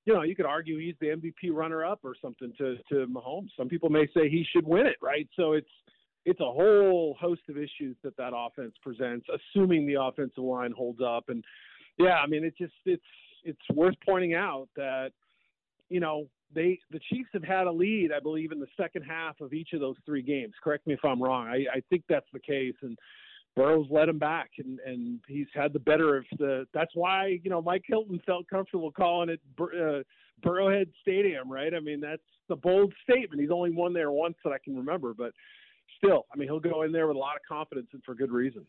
you 0.05 0.13
know, 0.13 0.23
you 0.23 0.35
could 0.35 0.45
argue 0.45 0.79
he's 0.79 0.95
the 0.99 1.07
MVP 1.07 1.51
runner-up 1.51 1.99
or 2.03 2.15
something 2.21 2.53
to 2.57 2.77
to 2.89 3.07
Mahomes. 3.07 3.49
Some 3.57 3.69
people 3.69 3.89
may 3.89 4.07
say 4.13 4.29
he 4.29 4.45
should 4.51 4.65
win 4.65 4.87
it, 4.87 4.97
right? 5.01 5.27
So 5.35 5.53
it's 5.53 5.69
it's 6.25 6.39
a 6.39 6.43
whole 6.43 7.15
host 7.19 7.41
of 7.49 7.57
issues 7.57 7.95
that 8.03 8.15
that 8.17 8.33
offense 8.35 8.73
presents, 8.81 9.25
assuming 9.33 9.87
the 9.87 10.01
offensive 10.01 10.43
line 10.43 10.71
holds 10.71 10.99
up. 11.05 11.25
And 11.29 11.43
yeah, 11.97 12.17
I 12.23 12.27
mean, 12.27 12.43
it 12.43 12.57
just 12.57 12.73
it's 12.85 13.03
it's 13.43 13.69
worth 13.73 13.95
pointing 14.05 14.33
out 14.33 14.67
that 14.75 15.11
you 15.89 15.99
know, 15.99 16.27
they 16.53 16.79
the 16.91 16.99
Chiefs 17.11 17.29
have 17.33 17.43
had 17.43 17.67
a 17.67 17.71
lead, 17.71 18.11
I 18.15 18.19
believe, 18.19 18.51
in 18.51 18.59
the 18.59 18.67
second 18.77 19.03
half 19.03 19.41
of 19.41 19.53
each 19.53 19.73
of 19.73 19.79
those 19.79 19.95
three 20.05 20.21
games. 20.21 20.53
Correct 20.63 20.87
me 20.87 20.93
if 20.93 21.03
I'm 21.03 21.21
wrong. 21.21 21.47
I, 21.47 21.77
I 21.77 21.83
think 21.89 22.03
that's 22.07 22.25
the 22.31 22.39
case, 22.39 22.75
and 22.81 22.97
Burrow's 23.59 23.87
led 23.91 24.07
him 24.07 24.17
back, 24.17 24.51
and 24.57 24.79
and 24.85 25.19
he's 25.27 25.47
had 25.53 25.73
the 25.73 25.79
better 25.79 26.15
of 26.15 26.23
the. 26.37 26.65
That's 26.73 26.91
why 26.95 27.39
you 27.43 27.49
know 27.49 27.61
Mike 27.61 27.83
Hilton 27.85 28.21
felt 28.25 28.47
comfortable 28.47 28.89
calling 28.89 29.27
it 29.27 29.41
uh, 29.59 30.01
Burrowhead 30.41 30.89
Stadium, 31.01 31.51
right? 31.51 31.73
I 31.73 31.81
mean, 31.81 31.99
that's 31.99 32.21
the 32.47 32.55
bold 32.55 32.93
statement. 33.03 33.41
He's 33.41 33.51
only 33.51 33.71
won 33.71 33.91
there 33.91 34.11
once 34.11 34.35
that 34.45 34.51
I 34.51 34.59
can 34.63 34.77
remember, 34.77 35.13
but 35.13 35.33
still, 35.97 36.25
I 36.33 36.37
mean, 36.37 36.47
he'll 36.47 36.61
go 36.61 36.83
in 36.83 36.93
there 36.93 37.07
with 37.07 37.17
a 37.17 37.19
lot 37.19 37.35
of 37.35 37.41
confidence 37.45 37.87
and 37.91 38.01
for 38.05 38.15
good 38.15 38.31
reason. 38.31 38.65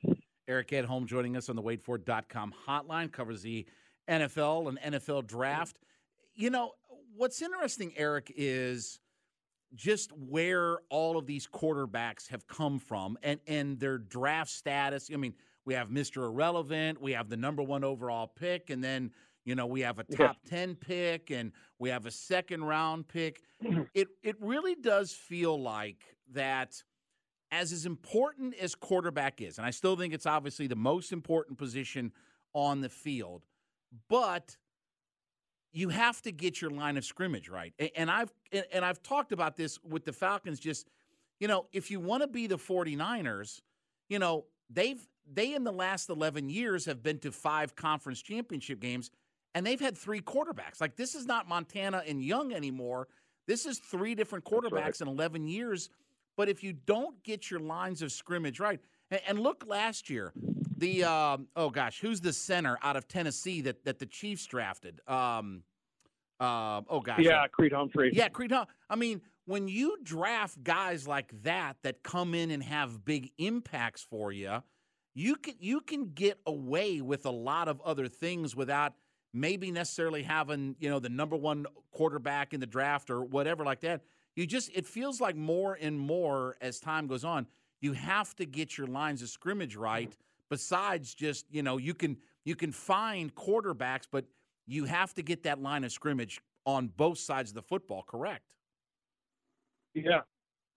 Eric 0.48 0.70
Edholm 0.70 1.06
joining 1.06 1.36
us 1.36 1.48
on 1.48 1.54
the 1.54 1.62
WadeFord.com 1.62 2.52
hotline 2.66 3.12
covers 3.12 3.42
the 3.42 3.64
NFL 4.08 4.70
and 4.70 4.94
NFL 4.94 5.28
draft. 5.28 5.76
You 6.34 6.50
know, 6.50 6.72
what's 7.14 7.40
interesting, 7.40 7.92
Eric, 7.96 8.32
is 8.34 8.98
just 9.74 10.10
where 10.12 10.78
all 10.88 11.16
of 11.16 11.26
these 11.26 11.46
quarterbacks 11.46 12.28
have 12.28 12.46
come 12.46 12.78
from 12.78 13.16
and, 13.22 13.40
and 13.46 13.78
their 13.78 13.98
draft 13.98 14.50
status. 14.50 15.10
I 15.12 15.16
mean, 15.16 15.34
we 15.64 15.74
have 15.74 15.88
Mr. 15.88 16.24
Irrelevant, 16.24 17.00
we 17.00 17.12
have 17.12 17.28
the 17.28 17.36
number 17.36 17.62
one 17.62 17.84
overall 17.84 18.26
pick, 18.26 18.70
and 18.70 18.82
then, 18.82 19.12
you 19.44 19.54
know, 19.54 19.66
we 19.66 19.82
have 19.82 19.98
a 19.98 20.04
top 20.04 20.36
yeah. 20.44 20.50
10 20.50 20.74
pick 20.76 21.30
and 21.30 21.52
we 21.78 21.90
have 21.90 22.06
a 22.06 22.10
second 22.10 22.64
round 22.64 23.08
pick. 23.08 23.42
it 23.94 24.08
it 24.22 24.36
really 24.40 24.74
does 24.74 25.12
feel 25.12 25.60
like 25.60 26.16
that 26.32 26.82
as 27.52 27.72
as 27.72 27.86
important 27.86 28.54
as 28.54 28.74
quarterback 28.74 29.40
is, 29.40 29.58
and 29.58 29.66
I 29.66 29.70
still 29.70 29.96
think 29.96 30.14
it's 30.14 30.26
obviously 30.26 30.66
the 30.66 30.76
most 30.76 31.12
important 31.12 31.58
position 31.58 32.12
on 32.54 32.80
the 32.80 32.88
field, 32.88 33.44
but 34.08 34.56
you 35.72 35.88
have 35.90 36.20
to 36.22 36.32
get 36.32 36.60
your 36.60 36.70
line 36.70 36.96
of 36.96 37.04
scrimmage 37.04 37.48
right. 37.48 37.72
And 37.96 38.10
I've 38.10 38.32
and 38.72 38.84
I've 38.84 39.02
talked 39.02 39.32
about 39.32 39.56
this 39.56 39.78
with 39.82 40.04
the 40.04 40.12
Falcons 40.12 40.60
just 40.60 40.88
you 41.38 41.48
know, 41.48 41.66
if 41.72 41.90
you 41.90 42.00
want 42.00 42.22
to 42.22 42.26
be 42.26 42.46
the 42.46 42.58
49ers, 42.58 43.62
you 44.08 44.18
know, 44.18 44.44
they've 44.68 45.00
they 45.32 45.54
in 45.54 45.64
the 45.64 45.72
last 45.72 46.10
11 46.10 46.50
years 46.50 46.84
have 46.86 47.02
been 47.02 47.18
to 47.20 47.30
5 47.30 47.76
conference 47.76 48.20
championship 48.20 48.80
games 48.80 49.10
and 49.54 49.64
they've 49.64 49.80
had 49.80 49.96
3 49.96 50.20
quarterbacks. 50.20 50.80
Like 50.80 50.96
this 50.96 51.14
is 51.14 51.26
not 51.26 51.48
Montana 51.48 52.02
and 52.06 52.22
Young 52.22 52.52
anymore. 52.52 53.08
This 53.46 53.66
is 53.66 53.78
three 53.78 54.14
different 54.14 54.44
quarterbacks 54.44 54.72
right. 54.72 55.00
in 55.00 55.08
11 55.08 55.48
years. 55.48 55.90
But 56.36 56.48
if 56.48 56.62
you 56.62 56.72
don't 56.72 57.22
get 57.22 57.50
your 57.50 57.60
lines 57.60 58.00
of 58.00 58.12
scrimmage 58.12 58.60
right, 58.60 58.80
and, 59.10 59.20
and 59.26 59.38
look 59.38 59.64
last 59.66 60.08
year, 60.08 60.32
the 60.80 61.04
um, 61.04 61.46
oh 61.54 61.70
gosh, 61.70 62.00
who's 62.00 62.20
the 62.20 62.32
center 62.32 62.78
out 62.82 62.96
of 62.96 63.06
Tennessee 63.06 63.60
that 63.62 63.84
that 63.84 63.98
the 63.98 64.06
Chiefs 64.06 64.46
drafted? 64.46 65.00
Um, 65.06 65.62
uh, 66.40 66.80
oh 66.88 67.00
gosh, 67.00 67.20
yeah, 67.20 67.46
Creed 67.46 67.72
Humphrey. 67.72 68.10
Yeah, 68.12 68.28
Creed 68.28 68.50
Humphrey. 68.50 68.74
I 68.88 68.96
mean, 68.96 69.20
when 69.44 69.68
you 69.68 69.98
draft 70.02 70.62
guys 70.64 71.06
like 71.06 71.32
that 71.42 71.76
that 71.82 72.02
come 72.02 72.34
in 72.34 72.50
and 72.50 72.62
have 72.62 73.04
big 73.04 73.30
impacts 73.38 74.02
for 74.02 74.32
you, 74.32 74.62
you 75.14 75.36
can 75.36 75.54
you 75.60 75.80
can 75.80 76.10
get 76.14 76.40
away 76.46 77.00
with 77.00 77.26
a 77.26 77.30
lot 77.30 77.68
of 77.68 77.80
other 77.82 78.08
things 78.08 78.56
without 78.56 78.94
maybe 79.32 79.70
necessarily 79.70 80.22
having 80.22 80.74
you 80.80 80.88
know 80.88 80.98
the 80.98 81.08
number 81.08 81.36
one 81.36 81.66
quarterback 81.92 82.54
in 82.54 82.60
the 82.60 82.66
draft 82.66 83.10
or 83.10 83.22
whatever 83.22 83.64
like 83.64 83.80
that. 83.80 84.02
You 84.34 84.46
just 84.46 84.70
it 84.74 84.86
feels 84.86 85.20
like 85.20 85.36
more 85.36 85.76
and 85.80 85.98
more 85.98 86.56
as 86.60 86.80
time 86.80 87.06
goes 87.06 87.24
on, 87.24 87.46
you 87.80 87.92
have 87.92 88.34
to 88.36 88.46
get 88.46 88.78
your 88.78 88.86
lines 88.86 89.20
of 89.20 89.28
scrimmage 89.28 89.76
right 89.76 90.16
besides 90.50 91.14
just 91.14 91.46
you 91.50 91.62
know 91.62 91.78
you 91.78 91.94
can 91.94 92.16
you 92.44 92.54
can 92.54 92.72
find 92.72 93.34
quarterbacks, 93.34 94.06
but 94.10 94.24
you 94.66 94.84
have 94.84 95.14
to 95.14 95.22
get 95.22 95.44
that 95.44 95.60
line 95.62 95.84
of 95.84 95.92
scrimmage 95.92 96.40
on 96.66 96.88
both 96.88 97.18
sides 97.18 97.50
of 97.50 97.54
the 97.54 97.62
football 97.62 98.02
correct. 98.02 98.44
Yeah, 99.94 100.20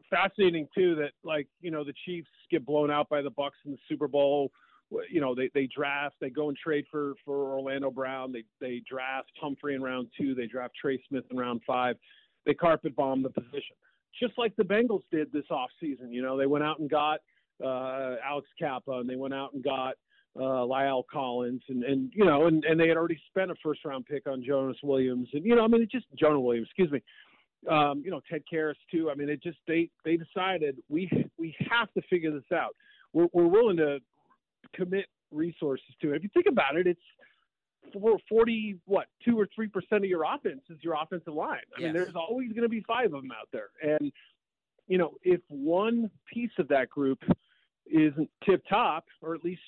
fascinating 0.10 0.68
too 0.76 0.96
that 0.96 1.12
like 1.24 1.48
you 1.60 1.72
know 1.72 1.84
the 1.84 1.94
Chiefs 2.06 2.30
get 2.50 2.66
blown 2.66 2.92
out 2.92 3.10
by 3.10 3.22
the 3.22 3.32
Bucks 3.32 3.58
in 3.66 3.72
the 3.72 3.78
Super 3.90 4.08
Bowl. 4.08 4.52
You 5.10 5.22
know 5.22 5.34
they 5.36 5.50
they 5.54 5.68
draft, 5.76 6.16
they 6.22 6.30
go 6.30 6.50
and 6.50 6.58
trade 6.58 6.86
for 6.90 7.14
for 7.26 7.54
Orlando 7.54 7.92
Brown. 7.92 8.32
They 8.32 8.44
they 8.62 8.82
draft 8.90 9.32
Humphrey 9.42 9.76
in 9.76 9.82
round 9.82 10.08
two. 10.18 10.36
They 10.36 10.48
draft 10.48 10.76
Trey 10.80 11.02
Smith 11.10 11.26
in 11.32 11.38
round 11.38 11.62
five. 11.66 11.96
They 12.46 12.54
carpet 12.54 12.96
bomb 12.96 13.24
the 13.24 13.30
position, 13.30 13.76
just 14.22 14.38
like 14.38 14.56
the 14.56 14.64
Bengals 14.64 15.04
did 15.12 15.32
this 15.32 15.46
offseason. 15.50 16.12
You 16.12 16.22
know 16.22 16.38
they 16.38 16.46
went 16.46 16.64
out 16.64 16.80
and 16.80 16.90
got 16.90 17.20
uh, 17.64 18.16
Alex 18.26 18.48
Cappa, 18.60 18.94
and 18.94 19.10
they 19.10 19.16
went 19.16 19.34
out 19.34 19.54
and 19.54 19.64
got 19.64 19.96
uh, 20.36 20.66
La'el 20.66 21.04
Collins, 21.12 21.62
and 21.70 21.84
and 21.84 22.12
you 22.16 22.26
know, 22.26 22.48
and 22.48 22.64
and 22.66 22.80
they 22.80 22.88
had 22.88 22.98
already 22.98 23.20
spent 23.30 23.52
a 23.52 23.56
first 23.64 23.86
round 23.86 24.06
pick 24.06 24.28
on 24.28 24.44
Jonas 24.44 24.78
Williams, 24.84 25.30
and 25.34 25.46
you 25.46 25.56
know, 25.56 25.64
I 25.64 25.68
mean, 25.68 25.82
it 25.82 25.92
just 25.92 26.06
Jonah 26.18 26.40
Williams, 26.40 26.68
excuse 26.68 26.92
me. 26.92 27.02
Um, 27.70 28.02
you 28.04 28.12
know, 28.12 28.20
Ted 28.30 28.44
Karras 28.52 28.74
too. 28.92 29.10
I 29.10 29.16
mean, 29.16 29.30
it 29.30 29.42
just 29.42 29.58
they 29.68 29.90
they 30.04 30.18
decided 30.18 30.78
we 30.90 31.10
we 31.38 31.56
have 31.70 31.92
to 31.94 32.02
figure 32.10 32.32
this 32.32 32.52
out. 32.54 32.76
We're 33.14 33.28
we're 33.32 33.48
willing 33.48 33.78
to 33.78 34.00
commit 34.76 35.06
resources 35.32 35.86
to 36.02 36.14
it. 36.14 36.18
If 36.18 36.24
you 36.24 36.30
think 36.34 36.48
about 36.50 36.76
it, 36.78 36.88
it's 36.88 37.00
for 37.92 38.18
40 38.28 38.78
what 38.86 39.06
two 39.24 39.40
or 39.40 39.48
three 39.54 39.68
percent 39.68 40.04
of 40.04 40.10
your 40.10 40.24
offense 40.24 40.62
is 40.70 40.78
your 40.82 40.96
offensive 41.02 41.34
line. 41.34 41.60
I 41.78 41.82
yes. 41.82 41.84
mean, 41.86 41.94
there's 41.94 42.16
always 42.16 42.50
going 42.50 42.64
to 42.64 42.70
be 42.70 42.84
five 42.88 43.14
of 43.14 43.22
them 43.22 43.32
out 43.32 43.50
there, 43.52 43.70
and 43.82 44.12
you 44.88 44.98
know, 44.98 45.12
if 45.24 45.42
one 45.48 46.10
piece 46.32 46.52
of 46.60 46.68
that 46.70 46.90
group 46.90 47.20
isn't 47.86 48.30
tip 48.46 48.64
top, 48.70 49.06
or 49.22 49.36
at 49.36 49.44
least 49.44 49.62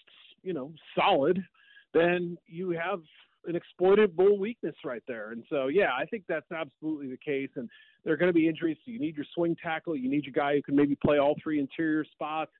you 0.43 0.53
know 0.53 0.71
solid, 0.95 1.43
then 1.93 2.37
you 2.47 2.71
have 2.71 3.01
an 3.47 3.55
exploitable 3.55 4.37
weakness 4.37 4.75
right 4.83 5.03
there. 5.07 5.31
And 5.31 5.43
so, 5.49 5.67
yeah, 5.67 5.89
I 5.97 6.05
think 6.05 6.23
that's 6.27 6.51
absolutely 6.51 7.09
the 7.09 7.17
case. 7.17 7.49
And 7.55 7.69
there 8.03 8.13
are 8.13 8.17
going 8.17 8.29
to 8.29 8.33
be 8.33 8.47
injuries. 8.47 8.77
So 8.85 8.91
you 8.91 8.99
need 8.99 9.15
your 9.15 9.25
swing 9.33 9.55
tackle. 9.61 9.95
You 9.95 10.09
need 10.09 10.25
your 10.25 10.33
guy 10.33 10.55
who 10.55 10.61
can 10.61 10.75
maybe 10.75 10.95
play 10.95 11.19
all 11.19 11.35
three 11.41 11.59
interior 11.59 12.05
spots. 12.11 12.51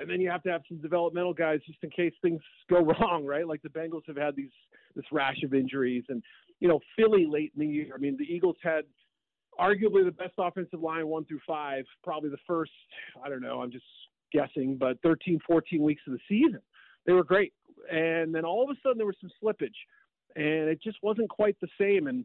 And 0.00 0.10
then 0.10 0.20
you 0.20 0.30
have 0.30 0.42
to 0.42 0.50
have 0.50 0.62
some 0.68 0.78
developmental 0.78 1.34
guys 1.34 1.60
just 1.66 1.78
in 1.82 1.90
case 1.90 2.12
things 2.22 2.40
go 2.68 2.80
wrong, 3.00 3.24
right? 3.24 3.46
Like 3.46 3.62
the 3.62 3.68
Bengals 3.68 4.02
have 4.06 4.16
had 4.16 4.34
these 4.36 4.50
this 4.94 5.04
rash 5.10 5.42
of 5.42 5.54
injuries, 5.54 6.04
and 6.08 6.22
you 6.60 6.68
know 6.68 6.80
Philly 6.96 7.26
late 7.26 7.52
in 7.56 7.60
the 7.60 7.72
year. 7.72 7.92
I 7.94 7.98
mean, 7.98 8.16
the 8.18 8.24
Eagles 8.24 8.56
had 8.62 8.84
arguably 9.58 10.04
the 10.04 10.12
best 10.12 10.34
offensive 10.38 10.80
line 10.80 11.06
one 11.06 11.24
through 11.24 11.40
five, 11.46 11.84
probably 12.02 12.30
the 12.30 12.36
first. 12.46 12.72
I 13.24 13.28
don't 13.28 13.40
know. 13.40 13.62
I'm 13.62 13.70
just 13.70 13.84
guessing, 14.32 14.76
but 14.76 15.00
13, 15.02 15.38
14 15.46 15.82
weeks 15.82 16.02
of 16.06 16.14
the 16.14 16.20
season 16.28 16.60
they 17.06 17.12
were 17.12 17.24
great. 17.24 17.52
And 17.90 18.34
then 18.34 18.44
all 18.44 18.62
of 18.62 18.70
a 18.70 18.78
sudden 18.82 18.98
there 18.98 19.06
was 19.06 19.16
some 19.20 19.30
slippage, 19.42 19.74
and 20.36 20.68
it 20.68 20.80
just 20.82 20.98
wasn't 21.02 21.28
quite 21.28 21.56
the 21.60 21.68
same. 21.80 22.06
And 22.06 22.24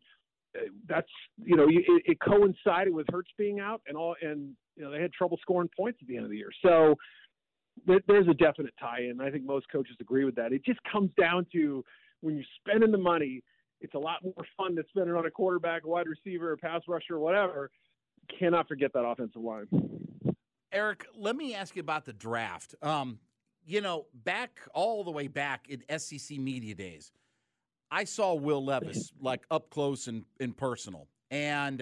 uh, 0.55 0.65
that's 0.87 1.09
you 1.43 1.55
know 1.55 1.67
it, 1.67 2.03
it 2.05 2.17
coincided 2.19 2.93
with 2.93 3.07
Hurts 3.11 3.31
being 3.37 3.59
out, 3.59 3.81
and 3.87 3.97
all 3.97 4.15
and 4.21 4.55
you 4.75 4.83
know 4.83 4.91
they 4.91 5.01
had 5.01 5.11
trouble 5.13 5.37
scoring 5.41 5.69
points 5.75 5.99
at 6.01 6.07
the 6.07 6.15
end 6.15 6.25
of 6.25 6.31
the 6.31 6.37
year. 6.37 6.51
So 6.63 6.95
there's 7.85 8.27
a 8.27 8.33
definite 8.33 8.73
tie-in. 8.79 9.21
I 9.21 9.29
think 9.29 9.45
most 9.45 9.67
coaches 9.71 9.95
agree 9.99 10.25
with 10.25 10.35
that. 10.35 10.51
It 10.51 10.65
just 10.65 10.79
comes 10.91 11.11
down 11.19 11.45
to 11.53 11.83
when 12.21 12.35
you're 12.35 12.45
spending 12.59 12.91
the 12.91 12.97
money, 12.97 13.43
it's 13.81 13.93
a 13.93 13.99
lot 13.99 14.23
more 14.23 14.33
fun 14.57 14.75
to 14.75 14.83
spend 14.89 15.09
it 15.09 15.15
on 15.15 15.27
a 15.27 15.29
quarterback, 15.29 15.85
wide 15.85 16.07
receiver, 16.07 16.57
pass 16.57 16.81
rusher, 16.87 17.19
whatever. 17.19 17.69
Cannot 18.39 18.67
forget 18.67 18.91
that 18.93 19.05
offensive 19.05 19.43
line. 19.43 19.67
Eric, 20.77 21.07
let 21.15 21.35
me 21.35 21.55
ask 21.55 21.75
you 21.75 21.79
about 21.79 22.05
the 22.05 22.13
draft. 22.13 22.75
Um, 22.83 23.17
you 23.65 23.81
know, 23.81 24.05
back 24.13 24.59
all 24.75 25.03
the 25.03 25.09
way 25.09 25.27
back 25.27 25.67
in 25.69 25.81
SEC 25.97 26.37
media 26.37 26.75
days, 26.75 27.11
I 27.89 28.03
saw 28.03 28.35
Will 28.35 28.63
Levis 28.63 29.11
like 29.19 29.43
up 29.49 29.71
close 29.71 30.05
and, 30.05 30.23
and 30.39 30.55
personal. 30.55 31.07
And, 31.31 31.79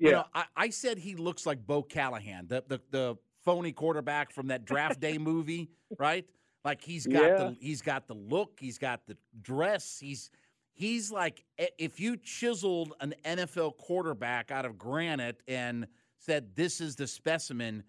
you 0.00 0.08
yeah. 0.08 0.10
know, 0.10 0.24
I, 0.34 0.44
I, 0.56 0.70
said 0.70 0.98
he 0.98 1.14
looks 1.14 1.46
like 1.46 1.64
Bo 1.64 1.84
Callahan, 1.84 2.48
the, 2.48 2.64
the, 2.66 2.80
the 2.90 3.16
phony 3.44 3.70
quarterback 3.70 4.32
from 4.32 4.48
that 4.48 4.64
draft 4.64 4.98
day 4.98 5.18
movie, 5.18 5.70
right? 6.00 6.26
Like 6.64 6.82
he's 6.82 7.06
got 7.06 7.22
yeah. 7.22 7.36
the 7.36 7.56
he's 7.60 7.80
got 7.80 8.08
the 8.08 8.14
look, 8.14 8.58
he's 8.58 8.78
got 8.78 9.06
the 9.06 9.16
dress, 9.40 9.98
he's 10.00 10.30
he's 10.72 11.12
like 11.12 11.44
if 11.56 12.00
you 12.00 12.16
chiseled 12.16 12.94
an 13.00 13.14
NFL 13.24 13.76
quarterback 13.78 14.50
out 14.50 14.64
of 14.64 14.78
granite 14.78 15.42
and 15.46 15.86
said 16.18 16.54
this 16.54 16.80
is 16.80 16.94
the 16.96 17.06
specimen, 17.06 17.82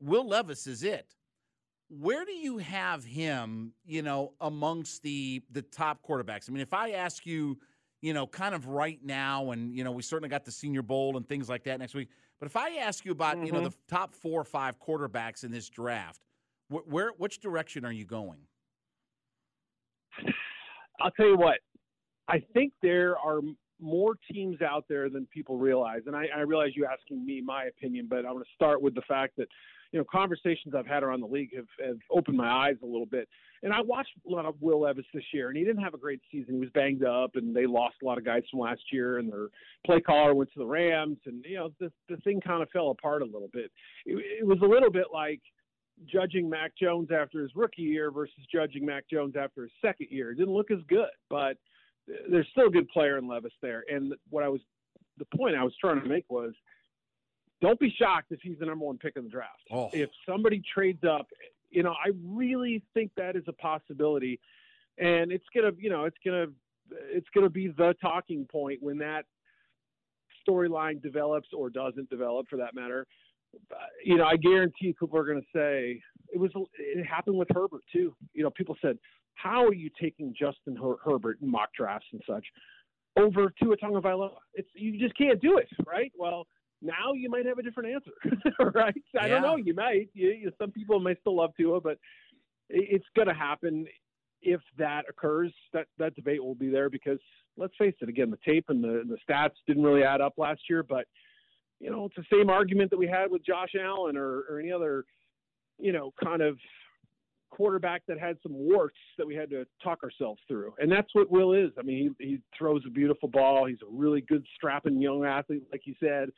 Will 0.00 0.26
Levis 0.26 0.66
is 0.66 0.82
it 0.82 1.14
where 1.88 2.24
do 2.24 2.32
you 2.32 2.58
have 2.58 3.04
him, 3.04 3.72
you 3.86 4.02
know, 4.02 4.32
amongst 4.40 5.02
the 5.02 5.42
the 5.50 5.62
top 5.62 6.00
quarterbacks? 6.06 6.48
I 6.48 6.52
mean, 6.52 6.60
if 6.60 6.74
I 6.74 6.90
ask 6.90 7.24
you, 7.24 7.58
you 8.02 8.12
know, 8.12 8.26
kind 8.26 8.54
of 8.54 8.66
right 8.66 8.98
now, 9.02 9.50
and 9.52 9.74
you 9.74 9.84
know, 9.84 9.92
we 9.92 10.02
certainly 10.02 10.28
got 10.28 10.44
the 10.44 10.52
Senior 10.52 10.82
Bowl 10.82 11.16
and 11.16 11.26
things 11.26 11.48
like 11.48 11.64
that 11.64 11.78
next 11.78 11.94
week. 11.94 12.08
But 12.40 12.46
if 12.46 12.56
I 12.56 12.76
ask 12.76 13.04
you 13.04 13.12
about, 13.12 13.36
mm-hmm. 13.36 13.46
you 13.46 13.52
know, 13.52 13.62
the 13.62 13.70
mm-hmm. 13.70 13.96
top 13.96 14.14
four 14.14 14.40
or 14.40 14.44
five 14.44 14.78
quarterbacks 14.78 15.44
in 15.44 15.50
this 15.50 15.68
draft, 15.68 16.20
wh- 16.68 16.86
where 16.86 17.10
which 17.16 17.40
direction 17.40 17.84
are 17.84 17.92
you 17.92 18.04
going? 18.04 18.38
I'll 21.00 21.10
tell 21.12 21.28
you 21.28 21.36
what. 21.36 21.58
I 22.28 22.42
think 22.52 22.74
there 22.82 23.16
are 23.18 23.40
more 23.80 24.16
teams 24.30 24.60
out 24.60 24.84
there 24.88 25.08
than 25.08 25.26
people 25.32 25.56
realize. 25.56 26.02
And 26.06 26.14
I, 26.14 26.26
I 26.36 26.40
realize 26.40 26.70
you 26.74 26.84
asking 26.84 27.24
me 27.24 27.40
my 27.40 27.64
opinion, 27.64 28.06
but 28.10 28.26
I 28.26 28.32
want 28.32 28.44
to 28.44 28.50
start 28.54 28.82
with 28.82 28.94
the 28.94 29.02
fact 29.08 29.34
that, 29.38 29.46
you 29.92 29.98
know, 29.98 30.04
conversations 30.10 30.74
I've 30.74 30.86
had 30.86 31.02
around 31.02 31.20
the 31.20 31.26
league 31.26 31.54
have, 31.56 31.66
have 31.84 31.96
opened 32.10 32.36
my 32.36 32.50
eyes 32.50 32.76
a 32.82 32.86
little 32.86 33.06
bit. 33.06 33.28
And 33.62 33.72
I 33.72 33.80
watched 33.80 34.10
a 34.26 34.30
lot 34.30 34.44
of 34.44 34.54
Will 34.60 34.82
Levis 34.82 35.06
this 35.12 35.24
year, 35.32 35.48
and 35.48 35.56
he 35.56 35.64
didn't 35.64 35.82
have 35.82 35.94
a 35.94 35.98
great 35.98 36.20
season. 36.30 36.54
He 36.54 36.60
was 36.60 36.70
banged 36.74 37.04
up, 37.04 37.32
and 37.34 37.56
they 37.56 37.66
lost 37.66 37.96
a 38.02 38.06
lot 38.06 38.18
of 38.18 38.24
guys 38.24 38.42
from 38.50 38.60
last 38.60 38.82
year, 38.92 39.18
and 39.18 39.32
their 39.32 39.48
play 39.84 40.00
caller 40.00 40.34
went 40.34 40.52
to 40.52 40.58
the 40.58 40.66
Rams, 40.66 41.18
and 41.26 41.44
you 41.48 41.56
know, 41.56 41.70
the 41.80 41.90
the 42.08 42.18
thing 42.18 42.40
kind 42.40 42.62
of 42.62 42.68
fell 42.70 42.90
apart 42.90 43.22
a 43.22 43.24
little 43.24 43.50
bit. 43.52 43.72
It, 44.06 44.42
it 44.42 44.46
was 44.46 44.58
a 44.62 44.66
little 44.66 44.90
bit 44.90 45.06
like 45.12 45.40
judging 46.06 46.48
Mac 46.48 46.72
Jones 46.80 47.08
after 47.10 47.40
his 47.40 47.50
rookie 47.56 47.82
year 47.82 48.10
versus 48.10 48.46
judging 48.52 48.86
Mac 48.86 49.04
Jones 49.10 49.34
after 49.36 49.62
his 49.62 49.72
second 49.82 50.08
year. 50.10 50.30
It 50.30 50.36
didn't 50.36 50.54
look 50.54 50.70
as 50.70 50.78
good, 50.88 51.08
but 51.28 51.56
there's 52.30 52.46
still 52.52 52.68
a 52.68 52.70
good 52.70 52.88
player 52.88 53.18
in 53.18 53.26
Levis 53.26 53.52
there. 53.60 53.84
And 53.90 54.14
what 54.30 54.44
I 54.44 54.48
was, 54.48 54.60
the 55.18 55.26
point 55.36 55.56
I 55.56 55.64
was 55.64 55.74
trying 55.80 56.00
to 56.00 56.08
make 56.08 56.24
was, 56.28 56.52
don't 57.60 57.78
be 57.80 57.94
shocked 57.98 58.30
if 58.30 58.40
he's 58.42 58.58
the 58.58 58.66
number 58.66 58.84
one 58.84 58.98
pick 58.98 59.16
in 59.16 59.24
the 59.24 59.30
draft. 59.30 59.60
Oh. 59.70 59.90
If 59.92 60.10
somebody 60.28 60.62
trades 60.72 61.02
up, 61.04 61.26
you 61.70 61.82
know, 61.82 61.92
I 61.92 62.10
really 62.24 62.82
think 62.94 63.10
that 63.16 63.36
is 63.36 63.44
a 63.48 63.52
possibility, 63.52 64.40
and 64.98 65.32
it's 65.32 65.44
gonna, 65.54 65.72
you 65.78 65.90
know, 65.90 66.04
it's 66.04 66.16
gonna, 66.24 66.46
it's 66.90 67.28
gonna 67.34 67.50
be 67.50 67.68
the 67.68 67.94
talking 68.00 68.46
point 68.50 68.82
when 68.82 68.98
that 68.98 69.24
storyline 70.48 71.02
develops 71.02 71.48
or 71.56 71.68
doesn't 71.70 72.08
develop, 72.10 72.46
for 72.48 72.56
that 72.56 72.74
matter. 72.74 73.06
You 74.04 74.16
know, 74.16 74.24
I 74.24 74.36
guarantee 74.36 74.94
people 74.98 75.16
are 75.18 75.24
going 75.24 75.40
to 75.40 75.46
say 75.54 76.02
it 76.32 76.38
was. 76.38 76.50
It 76.78 77.04
happened 77.06 77.38
with 77.38 77.48
Herbert 77.54 77.82
too. 77.92 78.14
You 78.34 78.42
know, 78.42 78.50
people 78.50 78.76
said, 78.82 78.98
"How 79.34 79.64
are 79.64 79.72
you 79.74 79.90
taking 80.00 80.34
Justin 80.38 80.76
Her- 80.76 80.98
Herbert 81.02 81.38
in 81.40 81.50
mock 81.50 81.70
drafts 81.74 82.06
and 82.12 82.22
such 82.28 82.46
over 83.18 83.48
to 83.48 83.64
Tua 83.64 83.76
Tagovailoa? 83.78 84.32
It's 84.54 84.68
you 84.74 84.98
just 84.98 85.16
can't 85.16 85.40
do 85.40 85.56
it, 85.56 85.68
right?" 85.86 86.12
Well, 86.16 86.46
now 86.80 87.12
you 87.14 87.28
might 87.28 87.46
have 87.46 87.58
a 87.58 87.62
different 87.62 87.94
answer, 87.94 88.52
right? 88.74 89.02
I 89.18 89.28
don't 89.28 89.42
know. 89.42 89.56
You 89.56 89.74
might. 89.74 90.10
You, 90.14 90.30
you, 90.30 90.52
some 90.60 90.70
people 90.70 91.00
may 91.00 91.16
still 91.20 91.36
love 91.36 91.50
Tua, 91.56 91.80
but 91.80 91.98
it, 92.68 92.86
it's 92.90 93.06
going 93.16 93.28
to 93.28 93.34
happen 93.34 93.86
if 94.42 94.60
that 94.76 95.02
occurs. 95.08 95.52
That 95.72 95.86
that 95.98 96.14
debate 96.14 96.42
will 96.42 96.54
be 96.54 96.68
there 96.68 96.88
because 96.88 97.18
let's 97.56 97.74
face 97.78 97.94
it. 98.00 98.08
Again, 98.08 98.30
the 98.30 98.38
tape 98.44 98.66
and 98.68 98.82
the 98.82 99.02
the 99.08 99.18
stats 99.28 99.54
didn't 99.66 99.82
really 99.82 100.04
add 100.04 100.20
up 100.20 100.34
last 100.36 100.62
year, 100.68 100.82
but 100.82 101.06
you 101.80 101.90
know, 101.90 102.06
it's 102.06 102.16
the 102.16 102.36
same 102.36 102.50
argument 102.50 102.90
that 102.90 102.98
we 102.98 103.06
had 103.06 103.30
with 103.30 103.44
Josh 103.44 103.74
Allen 103.80 104.16
or, 104.16 104.44
or 104.50 104.58
any 104.58 104.72
other, 104.72 105.04
you 105.78 105.92
know, 105.92 106.12
kind 106.22 106.42
of 106.42 106.58
quarterback 107.50 108.02
that 108.08 108.18
had 108.18 108.36
some 108.42 108.52
warts 108.52 108.98
that 109.16 109.26
we 109.26 109.34
had 109.34 109.48
to 109.50 109.64
talk 109.82 110.02
ourselves 110.02 110.40
through. 110.48 110.74
And 110.78 110.90
that's 110.90 111.14
what 111.14 111.30
Will 111.30 111.52
is. 111.52 111.70
I 111.78 111.82
mean, 111.82 112.14
he, 112.18 112.26
he 112.26 112.40
throws 112.56 112.82
a 112.86 112.90
beautiful 112.90 113.28
ball. 113.28 113.66
He's 113.66 113.82
a 113.82 113.90
really 113.90 114.20
good, 114.22 114.44
strapping 114.56 115.00
young 115.00 115.24
athlete, 115.24 115.64
like 115.72 115.82
you 115.84 115.94
said. 116.00 116.30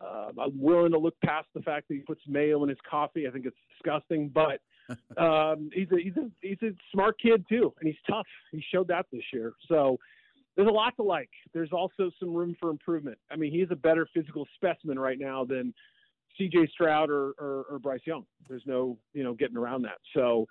Uh, 0.00 0.28
I'm 0.40 0.60
willing 0.60 0.92
to 0.92 0.98
look 0.98 1.14
past 1.24 1.48
the 1.54 1.62
fact 1.62 1.88
that 1.88 1.94
he 1.94 2.00
puts 2.00 2.20
mayo 2.28 2.62
in 2.62 2.68
his 2.68 2.78
coffee. 2.88 3.26
I 3.26 3.30
think 3.30 3.46
it's 3.46 3.56
disgusting, 3.76 4.28
but 4.28 4.60
um, 5.20 5.70
he's 5.72 5.88
a 5.92 5.96
he's 5.96 6.16
a 6.16 6.30
he's 6.40 6.62
a 6.62 6.74
smart 6.92 7.20
kid 7.20 7.44
too, 7.48 7.74
and 7.80 7.88
he's 7.88 8.00
tough. 8.08 8.26
He 8.52 8.62
showed 8.72 8.88
that 8.88 9.06
this 9.12 9.24
year. 9.32 9.52
So 9.68 9.98
there's 10.56 10.68
a 10.68 10.72
lot 10.72 10.94
to 10.96 11.02
like. 11.02 11.30
There's 11.52 11.72
also 11.72 12.10
some 12.18 12.34
room 12.34 12.56
for 12.60 12.70
improvement. 12.70 13.18
I 13.30 13.36
mean, 13.36 13.52
he's 13.52 13.68
a 13.70 13.76
better 13.76 14.08
physical 14.14 14.46
specimen 14.54 14.98
right 14.98 15.18
now 15.18 15.44
than 15.44 15.74
C.J. 16.36 16.68
Stroud 16.72 17.10
or, 17.10 17.32
or, 17.38 17.66
or 17.70 17.78
Bryce 17.78 18.00
Young. 18.04 18.24
There's 18.48 18.64
no 18.66 18.98
you 19.14 19.24
know 19.24 19.34
getting 19.34 19.56
around 19.56 19.82
that. 19.82 19.98
So 20.14 20.46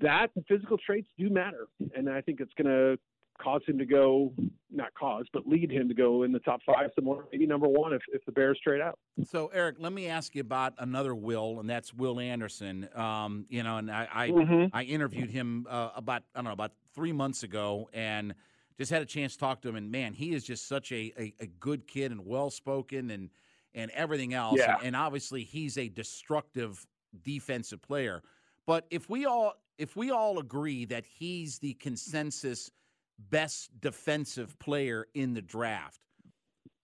that 0.00 0.28
the 0.34 0.42
physical 0.48 0.78
traits 0.78 1.08
do 1.18 1.30
matter, 1.30 1.68
and 1.94 2.08
I 2.08 2.20
think 2.20 2.40
it's 2.40 2.52
going 2.54 2.68
to 2.68 2.98
cause 3.38 3.62
him 3.66 3.78
to 3.78 3.84
go 3.86 4.32
not 4.70 4.92
cause 4.94 5.24
but 5.32 5.46
lead 5.46 5.70
him 5.70 5.88
to 5.88 5.94
go 5.94 6.22
in 6.24 6.32
the 6.32 6.38
top 6.40 6.60
five 6.66 6.90
somewhere 6.94 7.24
maybe 7.32 7.46
number 7.46 7.66
one 7.68 7.92
if, 7.92 8.02
if 8.12 8.24
the 8.26 8.32
bears 8.32 8.58
trade 8.62 8.80
out 8.80 8.98
So, 9.24 9.48
Eric, 9.48 9.76
let 9.78 9.92
me 9.92 10.06
ask 10.08 10.34
you 10.34 10.40
about 10.40 10.74
another 10.78 11.14
Will, 11.14 11.58
and 11.60 11.68
that's 11.68 11.92
Will 11.92 12.20
Anderson. 12.20 12.88
Um, 12.94 13.46
you 13.48 13.62
know, 13.62 13.78
and 13.78 13.90
I 13.90 14.08
I, 14.12 14.28
Mhm. 14.30 14.70
I 14.72 14.82
interviewed 14.84 15.30
him 15.30 15.66
uh, 15.68 15.90
about 15.96 16.22
I 16.34 16.38
don't 16.38 16.44
know 16.44 16.52
about 16.52 16.72
three 16.94 17.12
months 17.12 17.42
ago, 17.42 17.88
and 17.92 18.34
just 18.76 18.90
had 18.92 19.02
a 19.02 19.06
chance 19.06 19.32
to 19.32 19.38
talk 19.40 19.60
to 19.62 19.68
him. 19.68 19.74
And 19.76 19.90
man, 19.90 20.12
he 20.12 20.32
is 20.34 20.44
just 20.44 20.68
such 20.68 20.92
a 20.92 21.12
a, 21.18 21.34
a 21.40 21.46
good 21.46 21.86
kid 21.86 22.12
and 22.12 22.24
well 22.26 22.50
spoken 22.50 23.10
and 23.10 23.30
and 23.74 23.90
everything 23.92 24.34
else. 24.34 24.58
Yeah. 24.58 24.76
And, 24.76 24.88
and 24.88 24.96
obviously, 24.96 25.42
he's 25.42 25.76
a 25.78 25.88
destructive 25.88 26.86
defensive 27.24 27.82
player. 27.82 28.22
But 28.66 28.86
if 28.90 29.08
we 29.10 29.24
all 29.26 29.54
if 29.78 29.96
we 29.96 30.10
all 30.10 30.38
agree 30.38 30.84
that 30.86 31.04
he's 31.06 31.58
the 31.58 31.74
consensus 31.74 32.70
best 33.18 33.70
defensive 33.80 34.58
player 34.58 35.06
in 35.14 35.34
the 35.34 35.42
draft, 35.42 36.00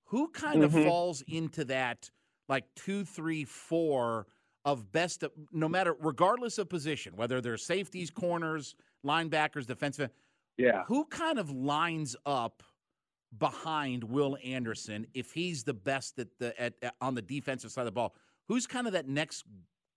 who 0.04 0.28
kind 0.28 0.62
of 0.64 0.72
Mhm. 0.72 0.84
falls 0.86 1.22
into 1.22 1.64
that 1.66 2.10
like 2.48 2.74
two, 2.74 3.04
three, 3.04 3.44
four 3.44 4.26
of 4.64 4.92
best, 4.92 5.24
no 5.52 5.68
matter, 5.68 5.94
regardless 5.94 6.58
of 6.58 6.68
position, 6.68 7.16
whether 7.16 7.40
they're 7.40 7.56
safeties, 7.56 8.10
corners, 8.10 8.74
linebackers, 9.04 9.66
defensive. 9.66 10.10
Yeah. 10.58 10.84
Who 10.84 11.04
kind 11.06 11.38
of 11.38 11.50
lines 11.50 12.16
up 12.26 12.62
behind 13.38 14.04
Will 14.04 14.36
Anderson 14.44 15.06
if 15.14 15.32
he's 15.32 15.64
the 15.64 15.74
best 15.74 16.18
at 16.18 16.28
the 16.38 16.58
at, 16.60 16.74
at- 16.82 16.94
on 17.00 17.14
the 17.14 17.22
defensive 17.22 17.70
side 17.72 17.82
of 17.82 17.86
the 17.86 17.92
ball? 17.92 18.14
Who's 18.48 18.66
kind 18.66 18.86
of 18.86 18.92
that 18.92 19.08
next 19.08 19.44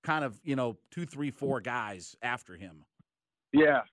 kind 0.04 0.24
of 0.26 0.40
you 0.44 0.56
know 0.56 0.78
two, 0.92 1.06
three, 1.06 1.32
four 1.32 1.62
guys 1.62 2.16
after 2.22 2.56
him? 2.56 2.86
Yeah, 3.54 3.84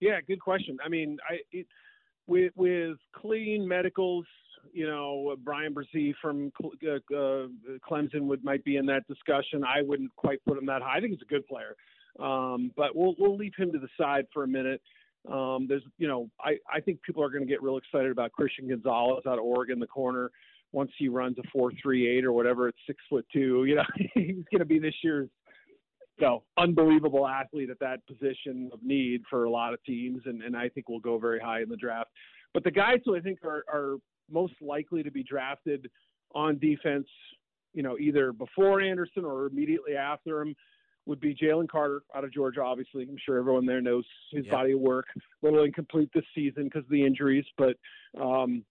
yeah, 0.00 0.20
good 0.26 0.40
question. 0.40 0.78
I 0.84 0.88
mean, 0.88 1.18
I 1.28 1.38
it, 1.52 1.66
with 2.26 2.52
with 2.56 2.98
clean 3.14 3.66
medicals, 3.66 4.26
you 4.72 4.86
know, 4.86 5.34
Bryan 5.42 5.74
Bresee 5.74 6.12
from 6.20 6.52
uh, 6.64 6.94
uh, 7.14 7.46
Clemson 7.88 8.22
would 8.22 8.44
might 8.44 8.64
be 8.64 8.76
in 8.76 8.86
that 8.86 9.06
discussion. 9.08 9.64
I 9.64 9.82
wouldn't 9.82 10.14
quite 10.16 10.44
put 10.44 10.58
him 10.58 10.66
that 10.66 10.82
high. 10.82 10.98
I 10.98 11.00
think 11.00 11.12
he's 11.12 11.22
a 11.22 11.32
good 11.32 11.46
player, 11.46 11.74
um, 12.20 12.70
but 12.76 12.94
we'll 12.94 13.14
we'll 13.18 13.36
leave 13.36 13.54
him 13.56 13.72
to 13.72 13.78
the 13.78 13.88
side 13.98 14.26
for 14.32 14.44
a 14.44 14.48
minute. 14.48 14.80
Um, 15.30 15.66
there's, 15.68 15.82
you 15.98 16.06
know, 16.06 16.30
I 16.40 16.56
I 16.72 16.80
think 16.80 17.02
people 17.02 17.24
are 17.24 17.30
going 17.30 17.42
to 17.42 17.48
get 17.48 17.62
real 17.62 17.76
excited 17.76 18.10
about 18.10 18.32
Christian 18.32 18.68
Gonzalez 18.68 19.24
out 19.26 19.38
of 19.38 19.44
Oregon, 19.44 19.78
the 19.78 19.86
corner. 19.86 20.30
Once 20.72 20.90
he 20.98 21.08
runs 21.08 21.36
a 21.38 21.42
four 21.50 21.72
three 21.82 22.06
eight 22.06 22.24
or 22.24 22.32
whatever, 22.32 22.68
it's 22.68 22.78
six 22.86 23.02
foot 23.08 23.26
two. 23.32 23.64
You 23.64 23.76
know, 23.76 23.84
he's 24.14 24.44
going 24.50 24.60
to 24.60 24.66
be 24.66 24.78
this 24.78 24.94
year's 25.02 25.30
you 26.18 26.26
know, 26.26 26.42
unbelievable 26.56 27.26
athlete 27.26 27.70
at 27.70 27.78
that 27.80 28.06
position 28.06 28.70
of 28.72 28.82
need 28.82 29.22
for 29.30 29.44
a 29.44 29.50
lot 29.50 29.72
of 29.72 29.82
teams, 29.84 30.22
and, 30.26 30.42
and 30.42 30.56
I 30.56 30.68
think 30.68 30.88
will 30.88 31.00
go 31.00 31.18
very 31.18 31.40
high 31.40 31.62
in 31.62 31.68
the 31.68 31.76
draft. 31.76 32.10
But 32.54 32.64
the 32.64 32.70
guys 32.70 32.98
who 33.04 33.16
I 33.16 33.20
think 33.20 33.44
are, 33.44 33.64
are 33.72 33.96
most 34.30 34.54
likely 34.60 35.02
to 35.02 35.10
be 35.10 35.22
drafted 35.22 35.88
on 36.34 36.58
defense, 36.58 37.06
you 37.72 37.82
know, 37.82 37.98
either 37.98 38.32
before 38.32 38.80
Anderson 38.80 39.24
or 39.24 39.46
immediately 39.46 39.96
after 39.96 40.40
him, 40.42 40.54
would 41.06 41.20
be 41.20 41.34
Jalen 41.34 41.68
Carter 41.68 42.02
out 42.14 42.24
of 42.24 42.32
Georgia. 42.32 42.60
Obviously, 42.62 43.04
I'm 43.04 43.16
sure 43.24 43.38
everyone 43.38 43.64
there 43.64 43.80
knows 43.80 44.04
his 44.30 44.44
Yeah. 44.44 44.52
body 44.52 44.72
of 44.72 44.80
work. 44.80 45.06
A 45.16 45.20
little 45.46 45.64
incomplete 45.64 46.10
this 46.12 46.24
season 46.34 46.64
because 46.64 46.84
of 46.84 46.90
the 46.90 47.02
injuries, 47.04 47.46
but 47.56 47.76
um, 48.20 48.64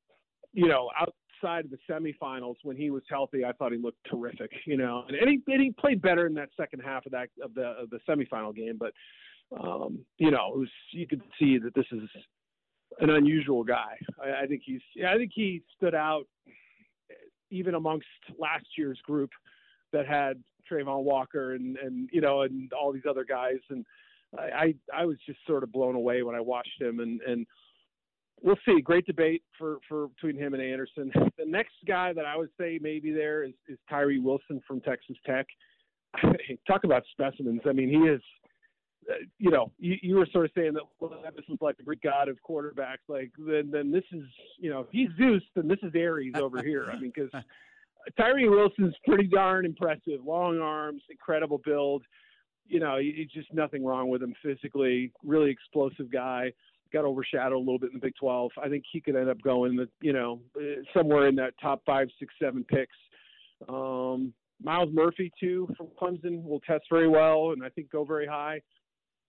you 0.54 0.68
know, 0.68 0.90
outside 1.38 1.66
of 1.66 1.72
the 1.72 1.78
semifinals 1.90 2.56
when 2.64 2.78
he 2.78 2.90
was 2.90 3.04
healthy, 3.10 3.46
I 3.46 3.52
thought 3.54 3.72
he 3.72 3.78
looked 3.78 4.06
terrific. 4.10 4.52
You 4.66 4.78
know, 4.78 5.04
and, 5.08 5.18
and 5.18 5.30
he 5.30 5.42
and 5.52 5.62
he 5.62 5.72
played 5.72 6.02
better 6.02 6.28
in 6.28 6.34
that 6.36 6.50
second 6.58 6.82
half 6.82 7.06
of 7.06 7.12
that 7.14 7.30
of 7.42 7.54
the 7.54 7.64
of 7.64 7.90
the 7.90 8.00
semifinal 8.08 8.56
game. 8.56 8.78
But 8.80 8.94
um, 9.60 10.00
you 10.18 10.32
know, 10.32 10.52
it 10.56 10.60
was 10.60 10.70
you 10.92 11.08
could 11.08 11.22
see 11.40 11.58
that 11.58 11.74
this 11.74 11.86
is 11.92 12.02
an 13.00 13.10
unusual 13.10 13.64
guy. 13.64 13.98
I, 14.24 14.44
I 14.44 14.48
think 14.48 14.62
he's 14.66 14.82
I 15.08 15.16
think 15.18 15.32
he 15.34 15.64
stood 15.76 15.96
out 15.96 16.26
even 17.50 17.76
amongst 17.76 18.08
last 18.38 18.66
year's 18.78 19.00
group 19.06 19.30
that 19.94 20.06
had 20.06 20.44
Travon 20.70 21.04
Walker 21.04 21.54
and 21.54 21.78
and 21.78 22.10
you 22.12 22.22
know 22.22 22.42
and 22.42 22.72
all 22.74 22.92
these 22.92 23.06
other 23.10 23.24
guys 23.24 23.60
and 23.70 23.86
I, 24.38 24.76
I 24.94 25.06
was 25.06 25.16
just 25.26 25.40
sort 25.48 25.64
of 25.64 25.72
blown 25.72 25.96
away 25.96 26.22
when 26.22 26.36
I 26.36 26.42
watched 26.42 26.82
him 26.82 27.00
and 27.00 27.22
and 27.22 27.48
we'll 28.42 28.58
see. 28.66 28.82
Great 28.82 29.06
debate 29.06 29.44
for 29.58 29.78
for 29.88 30.08
between 30.10 30.38
him 30.38 30.54
and 30.54 30.62
Anderson. 30.64 31.12
The 31.38 31.46
next 31.46 31.74
guy 31.88 32.14
that 32.14 32.26
I 32.26 32.36
would 32.38 32.50
say 32.60 32.80
maybe 32.82 33.12
there 33.12 33.44
is 33.44 33.54
is 33.68 33.78
Tyree 33.90 34.20
Wilson 34.20 34.62
from 34.68 34.82
Texas 34.82 35.18
Tech. 35.26 35.46
Talk 36.68 36.84
about 36.84 37.04
specimens. 37.12 37.62
I 37.66 37.74
mean, 37.74 37.90
he 37.90 37.98
is. 38.10 38.22
uh, 39.10 39.14
You 39.40 39.52
know, 39.52 39.72
you, 39.78 39.96
you 40.02 40.16
were 40.16 40.28
sort 40.32 40.46
of 40.46 40.52
saying 40.56 40.74
that 40.74 40.84
well, 41.00 41.12
this 41.36 41.46
was 41.50 41.58
like 41.62 41.78
the 41.78 41.84
Greek 41.84 42.02
god 42.02 42.30
of 42.30 42.38
quarterbacks. 42.48 43.06
Like 43.08 43.32
then, 43.38 43.70
then 43.72 43.92
this 43.92 44.04
is 44.12 44.24
you 44.58 44.70
know, 44.70 44.82
if 44.82 44.88
he's 44.92 45.10
Zeus, 45.18 45.44
then 45.56 45.68
this 45.68 45.80
is 45.84 45.92
Ares 45.96 46.34
over 46.36 46.62
here. 46.64 46.88
I 46.92 47.00
mean, 47.00 47.12
because 47.16 47.32
Tyree 48.18 48.48
Wilson's 48.48 48.96
pretty 49.06 49.28
darn 49.28 49.66
impressive. 49.66 50.24
Long 50.26 50.60
arms, 50.60 51.02
incredible 51.10 51.60
build. 51.64 52.04
You 52.70 52.80
know, 52.80 52.94
y- 52.96 53.28
just 53.34 53.54
nothing 53.54 53.84
wrong 53.86 54.10
with 54.10 54.22
him 54.24 54.34
physically. 54.44 55.12
Really 55.24 55.52
explosive 55.52 56.12
guy. 56.12 56.52
Got 56.92 57.06
overshadowed 57.06 57.54
a 57.54 57.60
little 57.60 57.80
bit 57.80 57.92
in 57.94 58.00
the 58.00 58.06
Big 58.06 58.16
12. 58.20 58.52
I 58.64 58.70
think 58.70 58.84
he 58.92 59.02
could 59.02 59.16
end 59.16 59.30
up 59.30 59.42
going, 59.42 59.76
the, 59.76 59.88
you 60.02 60.14
know, 60.14 60.40
uh, 60.58 60.82
somewhere 60.96 61.28
in 61.28 61.36
that 61.36 61.54
top 61.62 61.82
five, 61.86 62.08
six, 62.20 62.34
seven 62.42 62.64
picks. 62.64 62.96
Um, 63.68 64.34
Myles 64.62 64.90
Murphy 64.92 65.32
too 65.40 65.68
from 65.78 65.88
Clemson 66.02 66.44
will 66.44 66.60
test 66.62 66.86
very 66.90 67.08
well, 67.08 67.52
and 67.52 67.64
I 67.64 67.70
think 67.70 67.92
go 67.92 68.04
very 68.04 68.26
high. 68.28 68.62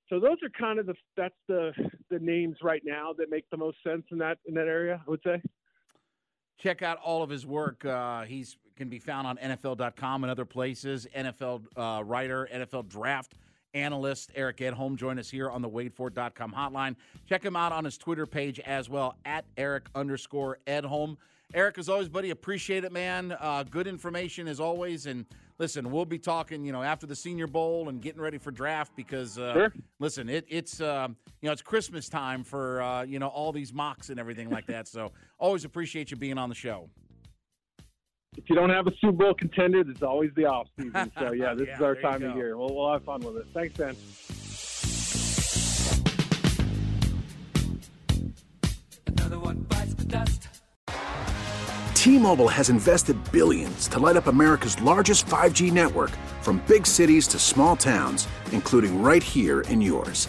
So 0.08 0.18
those 0.18 0.38
are 0.42 0.48
kind 0.58 0.78
of 0.78 0.86
the 0.86 0.94
that's 1.16 1.34
the 1.48 1.72
the 2.10 2.18
names 2.18 2.56
right 2.62 2.82
now 2.84 3.12
that 3.18 3.30
make 3.30 3.44
the 3.50 3.58
most 3.58 3.76
sense 3.86 4.04
in 4.10 4.18
that 4.18 4.38
in 4.46 4.54
that 4.54 4.66
area. 4.66 5.02
I 5.06 5.10
would 5.10 5.20
say. 5.22 5.42
check 6.58 6.82
out 6.82 6.98
all 6.98 7.22
of 7.22 7.30
his 7.30 7.46
work. 7.46 7.84
Uh, 7.84 8.22
he's 8.22 8.56
can 8.76 8.88
be 8.88 8.98
found 8.98 9.26
on 9.26 9.36
NFL.com 9.38 10.24
and 10.24 10.30
other 10.30 10.44
places. 10.44 11.06
NFL 11.14 11.62
uh, 11.76 12.02
writer, 12.04 12.48
NFL 12.52 12.88
draft 12.88 13.34
analyst 13.78 14.30
Eric 14.34 14.58
Edholm 14.58 14.96
join 14.96 15.18
us 15.18 15.30
here 15.30 15.48
on 15.50 15.62
the 15.62 15.68
WadeFord.com 15.70 16.52
hotline. 16.52 16.96
Check 17.28 17.44
him 17.44 17.56
out 17.56 17.72
on 17.72 17.84
his 17.84 17.96
Twitter 17.96 18.26
page 18.26 18.58
as 18.60 18.88
well 18.88 19.16
at 19.24 19.44
Eric 19.56 19.86
underscore 19.94 20.58
Edholm. 20.66 21.16
Eric, 21.54 21.78
as 21.78 21.88
always, 21.88 22.08
buddy, 22.08 22.30
appreciate 22.30 22.84
it, 22.84 22.92
man. 22.92 23.34
Uh, 23.40 23.62
good 23.62 23.86
information 23.86 24.46
as 24.48 24.60
always. 24.60 25.06
And 25.06 25.24
listen, 25.58 25.90
we'll 25.90 26.04
be 26.04 26.18
talking, 26.18 26.62
you 26.64 26.72
know, 26.72 26.82
after 26.82 27.06
the 27.06 27.16
Senior 27.16 27.46
Bowl 27.46 27.88
and 27.88 28.02
getting 28.02 28.20
ready 28.20 28.36
for 28.36 28.50
draft 28.50 28.92
because, 28.94 29.38
uh, 29.38 29.54
Sure. 29.54 29.72
listen, 29.98 30.28
it, 30.28 30.44
it's 30.48 30.80
uh, 30.82 31.08
you 31.40 31.46
know 31.46 31.52
it's 31.52 31.62
Christmas 31.62 32.08
time 32.10 32.44
for 32.44 32.82
uh, 32.82 33.02
you 33.04 33.18
know 33.18 33.28
all 33.28 33.52
these 33.52 33.72
mocks 33.72 34.10
and 34.10 34.20
everything 34.20 34.50
like 34.50 34.66
that. 34.66 34.88
So 34.88 35.12
always 35.38 35.64
appreciate 35.64 36.10
you 36.10 36.18
being 36.18 36.36
on 36.36 36.50
the 36.50 36.54
show. 36.54 36.90
If 38.36 38.48
you 38.48 38.54
don't 38.54 38.70
have 38.70 38.86
a 38.86 38.92
Super 39.00 39.12
Bowl 39.12 39.34
contender, 39.34 39.82
there's 39.82 40.02
always 40.02 40.30
the 40.36 40.44
off 40.44 40.68
season. 40.78 41.10
So 41.18 41.32
yeah, 41.32 41.54
this 41.54 41.68
Yeah, 41.68 41.76
is 41.76 41.82
our 41.82 41.94
time 41.96 42.22
of 42.22 42.36
year. 42.36 42.56
We'll, 42.56 42.74
we'll 42.74 42.92
have 42.92 43.04
fun 43.04 43.20
with 43.20 43.36
it. 43.36 43.46
Thanks, 43.52 43.76
Ben. 43.76 43.96
T-Mobile 51.94 52.48
has 52.48 52.70
invested 52.70 53.16
billions 53.32 53.88
to 53.88 53.98
light 53.98 54.16
up 54.16 54.28
America's 54.28 54.80
largest 54.80 55.26
5G 55.26 55.72
network 55.72 56.10
from 56.42 56.62
big 56.68 56.86
cities 56.86 57.26
to 57.28 57.38
small 57.38 57.76
towns, 57.76 58.28
including 58.52 59.02
right 59.02 59.22
here 59.22 59.62
in 59.62 59.80
yours. 59.80 60.28